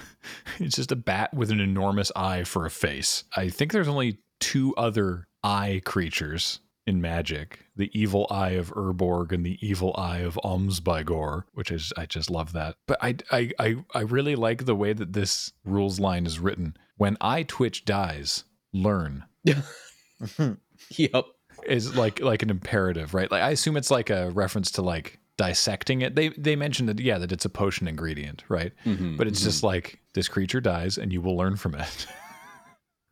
it's 0.59 0.75
just 0.75 0.91
a 0.91 0.95
bat 0.95 1.33
with 1.33 1.51
an 1.51 1.59
enormous 1.59 2.11
eye 2.15 2.43
for 2.43 2.65
a 2.65 2.69
face. 2.69 3.23
I 3.35 3.49
think 3.49 3.71
there's 3.71 3.87
only 3.87 4.19
two 4.39 4.73
other 4.75 5.27
eye 5.43 5.81
creatures 5.83 6.59
in 6.85 7.01
Magic: 7.01 7.65
the 7.75 7.89
evil 7.97 8.27
eye 8.29 8.51
of 8.51 8.71
Urborg 8.73 9.31
and 9.31 9.45
the 9.45 9.57
evil 9.65 9.95
eye 9.97 10.19
of 10.19 10.37
Orms-by-Gore, 10.43 11.45
which 11.53 11.71
is 11.71 11.93
I 11.97 12.05
just 12.05 12.29
love 12.29 12.53
that. 12.53 12.75
But 12.87 12.97
I 13.01 13.15
I 13.31 13.51
I, 13.59 13.75
I 13.93 14.01
really 14.01 14.35
like 14.35 14.65
the 14.65 14.75
way 14.75 14.93
that 14.93 15.13
this 15.13 15.51
rules 15.63 15.99
line 15.99 16.25
is 16.25 16.39
written. 16.39 16.75
When 16.97 17.17
Eye 17.21 17.43
Twitch 17.43 17.85
dies, 17.85 18.43
learn 18.73 19.25
yep. 19.43 21.25
is 21.65 21.95
like 21.95 22.19
like 22.21 22.43
an 22.43 22.49
imperative, 22.49 23.13
right? 23.13 23.31
Like 23.31 23.41
I 23.43 23.49
assume 23.51 23.77
it's 23.77 23.91
like 23.91 24.09
a 24.09 24.29
reference 24.31 24.71
to 24.71 24.81
like 24.81 25.19
dissecting 25.37 26.01
it. 26.01 26.15
They 26.15 26.29
they 26.29 26.55
mentioned 26.55 26.89
that 26.89 26.99
yeah, 26.99 27.17
that 27.17 27.31
it's 27.31 27.45
a 27.45 27.49
potion 27.49 27.87
ingredient, 27.87 28.43
right? 28.49 28.71
Mhm, 28.85 29.17
But 29.17 29.27
it's 29.27 29.39
mhm. 29.41 29.45
just 29.45 29.63
like 29.63 29.99
this 30.13 30.27
creature 30.27 30.61
dies 30.61 30.97
and 30.97 31.11
you 31.11 31.21
will 31.21 31.35
learn 31.37 31.55
from 31.55 31.75
it. 31.75 32.07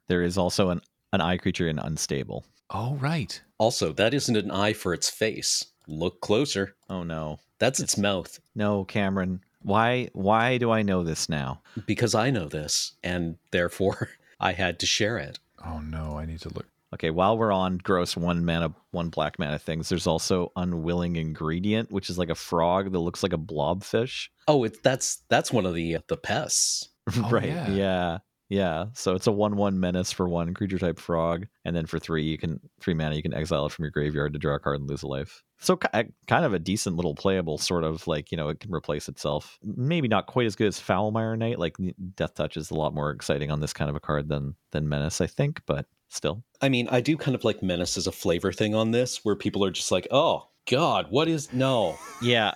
There 0.07 0.23
is 0.23 0.37
also 0.37 0.71
an, 0.71 0.81
an 1.13 1.21
eye 1.21 1.37
creature 1.37 1.69
in 1.69 1.79
Unstable. 1.79 2.43
Oh 2.71 2.95
right. 2.95 3.41
also 3.57 3.91
that 3.93 4.13
isn't 4.13 4.35
an 4.35 4.51
eye 4.51 4.73
for 4.73 4.93
its 4.93 5.09
face. 5.09 5.65
Look 5.87 6.21
closer. 6.21 6.75
Oh, 6.89 7.03
no. 7.03 7.39
That's 7.59 7.79
its 7.79 7.97
mouth. 7.97 8.39
No, 8.55 8.85
Cameron. 8.85 9.41
Why 9.61 10.09
why 10.13 10.57
do 10.57 10.71
I 10.71 10.81
know 10.81 11.03
this 11.03 11.29
now? 11.29 11.61
Because 11.85 12.15
I 12.15 12.31
know 12.31 12.47
this, 12.47 12.93
and 13.03 13.35
therefore 13.51 14.09
I 14.39 14.53
had 14.53 14.79
to 14.79 14.85
share 14.87 15.17
it. 15.19 15.37
Oh 15.63 15.79
no, 15.79 16.17
I 16.17 16.25
need 16.25 16.39
to 16.41 16.49
look. 16.49 16.65
Okay, 16.93 17.09
while 17.11 17.37
we're 17.37 17.51
on 17.51 17.77
gross 17.77 18.17
one 18.17 18.43
mana, 18.43 18.73
one 18.91 19.09
black 19.09 19.37
mana 19.37 19.59
things, 19.59 19.87
there's 19.89 20.07
also 20.07 20.51
unwilling 20.55 21.15
ingredient, 21.15 21.91
which 21.91 22.09
is 22.09 22.17
like 22.17 22.29
a 22.29 22.35
frog 22.35 22.91
that 22.91 22.99
looks 22.99 23.21
like 23.21 23.33
a 23.33 23.37
blobfish. 23.37 24.29
Oh, 24.47 24.63
it's 24.63 24.79
that's 24.79 25.21
that's 25.29 25.51
one 25.51 25.65
of 25.67 25.75
the 25.75 25.97
uh, 25.97 26.01
the 26.07 26.17
pests. 26.17 26.89
Oh, 27.17 27.29
right. 27.29 27.45
yeah. 27.45 27.69
Yeah. 27.69 28.17
Yeah. 28.51 28.87
So 28.91 29.15
it's 29.15 29.27
a 29.27 29.31
one 29.31 29.55
one 29.55 29.79
menace 29.79 30.11
for 30.11 30.27
one 30.27 30.53
creature 30.53 30.77
type 30.77 30.99
frog. 30.99 31.47
And 31.63 31.73
then 31.73 31.85
for 31.85 31.99
three, 31.99 32.23
you 32.23 32.37
can 32.37 32.59
three 32.81 32.93
mana, 32.93 33.15
you 33.15 33.21
can 33.21 33.33
exile 33.33 33.65
it 33.65 33.71
from 33.71 33.85
your 33.85 33.91
graveyard 33.91 34.33
to 34.33 34.39
draw 34.39 34.55
a 34.55 34.59
card 34.59 34.81
and 34.81 34.89
lose 34.89 35.03
a 35.03 35.07
life. 35.07 35.41
So 35.61 35.79
eh, 35.93 36.03
kind 36.27 36.43
of 36.43 36.53
a 36.53 36.59
decent 36.59 36.97
little 36.97 37.15
playable 37.15 37.57
sort 37.57 37.85
of 37.85 38.05
like, 38.07 38.29
you 38.29 38.35
know, 38.35 38.49
it 38.49 38.59
can 38.59 38.73
replace 38.73 39.07
itself. 39.07 39.57
Maybe 39.63 40.09
not 40.09 40.27
quite 40.27 40.47
as 40.47 40.57
good 40.57 40.67
as 40.67 40.81
Foulmire 40.81 41.37
Knight. 41.37 41.59
Like 41.59 41.77
Death 42.15 42.33
Touch 42.33 42.57
is 42.57 42.71
a 42.71 42.75
lot 42.75 42.93
more 42.93 43.11
exciting 43.11 43.51
on 43.51 43.61
this 43.61 43.71
kind 43.71 43.89
of 43.89 43.95
a 43.95 44.01
card 44.01 44.27
than 44.27 44.55
than 44.71 44.89
Menace, 44.89 45.21
I 45.21 45.27
think, 45.27 45.61
but 45.65 45.85
still. 46.09 46.43
I 46.59 46.67
mean, 46.67 46.89
I 46.89 46.99
do 46.99 47.15
kind 47.15 47.35
of 47.35 47.45
like 47.45 47.63
menace 47.63 47.95
as 47.95 48.05
a 48.05 48.11
flavor 48.11 48.51
thing 48.51 48.75
on 48.75 48.91
this, 48.91 49.23
where 49.23 49.37
people 49.37 49.63
are 49.63 49.71
just 49.71 49.93
like, 49.93 50.09
"Oh 50.11 50.49
God, 50.69 51.07
what 51.09 51.29
is 51.29 51.53
no, 51.53 51.97
Yeah. 52.21 52.53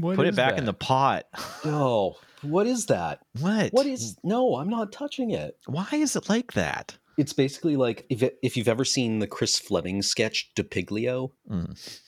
What 0.00 0.16
Put 0.16 0.26
is 0.26 0.34
it 0.34 0.36
back 0.36 0.58
in 0.58 0.64
the 0.64 0.72
pot. 0.72 1.26
no, 1.64 2.16
what 2.44 2.66
is 2.66 2.86
that? 2.86 3.20
What? 3.40 3.72
What 3.72 3.86
is 3.86 4.16
no? 4.22 4.56
I'm 4.56 4.68
not 4.68 4.92
touching 4.92 5.30
it." 5.30 5.56
Why 5.66 5.88
is 5.92 6.16
it 6.16 6.28
like 6.28 6.52
that? 6.52 6.96
It's 7.16 7.32
basically 7.32 7.76
like 7.76 8.06
if 8.10 8.22
it, 8.22 8.38
if 8.42 8.56
you've 8.56 8.68
ever 8.68 8.84
seen 8.84 9.18
the 9.18 9.26
Chris 9.26 9.58
Fleming 9.58 10.02
sketch 10.02 10.50
DePiglio. 10.56 11.30
Mm. 11.50 12.00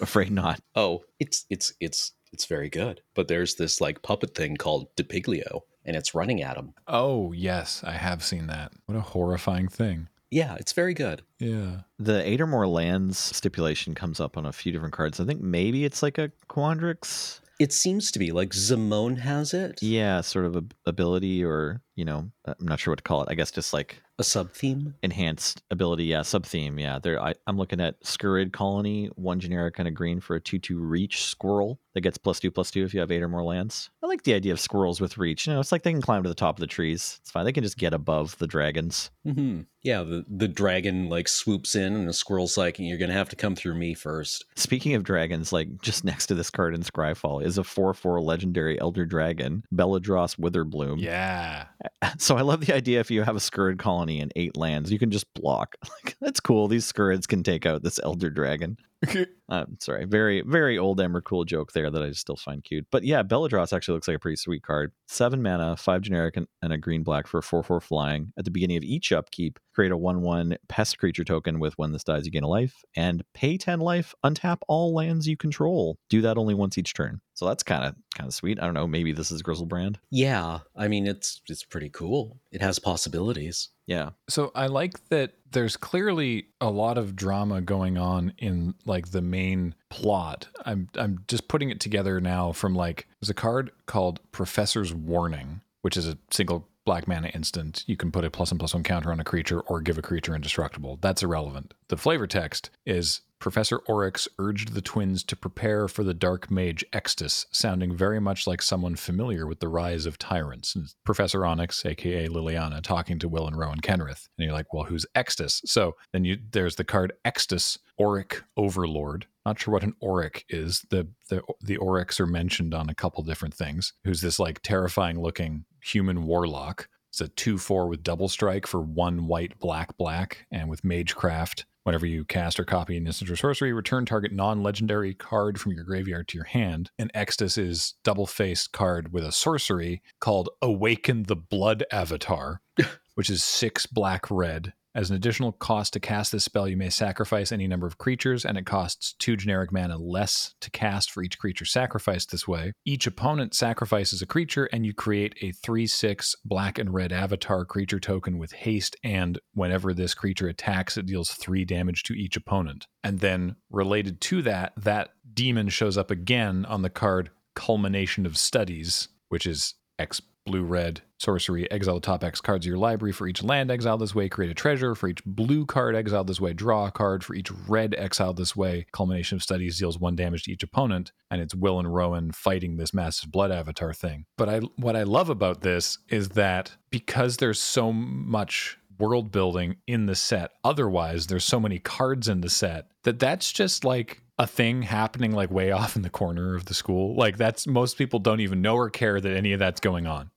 Afraid 0.00 0.30
not. 0.30 0.60
Oh, 0.76 1.04
it's 1.20 1.46
it's 1.50 1.72
it's 1.80 2.12
it's 2.32 2.46
very 2.46 2.68
good. 2.68 3.00
But 3.14 3.28
there's 3.28 3.54
this 3.54 3.80
like 3.80 4.02
puppet 4.02 4.34
thing 4.34 4.56
called 4.56 4.88
DePiglio, 4.96 5.60
and 5.84 5.96
it's 5.96 6.14
running 6.14 6.42
at 6.42 6.56
him. 6.56 6.74
Oh 6.86 7.32
yes, 7.32 7.82
I 7.84 7.92
have 7.92 8.24
seen 8.24 8.48
that. 8.48 8.72
What 8.86 8.96
a 8.96 9.00
horrifying 9.00 9.68
thing. 9.68 10.08
Yeah, 10.30 10.56
it's 10.58 10.72
very 10.72 10.94
good. 10.94 11.22
Yeah. 11.38 11.82
The 12.00 12.28
eight 12.28 12.40
or 12.40 12.48
more 12.48 12.66
lands 12.66 13.18
stipulation 13.18 13.94
comes 13.94 14.18
up 14.18 14.36
on 14.36 14.46
a 14.46 14.52
few 14.52 14.72
different 14.72 14.92
cards. 14.94 15.20
I 15.20 15.24
think 15.24 15.40
maybe 15.40 15.84
it's 15.84 16.02
like 16.02 16.18
a 16.18 16.32
Quandrix. 16.48 17.38
It 17.60 17.72
seems 17.72 18.10
to 18.12 18.18
be 18.18 18.32
like 18.32 18.50
Zimone 18.50 19.18
has 19.18 19.54
it. 19.54 19.82
Yeah, 19.82 20.20
sort 20.22 20.44
of 20.44 20.56
a 20.56 20.64
ability 20.86 21.44
or, 21.44 21.82
you 21.96 22.04
know, 22.04 22.30
I'm 22.44 22.54
not 22.60 22.80
sure 22.80 22.92
what 22.92 22.98
to 22.98 23.02
call 23.04 23.22
it. 23.22 23.28
I 23.30 23.34
guess 23.34 23.50
just 23.50 23.72
like 23.72 24.02
a 24.18 24.24
sub 24.24 24.52
theme. 24.52 24.94
enhanced 25.02 25.62
ability. 25.70 26.04
Yeah, 26.04 26.22
sub 26.22 26.46
theme. 26.46 26.78
Yeah, 26.78 26.98
there. 27.00 27.20
I, 27.20 27.34
I'm 27.46 27.56
looking 27.56 27.80
at 27.80 28.00
Scurrid 28.02 28.52
Colony, 28.52 29.06
one 29.16 29.40
generic 29.40 29.74
kind 29.74 29.88
of 29.88 29.94
green 29.94 30.20
for 30.20 30.36
a 30.36 30.40
two-two 30.40 30.78
reach 30.78 31.24
squirrel 31.24 31.80
that 31.94 32.02
gets 32.02 32.16
plus 32.18 32.38
two 32.40 32.50
plus 32.52 32.70
two 32.70 32.84
if 32.84 32.94
you 32.94 33.00
have 33.00 33.10
eight 33.10 33.22
or 33.22 33.28
more 33.28 33.42
lands. 33.42 33.90
I 34.02 34.06
like 34.06 34.22
the 34.22 34.34
idea 34.34 34.52
of 34.52 34.60
squirrels 34.60 35.00
with 35.00 35.18
reach. 35.18 35.46
You 35.46 35.54
know, 35.54 35.60
it's 35.60 35.72
like 35.72 35.82
they 35.82 35.92
can 35.92 36.02
climb 36.02 36.22
to 36.22 36.28
the 36.28 36.34
top 36.34 36.56
of 36.56 36.60
the 36.60 36.66
trees. 36.68 37.18
It's 37.22 37.30
fine. 37.30 37.44
They 37.44 37.52
can 37.52 37.64
just 37.64 37.76
get 37.78 37.92
above 37.94 38.38
the 38.38 38.46
dragons. 38.46 39.10
hmm 39.24 39.62
Yeah, 39.82 40.02
the 40.04 40.24
the 40.28 40.48
dragon 40.48 41.08
like 41.08 41.26
swoops 41.28 41.74
in, 41.74 41.94
and 41.94 42.08
the 42.08 42.12
squirrel's 42.12 42.56
like, 42.56 42.78
"You're 42.78 42.98
gonna 42.98 43.12
have 43.14 43.30
to 43.30 43.36
come 43.36 43.56
through 43.56 43.74
me 43.74 43.94
first. 43.94 44.44
Speaking 44.54 44.94
of 44.94 45.02
dragons, 45.02 45.52
like 45.52 45.80
just 45.82 46.04
next 46.04 46.26
to 46.26 46.34
this 46.34 46.50
card 46.50 46.74
in 46.74 46.82
Scryfall 46.82 47.44
is 47.44 47.58
a 47.58 47.62
4-4 47.62 48.22
legendary 48.22 48.80
elder 48.80 49.04
dragon, 49.06 49.64
Beledros 49.74 50.36
Witherbloom. 50.38 51.00
Yeah. 51.00 51.66
So 52.18 52.36
I 52.36 52.42
love 52.42 52.64
the 52.64 52.74
idea 52.74 53.00
if 53.00 53.10
you 53.10 53.22
have 53.22 53.36
a 53.36 53.40
Scurrid 53.40 53.78
colony 53.78 54.20
in 54.20 54.30
eight 54.36 54.56
lands, 54.56 54.92
you 54.92 54.98
can 54.98 55.10
just 55.10 55.32
block. 55.34 55.76
Like 56.04 56.16
that's 56.20 56.40
cool. 56.40 56.68
These 56.68 56.90
Scurrids 56.90 57.26
can 57.26 57.42
take 57.42 57.66
out 57.66 57.82
this 57.82 58.00
elder 58.02 58.28
dragon. 58.28 58.76
I'm 59.08 59.26
um, 59.48 59.76
sorry, 59.80 60.04
very 60.04 60.42
very 60.42 60.78
old 60.78 60.98
Emrakul 60.98 61.46
joke 61.46 61.72
there 61.72 61.90
that 61.90 62.02
I 62.02 62.12
still 62.12 62.36
find 62.36 62.62
cute. 62.62 62.86
But 62.90 63.04
yeah, 63.04 63.22
Beledros 63.22 63.72
actually 63.72 63.94
looks 63.94 64.08
like 64.08 64.16
a 64.16 64.20
pretty 64.20 64.36
sweet 64.36 64.62
card. 64.62 64.92
Seven 65.08 65.42
mana, 65.42 65.76
five 65.76 66.02
generic, 66.02 66.36
and, 66.36 66.46
and 66.62 66.72
a 66.72 66.78
green 66.78 67.02
black 67.02 67.26
for 67.26 67.38
a 67.38 67.42
four 67.42 67.62
four 67.62 67.80
flying. 67.80 68.32
At 68.38 68.44
the 68.44 68.50
beginning 68.50 68.76
of 68.76 68.82
each 68.82 69.12
upkeep, 69.12 69.58
create 69.74 69.92
a 69.92 69.96
one 69.96 70.22
one 70.22 70.56
pest 70.68 70.98
creature 70.98 71.24
token 71.24 71.60
with 71.60 71.74
when 71.76 71.92
this 71.92 72.04
dies 72.04 72.24
you 72.24 72.32
gain 72.32 72.44
a 72.44 72.48
life, 72.48 72.84
and 72.96 73.22
pay 73.34 73.56
ten 73.58 73.80
life. 73.80 74.14
Untap 74.24 74.58
all 74.68 74.94
lands 74.94 75.28
you 75.28 75.36
control. 75.36 75.98
Do 76.08 76.22
that 76.22 76.38
only 76.38 76.54
once 76.54 76.78
each 76.78 76.94
turn. 76.94 77.20
So 77.34 77.46
that's 77.46 77.62
kind 77.62 77.84
of 77.84 77.94
kind 78.16 78.28
of 78.28 78.34
sweet. 78.34 78.60
I 78.60 78.64
don't 78.64 78.74
know. 78.74 78.86
Maybe 78.86 79.12
this 79.12 79.30
is 79.30 79.42
Griselbrand. 79.42 79.96
Yeah, 80.10 80.60
I 80.76 80.88
mean 80.88 81.06
it's 81.06 81.42
it's 81.48 81.64
pretty 81.64 81.90
cool. 81.90 82.38
It 82.52 82.62
has 82.62 82.78
possibilities. 82.78 83.70
Yeah. 83.86 84.10
So 84.28 84.50
I 84.54 84.68
like 84.68 85.08
that 85.08 85.34
there's 85.50 85.76
clearly 85.76 86.46
a 86.60 86.70
lot 86.70 86.96
of 86.96 87.16
drama 87.16 87.60
going 87.60 87.98
on 87.98 88.32
in 88.38 88.74
like 88.86 89.10
the 89.10 89.20
main 89.20 89.74
plot. 89.90 90.48
I'm 90.64 90.88
I'm 90.96 91.24
just 91.28 91.48
putting 91.48 91.70
it 91.70 91.80
together 91.80 92.20
now 92.20 92.52
from 92.52 92.74
like 92.74 93.08
there's 93.20 93.30
a 93.30 93.34
card 93.34 93.72
called 93.86 94.20
Professor's 94.32 94.94
Warning, 94.94 95.60
which 95.82 95.96
is 95.96 96.08
a 96.08 96.18
single 96.30 96.68
black 96.84 97.08
mana 97.08 97.28
instant. 97.28 97.82
You 97.86 97.96
can 97.96 98.12
put 98.12 98.24
a 98.24 98.30
plus 98.30 98.50
and 98.50 98.60
plus 98.60 98.74
one 98.74 98.82
counter 98.82 99.10
on 99.10 99.20
a 99.20 99.24
creature 99.24 99.60
or 99.60 99.80
give 99.80 99.98
a 99.98 100.02
creature 100.02 100.34
indestructible. 100.34 100.98
That's 101.00 101.22
irrelevant. 101.22 101.74
The 101.88 101.96
flavor 101.96 102.26
text 102.26 102.70
is 102.84 103.22
Professor 103.44 103.82
Onyx 103.90 104.26
urged 104.38 104.72
the 104.72 104.80
twins 104.80 105.22
to 105.22 105.36
prepare 105.36 105.86
for 105.86 106.02
the 106.02 106.14
dark 106.14 106.50
mage 106.50 106.82
Extus, 106.94 107.44
sounding 107.52 107.94
very 107.94 108.18
much 108.18 108.46
like 108.46 108.62
someone 108.62 108.96
familiar 108.96 109.46
with 109.46 109.60
the 109.60 109.68
rise 109.68 110.06
of 110.06 110.16
tyrants. 110.16 110.74
And 110.74 110.86
Professor 111.04 111.44
Onyx, 111.44 111.84
aka 111.84 112.26
Liliana, 112.26 112.80
talking 112.80 113.18
to 113.18 113.28
Will 113.28 113.46
and 113.46 113.54
Rowan 113.54 113.82
Kenrith. 113.82 114.28
And 114.38 114.46
you're 114.46 114.54
like, 114.54 114.72
well, 114.72 114.84
who's 114.84 115.04
Extus? 115.14 115.60
So 115.66 115.94
then 116.14 116.24
you 116.24 116.38
there's 116.52 116.76
the 116.76 116.84
card 116.84 117.12
Extus, 117.26 117.76
Auric 118.00 118.42
Overlord. 118.56 119.26
Not 119.44 119.60
sure 119.60 119.74
what 119.74 119.82
an 119.82 119.92
Auric 120.02 120.46
is. 120.48 120.80
The 120.88 121.08
the 121.28 121.42
the 121.60 121.76
Aurics 121.76 122.18
are 122.20 122.26
mentioned 122.26 122.72
on 122.72 122.88
a 122.88 122.94
couple 122.94 123.22
different 123.24 123.52
things. 123.52 123.92
Who's 124.04 124.22
this 124.22 124.38
like 124.38 124.62
terrifying 124.62 125.20
looking 125.20 125.66
human 125.82 126.24
warlock? 126.24 126.88
It's 127.10 127.20
a 127.20 127.28
2 127.28 127.58
4 127.58 127.88
with 127.88 128.02
double 128.02 128.28
strike 128.28 128.66
for 128.66 128.80
one 128.80 129.26
white, 129.26 129.58
black, 129.58 129.98
black, 129.98 130.46
and 130.50 130.70
with 130.70 130.82
Magecraft. 130.82 131.66
Whenever 131.84 132.06
you 132.06 132.24
cast 132.24 132.58
or 132.58 132.64
copy 132.64 132.96
an 132.96 133.06
instant 133.06 133.30
or 133.30 133.36
sorcery, 133.36 133.70
return 133.72 134.06
target 134.06 134.32
non 134.32 134.62
legendary 134.62 135.12
card 135.12 135.60
from 135.60 135.72
your 135.72 135.84
graveyard 135.84 136.26
to 136.28 136.38
your 136.38 136.46
hand. 136.46 136.90
And 136.98 137.12
Extus 137.12 137.58
is 137.58 137.94
double 138.02 138.26
faced 138.26 138.72
card 138.72 139.12
with 139.12 139.22
a 139.22 139.32
sorcery 139.32 140.02
called 140.18 140.48
Awaken 140.62 141.24
the 141.24 141.36
Blood 141.36 141.84
Avatar, 141.92 142.62
which 143.14 143.28
is 143.28 143.42
six 143.44 143.84
black 143.84 144.30
red. 144.30 144.72
As 144.96 145.10
an 145.10 145.16
additional 145.16 145.50
cost 145.50 145.92
to 145.94 146.00
cast 146.00 146.30
this 146.30 146.44
spell, 146.44 146.68
you 146.68 146.76
may 146.76 146.88
sacrifice 146.88 147.50
any 147.50 147.66
number 147.66 147.86
of 147.86 147.98
creatures, 147.98 148.44
and 148.44 148.56
it 148.56 148.64
costs 148.64 149.14
two 149.18 149.36
generic 149.36 149.72
mana 149.72 149.98
less 149.98 150.54
to 150.60 150.70
cast 150.70 151.10
for 151.10 151.22
each 151.24 151.36
creature 151.36 151.64
sacrificed 151.64 152.30
this 152.30 152.46
way. 152.46 152.72
Each 152.84 153.04
opponent 153.04 153.54
sacrifices 153.54 154.22
a 154.22 154.26
creature, 154.26 154.66
and 154.72 154.86
you 154.86 154.94
create 154.94 155.34
a 155.42 155.50
3 155.50 155.88
6 155.88 156.36
black 156.44 156.78
and 156.78 156.94
red 156.94 157.12
avatar 157.12 157.64
creature 157.64 157.98
token 157.98 158.38
with 158.38 158.52
haste, 158.52 158.94
and 159.02 159.40
whenever 159.52 159.92
this 159.92 160.14
creature 160.14 160.46
attacks, 160.46 160.96
it 160.96 161.06
deals 161.06 161.32
3 161.32 161.64
damage 161.64 162.04
to 162.04 162.14
each 162.14 162.36
opponent. 162.36 162.86
And 163.02 163.18
then, 163.18 163.56
related 163.70 164.20
to 164.22 164.42
that, 164.42 164.74
that 164.76 165.10
demon 165.32 165.70
shows 165.70 165.98
up 165.98 166.12
again 166.12 166.64
on 166.66 166.82
the 166.82 166.90
card 166.90 167.30
Culmination 167.56 168.26
of 168.26 168.38
Studies, 168.38 169.08
which 169.28 169.44
is 169.44 169.74
X 169.98 170.20
blue 170.44 170.62
red 170.62 171.00
sorcery 171.18 171.70
exile 171.70 171.94
the 171.94 172.00
top 172.00 172.22
x 172.22 172.40
cards 172.40 172.66
of 172.66 172.68
your 172.68 172.78
library 172.78 173.12
for 173.12 173.26
each 173.26 173.42
land 173.42 173.70
exiled 173.70 174.00
this 174.00 174.14
way 174.14 174.28
create 174.28 174.50
a 174.50 174.54
treasure 174.54 174.94
for 174.94 175.08
each 175.08 175.24
blue 175.24 175.64
card 175.64 175.96
exiled 175.96 176.26
this 176.26 176.40
way 176.40 176.52
draw 176.52 176.86
a 176.86 176.90
card 176.90 177.24
for 177.24 177.34
each 177.34 177.50
red 177.68 177.94
exiled 177.96 178.36
this 178.36 178.54
way. 178.54 178.86
Culmination 178.92 179.36
of 179.36 179.42
studies 179.42 179.78
deals 179.78 179.98
one 179.98 180.16
damage 180.16 180.44
to 180.44 180.52
each 180.52 180.62
opponent 180.62 181.12
and 181.30 181.40
it's 181.40 181.54
will 181.54 181.78
and 181.78 181.94
rowan 181.94 182.30
fighting 182.32 182.76
this 182.76 182.92
massive 182.92 183.30
blood 183.30 183.50
avatar 183.50 183.92
thing. 183.92 184.26
But 184.36 184.48
i 184.48 184.58
what 184.76 184.96
i 184.96 185.02
love 185.02 185.30
about 185.30 185.62
this 185.62 185.98
is 186.08 186.30
that 186.30 186.72
because 186.90 187.38
there's 187.38 187.60
so 187.60 187.92
much 187.92 188.78
world 188.98 189.32
building 189.32 189.76
in 189.86 190.06
the 190.06 190.14
set 190.14 190.52
otherwise 190.62 191.26
there's 191.26 191.44
so 191.44 191.58
many 191.58 191.78
cards 191.78 192.28
in 192.28 192.42
the 192.42 192.50
set 192.50 192.86
that 193.02 193.18
that's 193.18 193.50
just 193.50 193.84
like 193.84 194.22
a 194.38 194.46
thing 194.46 194.82
happening 194.82 195.32
like 195.32 195.50
way 195.50 195.70
off 195.70 195.94
in 195.96 196.02
the 196.02 196.10
corner 196.10 196.54
of 196.54 196.64
the 196.64 196.74
school 196.74 197.14
like 197.16 197.36
that's 197.36 197.66
most 197.66 197.96
people 197.96 198.18
don't 198.18 198.40
even 198.40 198.60
know 198.60 198.74
or 198.74 198.90
care 198.90 199.20
that 199.20 199.36
any 199.36 199.52
of 199.52 199.58
that's 199.58 199.80
going 199.80 200.06
on 200.06 200.30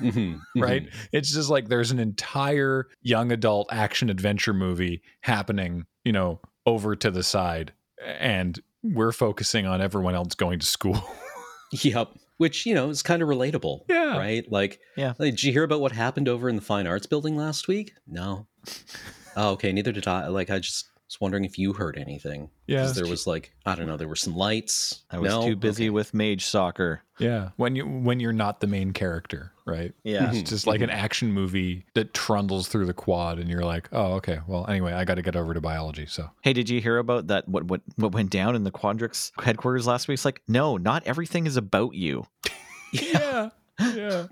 Mm-hmm, 0.00 0.38
right? 0.60 0.82
mhm. 0.86 0.92
It's 1.12 1.32
just 1.32 1.48
like 1.50 1.68
there's 1.68 1.92
an 1.92 2.00
entire 2.00 2.88
young 3.02 3.30
adult 3.30 3.68
action 3.70 4.10
adventure 4.10 4.52
movie 4.52 5.02
happening, 5.20 5.86
you 6.04 6.10
know, 6.10 6.40
over 6.66 6.96
to 6.96 7.12
the 7.12 7.22
side, 7.22 7.72
and 8.04 8.60
we're 8.82 9.12
focusing 9.12 9.66
on 9.66 9.80
everyone 9.80 10.16
else 10.16 10.34
going 10.34 10.58
to 10.58 10.66
school. 10.66 11.00
Yep. 11.72 12.08
Which, 12.38 12.66
you 12.66 12.74
know, 12.74 12.88
is 12.90 13.02
kind 13.04 13.22
of 13.22 13.28
relatable. 13.28 13.82
Yeah. 13.88 14.16
Right? 14.18 14.44
Like, 14.50 14.80
Yeah. 14.96 15.14
like, 15.18 15.30
did 15.32 15.42
you 15.44 15.52
hear 15.52 15.62
about 15.62 15.80
what 15.80 15.92
happened 15.92 16.28
over 16.28 16.48
in 16.48 16.56
the 16.56 16.62
Fine 16.62 16.86
Arts 16.88 17.06
building 17.06 17.36
last 17.36 17.68
week? 17.68 17.92
No. 18.06 18.46
Oh, 19.36 19.50
okay. 19.52 19.72
Neither 19.72 19.90
did 19.92 20.06
I. 20.08 20.26
Like, 20.28 20.50
I 20.50 20.58
just 20.60 20.88
was 21.14 21.20
wondering 21.20 21.44
if 21.44 21.58
you 21.58 21.72
heard 21.72 21.96
anything. 21.96 22.50
Yeah. 22.66 22.82
Because 22.82 22.96
there 22.96 23.06
was 23.06 23.26
like, 23.26 23.52
I 23.64 23.74
don't 23.74 23.86
know, 23.86 23.96
there 23.96 24.08
were 24.08 24.16
some 24.16 24.34
lights. 24.34 25.02
I 25.10 25.18
was 25.18 25.30
No? 25.30 25.46
too 25.46 25.56
busy 25.56 25.84
Okay. 25.84 25.90
with 25.90 26.12
mage 26.12 26.44
soccer. 26.44 27.02
Yeah, 27.20 27.50
when 27.56 27.76
you 27.76 27.86
when 27.86 28.18
you're 28.18 28.32
not 28.32 28.58
the 28.58 28.66
main 28.66 28.92
character, 28.92 29.52
right? 29.66 29.94
Yeah. 30.02 30.28
It's 30.28 30.38
mm-hmm. 30.38 30.46
just 30.46 30.66
like 30.66 30.80
an 30.80 30.90
mm-hmm. 30.90 30.98
action 30.98 31.32
movie 31.32 31.86
that 31.94 32.12
trundles 32.12 32.66
through 32.66 32.86
the 32.86 32.94
quad, 32.94 33.38
and 33.38 33.48
you're 33.48 33.64
like, 33.64 33.88
oh, 33.92 34.14
okay. 34.14 34.40
Well, 34.48 34.66
anyway, 34.68 34.92
I 34.92 35.04
got 35.04 35.14
to 35.14 35.22
get 35.22 35.36
over 35.36 35.54
to 35.54 35.60
biology. 35.60 36.06
So 36.06 36.28
Hey, 36.42 36.52
did 36.52 36.68
you 36.68 36.80
hear 36.80 36.98
about 36.98 37.28
that? 37.28 37.48
What 37.48 37.64
what 37.64 37.82
what 37.94 38.12
went 38.12 38.30
down 38.30 38.56
in 38.56 38.64
the 38.64 38.72
Quandrix 38.72 39.30
headquarters 39.40 39.86
last 39.86 40.08
week? 40.08 40.14
It's 40.14 40.24
like, 40.24 40.42
no, 40.48 40.76
not 40.76 41.04
everything 41.06 41.46
is 41.46 41.56
about 41.56 41.94
you. 41.94 42.26
yeah, 42.92 43.50
yeah. 43.80 44.26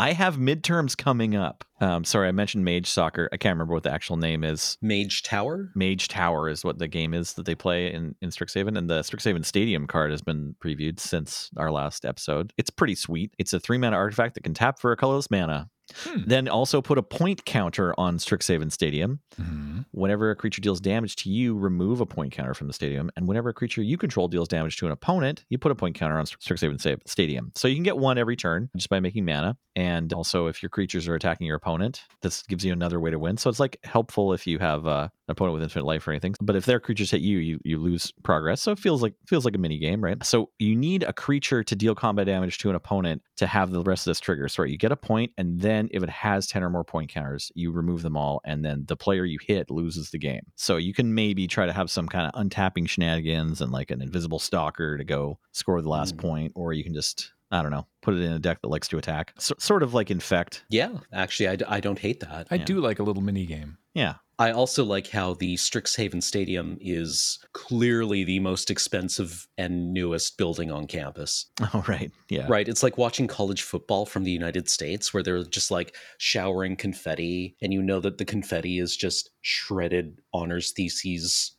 I 0.00 0.14
have 0.14 0.38
midterms 0.38 0.96
coming 0.96 1.36
up. 1.36 1.62
Um, 1.78 2.04
sorry, 2.04 2.28
I 2.28 2.32
mentioned 2.32 2.64
Mage 2.64 2.86
Soccer. 2.86 3.28
I 3.34 3.36
can't 3.36 3.52
remember 3.52 3.74
what 3.74 3.82
the 3.82 3.92
actual 3.92 4.16
name 4.16 4.44
is. 4.44 4.78
Mage 4.80 5.22
Tower? 5.22 5.70
Mage 5.74 6.08
Tower 6.08 6.48
is 6.48 6.64
what 6.64 6.78
the 6.78 6.88
game 6.88 7.12
is 7.12 7.34
that 7.34 7.44
they 7.44 7.54
play 7.54 7.92
in, 7.92 8.14
in 8.22 8.30
Strixhaven, 8.30 8.78
and 8.78 8.88
the 8.88 9.00
Strixhaven 9.00 9.44
Stadium 9.44 9.86
card 9.86 10.10
has 10.10 10.22
been 10.22 10.56
previewed 10.64 11.00
since 11.00 11.50
our 11.58 11.70
last 11.70 12.06
episode. 12.06 12.54
It's 12.56 12.70
pretty 12.70 12.94
sweet. 12.94 13.34
It's 13.36 13.52
a 13.52 13.60
three 13.60 13.76
mana 13.76 13.96
artifact 13.96 14.36
that 14.36 14.42
can 14.42 14.54
tap 14.54 14.78
for 14.78 14.90
a 14.90 14.96
colorless 14.96 15.30
mana. 15.30 15.68
Hmm. 16.04 16.20
Then 16.26 16.48
also 16.48 16.80
put 16.82 16.98
a 16.98 17.02
point 17.02 17.44
counter 17.44 17.94
on 17.98 18.18
Strixhaven 18.18 18.70
Stadium. 18.72 19.20
Mhm. 19.40 19.84
Whenever 19.92 20.30
a 20.30 20.36
creature 20.36 20.60
deals 20.60 20.80
damage 20.80 21.16
to 21.16 21.30
you, 21.30 21.56
remove 21.56 22.00
a 22.00 22.06
point 22.06 22.32
counter 22.32 22.54
from 22.54 22.66
the 22.66 22.72
stadium. 22.72 23.10
And 23.16 23.26
whenever 23.26 23.48
a 23.48 23.54
creature 23.54 23.82
you 23.82 23.96
control 23.96 24.28
deals 24.28 24.48
damage 24.48 24.76
to 24.78 24.86
an 24.86 24.92
opponent, 24.92 25.44
you 25.48 25.58
put 25.58 25.72
a 25.72 25.74
point 25.74 25.96
counter 25.96 26.18
on 26.18 26.24
Strixhaven 26.26 26.80
Stadium. 27.06 27.52
So 27.54 27.68
you 27.68 27.74
can 27.74 27.82
get 27.82 27.96
one 27.96 28.18
every 28.18 28.36
turn 28.36 28.70
just 28.76 28.88
by 28.88 29.00
making 29.00 29.24
mana. 29.24 29.56
And 29.76 30.12
also, 30.12 30.46
if 30.46 30.62
your 30.62 30.70
creatures 30.70 31.08
are 31.08 31.14
attacking 31.14 31.46
your 31.46 31.56
opponent, 31.56 32.02
this 32.22 32.42
gives 32.42 32.64
you 32.64 32.72
another 32.72 33.00
way 33.00 33.10
to 33.10 33.18
win. 33.18 33.36
So 33.36 33.48
it's 33.48 33.60
like 33.60 33.78
helpful 33.84 34.32
if 34.32 34.46
you 34.46 34.58
have 34.58 34.86
uh, 34.86 35.08
an 35.28 35.32
opponent 35.32 35.54
with 35.54 35.62
infinite 35.62 35.86
life 35.86 36.06
or 36.06 36.10
anything. 36.10 36.34
But 36.40 36.56
if 36.56 36.66
their 36.66 36.80
creatures 36.80 37.10
hit 37.10 37.20
you, 37.20 37.38
you 37.38 37.60
you 37.64 37.78
lose 37.78 38.12
progress. 38.22 38.60
So 38.60 38.72
it 38.72 38.78
feels 38.78 39.00
like 39.00 39.14
feels 39.26 39.44
like 39.44 39.54
a 39.54 39.58
mini 39.58 39.78
game, 39.78 40.02
right? 40.02 40.22
So 40.24 40.50
you 40.58 40.74
need 40.76 41.04
a 41.04 41.12
creature 41.12 41.62
to 41.62 41.76
deal 41.76 41.94
combat 41.94 42.26
damage 42.26 42.58
to 42.58 42.68
an 42.68 42.74
opponent 42.76 43.22
to 43.36 43.46
have 43.46 43.70
the 43.70 43.80
rest 43.82 44.06
of 44.06 44.10
this 44.10 44.20
trigger. 44.20 44.48
So 44.48 44.64
right, 44.64 44.70
you 44.70 44.76
get 44.76 44.92
a 44.92 44.96
point, 44.96 45.32
and 45.38 45.60
then 45.60 45.79
if 45.92 46.02
it 46.02 46.08
has 46.10 46.46
ten 46.46 46.62
or 46.62 46.70
more 46.70 46.84
point 46.84 47.10
counters, 47.10 47.50
you 47.54 47.70
remove 47.72 48.02
them 48.02 48.16
all, 48.16 48.40
and 48.44 48.64
then 48.64 48.84
the 48.88 48.96
player 48.96 49.24
you 49.24 49.38
hit 49.40 49.70
loses 49.70 50.10
the 50.10 50.18
game. 50.18 50.42
So 50.56 50.76
you 50.76 50.92
can 50.92 51.14
maybe 51.14 51.46
try 51.46 51.66
to 51.66 51.72
have 51.72 51.90
some 51.90 52.08
kind 52.08 52.30
of 52.32 52.40
untapping 52.46 52.88
shenanigans 52.88 53.60
and 53.60 53.72
like 53.72 53.90
an 53.90 54.02
invisible 54.02 54.38
stalker 54.38 54.98
to 54.98 55.04
go 55.04 55.38
score 55.52 55.80
the 55.82 55.88
last 55.88 56.16
Mm. 56.16 56.20
point, 56.20 56.52
or 56.54 56.72
you 56.72 56.84
can 56.84 56.94
just 56.94 57.32
I 57.52 57.62
don't 57.62 57.72
know, 57.72 57.84
put 58.00 58.14
it 58.14 58.20
in 58.22 58.30
a 58.30 58.38
deck 58.38 58.62
that 58.62 58.68
likes 58.68 58.86
to 58.86 58.96
attack, 58.96 59.32
so, 59.36 59.56
sort 59.58 59.82
of 59.82 59.92
like 59.92 60.08
infect. 60.08 60.64
Yeah. 60.70 60.98
Actually, 61.12 61.48
I, 61.48 61.56
d- 61.56 61.64
I 61.66 61.80
don't 61.80 61.98
hate 61.98 62.20
that. 62.20 62.46
I 62.48 62.54
Yeah. 62.54 62.64
do 62.64 62.80
like 62.80 63.00
a 63.00 63.02
little 63.02 63.24
mini 63.24 63.44
game. 63.44 63.76
Yeah, 63.92 64.14
I 64.40 64.52
also 64.52 64.84
like 64.84 65.08
how 65.08 65.34
the 65.34 65.56
Strixhaven 65.56 66.22
Stadium 66.22 66.78
is 66.80 67.38
clearly 67.52 68.24
the 68.24 68.40
most 68.40 68.70
expensive 68.70 69.46
and 69.58 69.92
newest 69.92 70.38
building 70.38 70.70
on 70.70 70.86
campus. 70.86 71.44
oh 71.74 71.84
right, 71.86 72.10
yeah, 72.30 72.46
Right. 72.48 72.66
It's 72.66 72.82
like 72.82 72.96
watching 72.96 73.26
college 73.26 73.60
football 73.60 74.06
from 74.06 74.24
the 74.24 74.30
United 74.30 74.70
States 74.70 75.12
where 75.12 75.22
they're 75.22 75.44
just 75.44 75.70
like 75.70 75.94
showering 76.16 76.74
confetti, 76.74 77.54
and 77.60 77.74
you 77.74 77.82
know 77.82 78.00
that 78.00 78.16
the 78.16 78.24
confetti 78.24 78.78
is 78.78 78.96
just 78.96 79.28
shredded 79.42 80.22
honors 80.32 80.70
theses. 80.70 81.52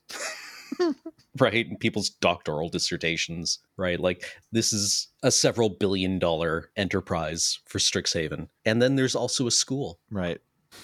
right. 1.39 1.67
And 1.67 1.79
people's 1.79 2.09
doctoral 2.09 2.69
dissertations. 2.69 3.59
Right. 3.77 3.99
Like 3.99 4.25
this 4.51 4.73
is 4.73 5.09
a 5.21 5.29
several 5.29 5.69
billion 5.69 6.17
dollar 6.17 6.71
enterprise 6.75 7.59
for 7.65 7.77
Strixhaven. 7.77 8.47
And 8.65 8.81
then 8.81 8.95
there's 8.95 9.15
also 9.15 9.45
a 9.45 9.51
school. 9.51 9.99
right, 10.09 10.39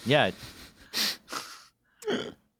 yeah. 0.06 0.30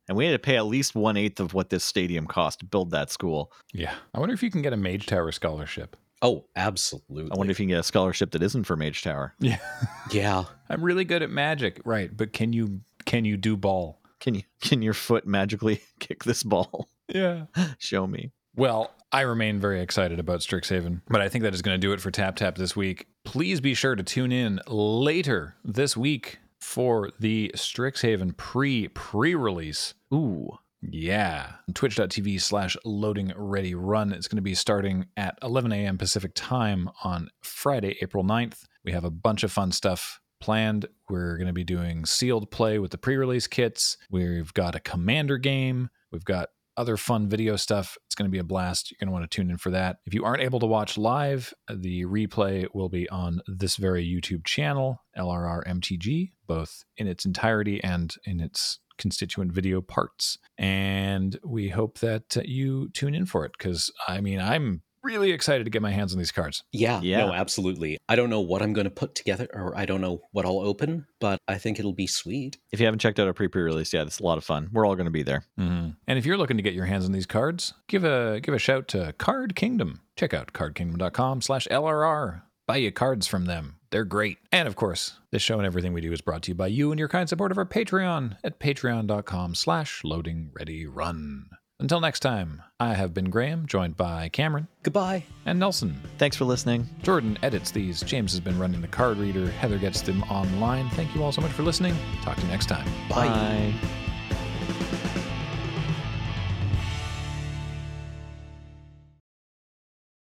And 0.08 0.16
we 0.16 0.26
had 0.26 0.32
to 0.32 0.40
pay 0.40 0.56
at 0.56 0.66
least 0.66 0.96
one 0.96 1.18
eighth 1.18 1.40
of 1.40 1.54
what 1.54 1.70
this 1.70 1.84
stadium 1.84 2.28
cost 2.28 2.60
to 2.60 2.66
build 2.66 2.92
that 2.92 3.12
school. 3.12 3.52
Yeah, 3.74 3.94
I 4.14 4.20
wonder 4.20 4.34
if 4.34 4.42
you 4.42 4.50
can 4.50 4.62
get 4.62 4.74
a 4.74 4.78
Mage 4.78 5.06
Tower 5.06 5.32
scholarship. 5.32 5.98
Oh, 6.22 6.46
absolutely. 6.56 7.32
I 7.32 7.38
wonder 7.38 7.52
if 7.52 7.60
you 7.60 7.66
can 7.66 7.72
get 7.72 7.80
a 7.80 7.84
scholarship 7.84 8.32
that 8.32 8.42
isn't 8.42 8.64
for 8.64 8.76
Mage 8.76 9.04
Tower. 9.04 9.36
Yeah, 9.40 9.60
Yeah. 10.12 10.46
I'm 10.70 10.84
really 10.84 11.06
good 11.06 11.22
at 11.22 11.30
magic, 11.30 11.82
right? 11.86 12.16
But 12.16 12.34
can 12.34 12.54
you 12.54 12.82
can 13.06 13.26
you 13.26 13.38
do 13.38 13.56
ball? 13.58 14.02
Can 14.20 14.34
you 14.36 14.44
can 14.62 14.82
your 14.82 14.94
foot 14.94 15.28
magically 15.28 15.82
kick 16.00 16.24
this 16.24 16.42
ball? 16.44 16.88
Yeah. 17.08 17.46
Show 17.78 18.08
me. 18.08 18.32
Well, 18.56 18.92
I 19.12 19.22
remain 19.22 19.60
very 19.60 19.82
excited 19.82 20.20
about 20.20 20.40
Strixhaven, 20.40 21.02
but 21.08 21.22
I 21.22 21.30
think 21.30 21.44
that 21.44 21.54
is 21.54 21.62
going 21.62 21.80
to 21.80 21.86
do 21.86 21.94
it 21.94 22.02
for 22.02 22.12
Tap 22.12 22.36
Tap 22.38 22.58
this 22.58 22.76
week. 22.76 23.08
Please 23.24 23.62
be 23.62 23.74
sure 23.74 23.96
to 23.96 24.04
tune 24.04 24.32
in 24.32 24.60
later 24.68 25.56
this 25.64 25.96
week 25.96 26.40
for 26.60 27.12
the 27.20 27.52
Strixhaven 27.56 28.36
pre 28.38 28.88
pre 28.90 29.36
release. 29.36 29.94
Ooh. 30.14 30.50
Yeah. 30.82 31.54
Twitch.tv 31.74 32.40
slash 32.40 32.78
loading 32.86 33.34
ready 33.36 33.74
run. 33.74 34.14
It's 34.14 34.28
going 34.28 34.38
to 34.38 34.44
be 34.44 34.56
starting 34.56 35.08
at 35.18 35.38
11 35.42 35.72
a.m. 35.72 35.98
Pacific 35.98 36.32
time 36.36 36.90
on 37.04 37.30
Friday, 37.42 37.98
April 38.02 38.24
9th. 38.24 38.66
We 38.86 38.92
have 38.92 39.04
a 39.04 39.10
bunch 39.10 39.44
of 39.44 39.52
fun 39.52 39.72
stuff 39.72 40.22
planned. 40.40 40.86
We're 41.10 41.38
going 41.38 41.48
to 41.48 41.54
be 41.54 41.64
doing 41.64 42.06
sealed 42.06 42.52
play 42.52 42.80
with 42.80 42.92
the 42.92 42.98
pre 42.98 43.16
release 43.16 43.48
kits. 43.48 43.98
We've 44.12 44.54
got 44.54 44.76
a 44.76 44.80
commander 44.80 45.38
game. 45.38 45.90
We've 46.12 46.26
got 46.26 46.50
other 46.78 46.96
fun 46.96 47.28
video 47.28 47.56
stuff. 47.56 47.98
It's 48.06 48.16
going 48.16 48.30
to 48.30 48.32
be 48.32 48.38
a 48.38 48.44
blast. 48.44 48.92
You're 48.92 48.98
going 49.00 49.08
to 49.08 49.14
want 49.14 49.30
to 49.30 49.36
tune 49.36 49.50
in 49.50 49.58
for 49.58 49.72
that. 49.72 49.98
If 50.06 50.14
you 50.14 50.24
aren't 50.24 50.44
able 50.44 50.60
to 50.60 50.68
watch 50.68 50.98
live, 50.98 51.54
the 51.68 52.06
replay 52.06 52.68
will 52.74 52.88
be 52.88 53.10
on 53.10 53.42
this 53.48 53.78
very 53.78 54.06
YouTube 54.06 54.46
channel, 54.46 55.04
LRR 55.18 55.66
MTG, 55.68 56.32
both 56.48 56.84
in 56.98 57.08
its 57.08 57.26
entirety 57.26 57.84
and 57.84 58.16
in 58.26 58.40
its 58.40 58.80
constituent 58.98 59.52
video 59.52 59.82
parts. 59.82 60.38
And 60.58 61.38
we 61.44 61.70
hope 61.70 62.00
that 62.00 62.36
uh, 62.38 62.42
you 62.46 62.90
tune 62.90 63.14
in 63.14 63.26
for 63.26 63.46
it 63.46 63.52
because, 63.58 63.92
I 64.08 64.22
mean, 64.22 64.40
I'm 64.40 64.82
really 65.04 65.32
excited 65.32 65.64
to 65.64 65.70
get 65.70 65.82
my 65.82 65.92
hands 65.92 66.12
on 66.12 66.18
these 66.18 66.32
cards. 66.32 66.64
Yeah, 66.74 67.00
Yeah. 67.02 67.20
no, 67.28 67.32
absolutely. 67.34 67.98
I 68.10 68.16
don't 68.16 68.30
know 68.30 68.42
what 68.42 68.62
I'm 68.62 68.74
going 68.74 68.86
to 68.86 68.92
put 68.92 69.16
together, 69.16 69.48
or 69.54 69.78
I 69.78 69.86
don't 69.86 70.02
know 70.02 70.22
what 70.32 70.46
I'll 70.46 70.60
open, 70.60 71.06
but 71.22 71.40
I 71.48 71.58
think 71.60 71.80
it'll 71.80 71.94
be 71.94 72.08
sweet. 72.08 72.58
If 72.72 72.80
you 72.82 72.88
haven't 72.88 73.00
checked 73.00 73.20
out 73.20 73.28
our 73.28 73.34
pre 73.34 73.48
pre-release, 73.48 73.94
yeah, 73.94 74.02
it's 74.02 74.20
a 74.20 74.24
lot 74.24 74.38
of 74.38 74.44
fun. 74.44 74.70
We're 74.74 74.86
all 74.86 74.96
going 74.96 75.06
to 75.06 75.12
be 75.12 75.24
there. 75.24 75.46
Mm-hmm. 75.60 75.92
And 76.08 76.20
if 76.20 76.26
you're 76.26 76.38
looking 76.38 76.58
to 76.58 76.64
get 76.64 76.74
your 76.74 76.86
hands 76.86 77.06
on 77.06 77.12
these 77.14 77.26
cards, 77.28 77.74
give 77.88 78.04
a 78.04 78.42
give 78.42 78.54
a 78.54 78.60
shout 78.60 78.88
to 78.90 79.14
Card 79.18 79.56
Kingdom. 79.56 80.02
Check 80.18 80.34
out 80.34 80.52
cardkingdom.com 80.52 81.42
slash 81.42 81.68
LRR. 81.70 82.42
Buy 82.66 82.78
your 82.78 82.92
cards 82.92 83.28
from 83.28 83.46
them. 83.46 83.77
They're 83.90 84.06
great. 84.06 84.38
And 84.52 84.68
of 84.68 84.76
course, 84.76 85.18
this 85.32 85.42
show 85.42 85.58
and 85.58 85.66
everything 85.66 85.94
we 85.94 86.02
do 86.02 86.12
is 86.12 86.22
brought 86.22 86.44
to 86.44 86.52
you 86.52 86.56
by 86.56 86.68
you 86.68 86.92
and 86.92 87.00
your 87.00 87.08
kind 87.08 87.28
support 87.30 87.52
of 87.52 87.58
our 87.58 87.66
Patreon 87.66 88.38
at 88.44 88.60
patreon.com 88.60 89.56
slash 89.56 90.04
loading 90.04 90.52
ready 90.54 90.86
run. 90.86 91.50
Until 91.80 92.00
next 92.02 92.22
time, 92.22 92.64
I 92.80 92.96
have 92.96 93.14
been 93.14 93.30
Graham, 93.30 93.68
joined 93.68 93.96
by 93.98 94.30
Cameron 94.30 94.68
Goodbye. 94.82 95.24
and 95.46 95.60
Nelson. 95.60 96.02
Thanks 96.18 96.36
for 96.36 96.46
listening. 96.46 96.90
Jordan 97.04 97.38
edits 97.44 97.70
these. 97.70 98.02
James 98.02 98.32
has 98.32 98.40
been 98.40 98.58
running 98.58 98.82
the 98.82 98.88
card 98.88 99.18
reader. 99.18 99.48
Heather 99.52 99.78
gets 99.78 100.02
them 100.02 100.24
online. 100.24 100.90
Thank 100.90 101.14
you 101.14 101.24
all 101.24 101.32
so 101.32 101.42
much 101.42 101.52
for 101.52 101.62
listening. 101.62 101.96
Talk 102.24 102.38
to 102.38 102.42
you 102.42 102.48
next 102.48 102.66
time. 102.66 102.88
Bye. 103.10 103.28
Bye. 103.28 104.07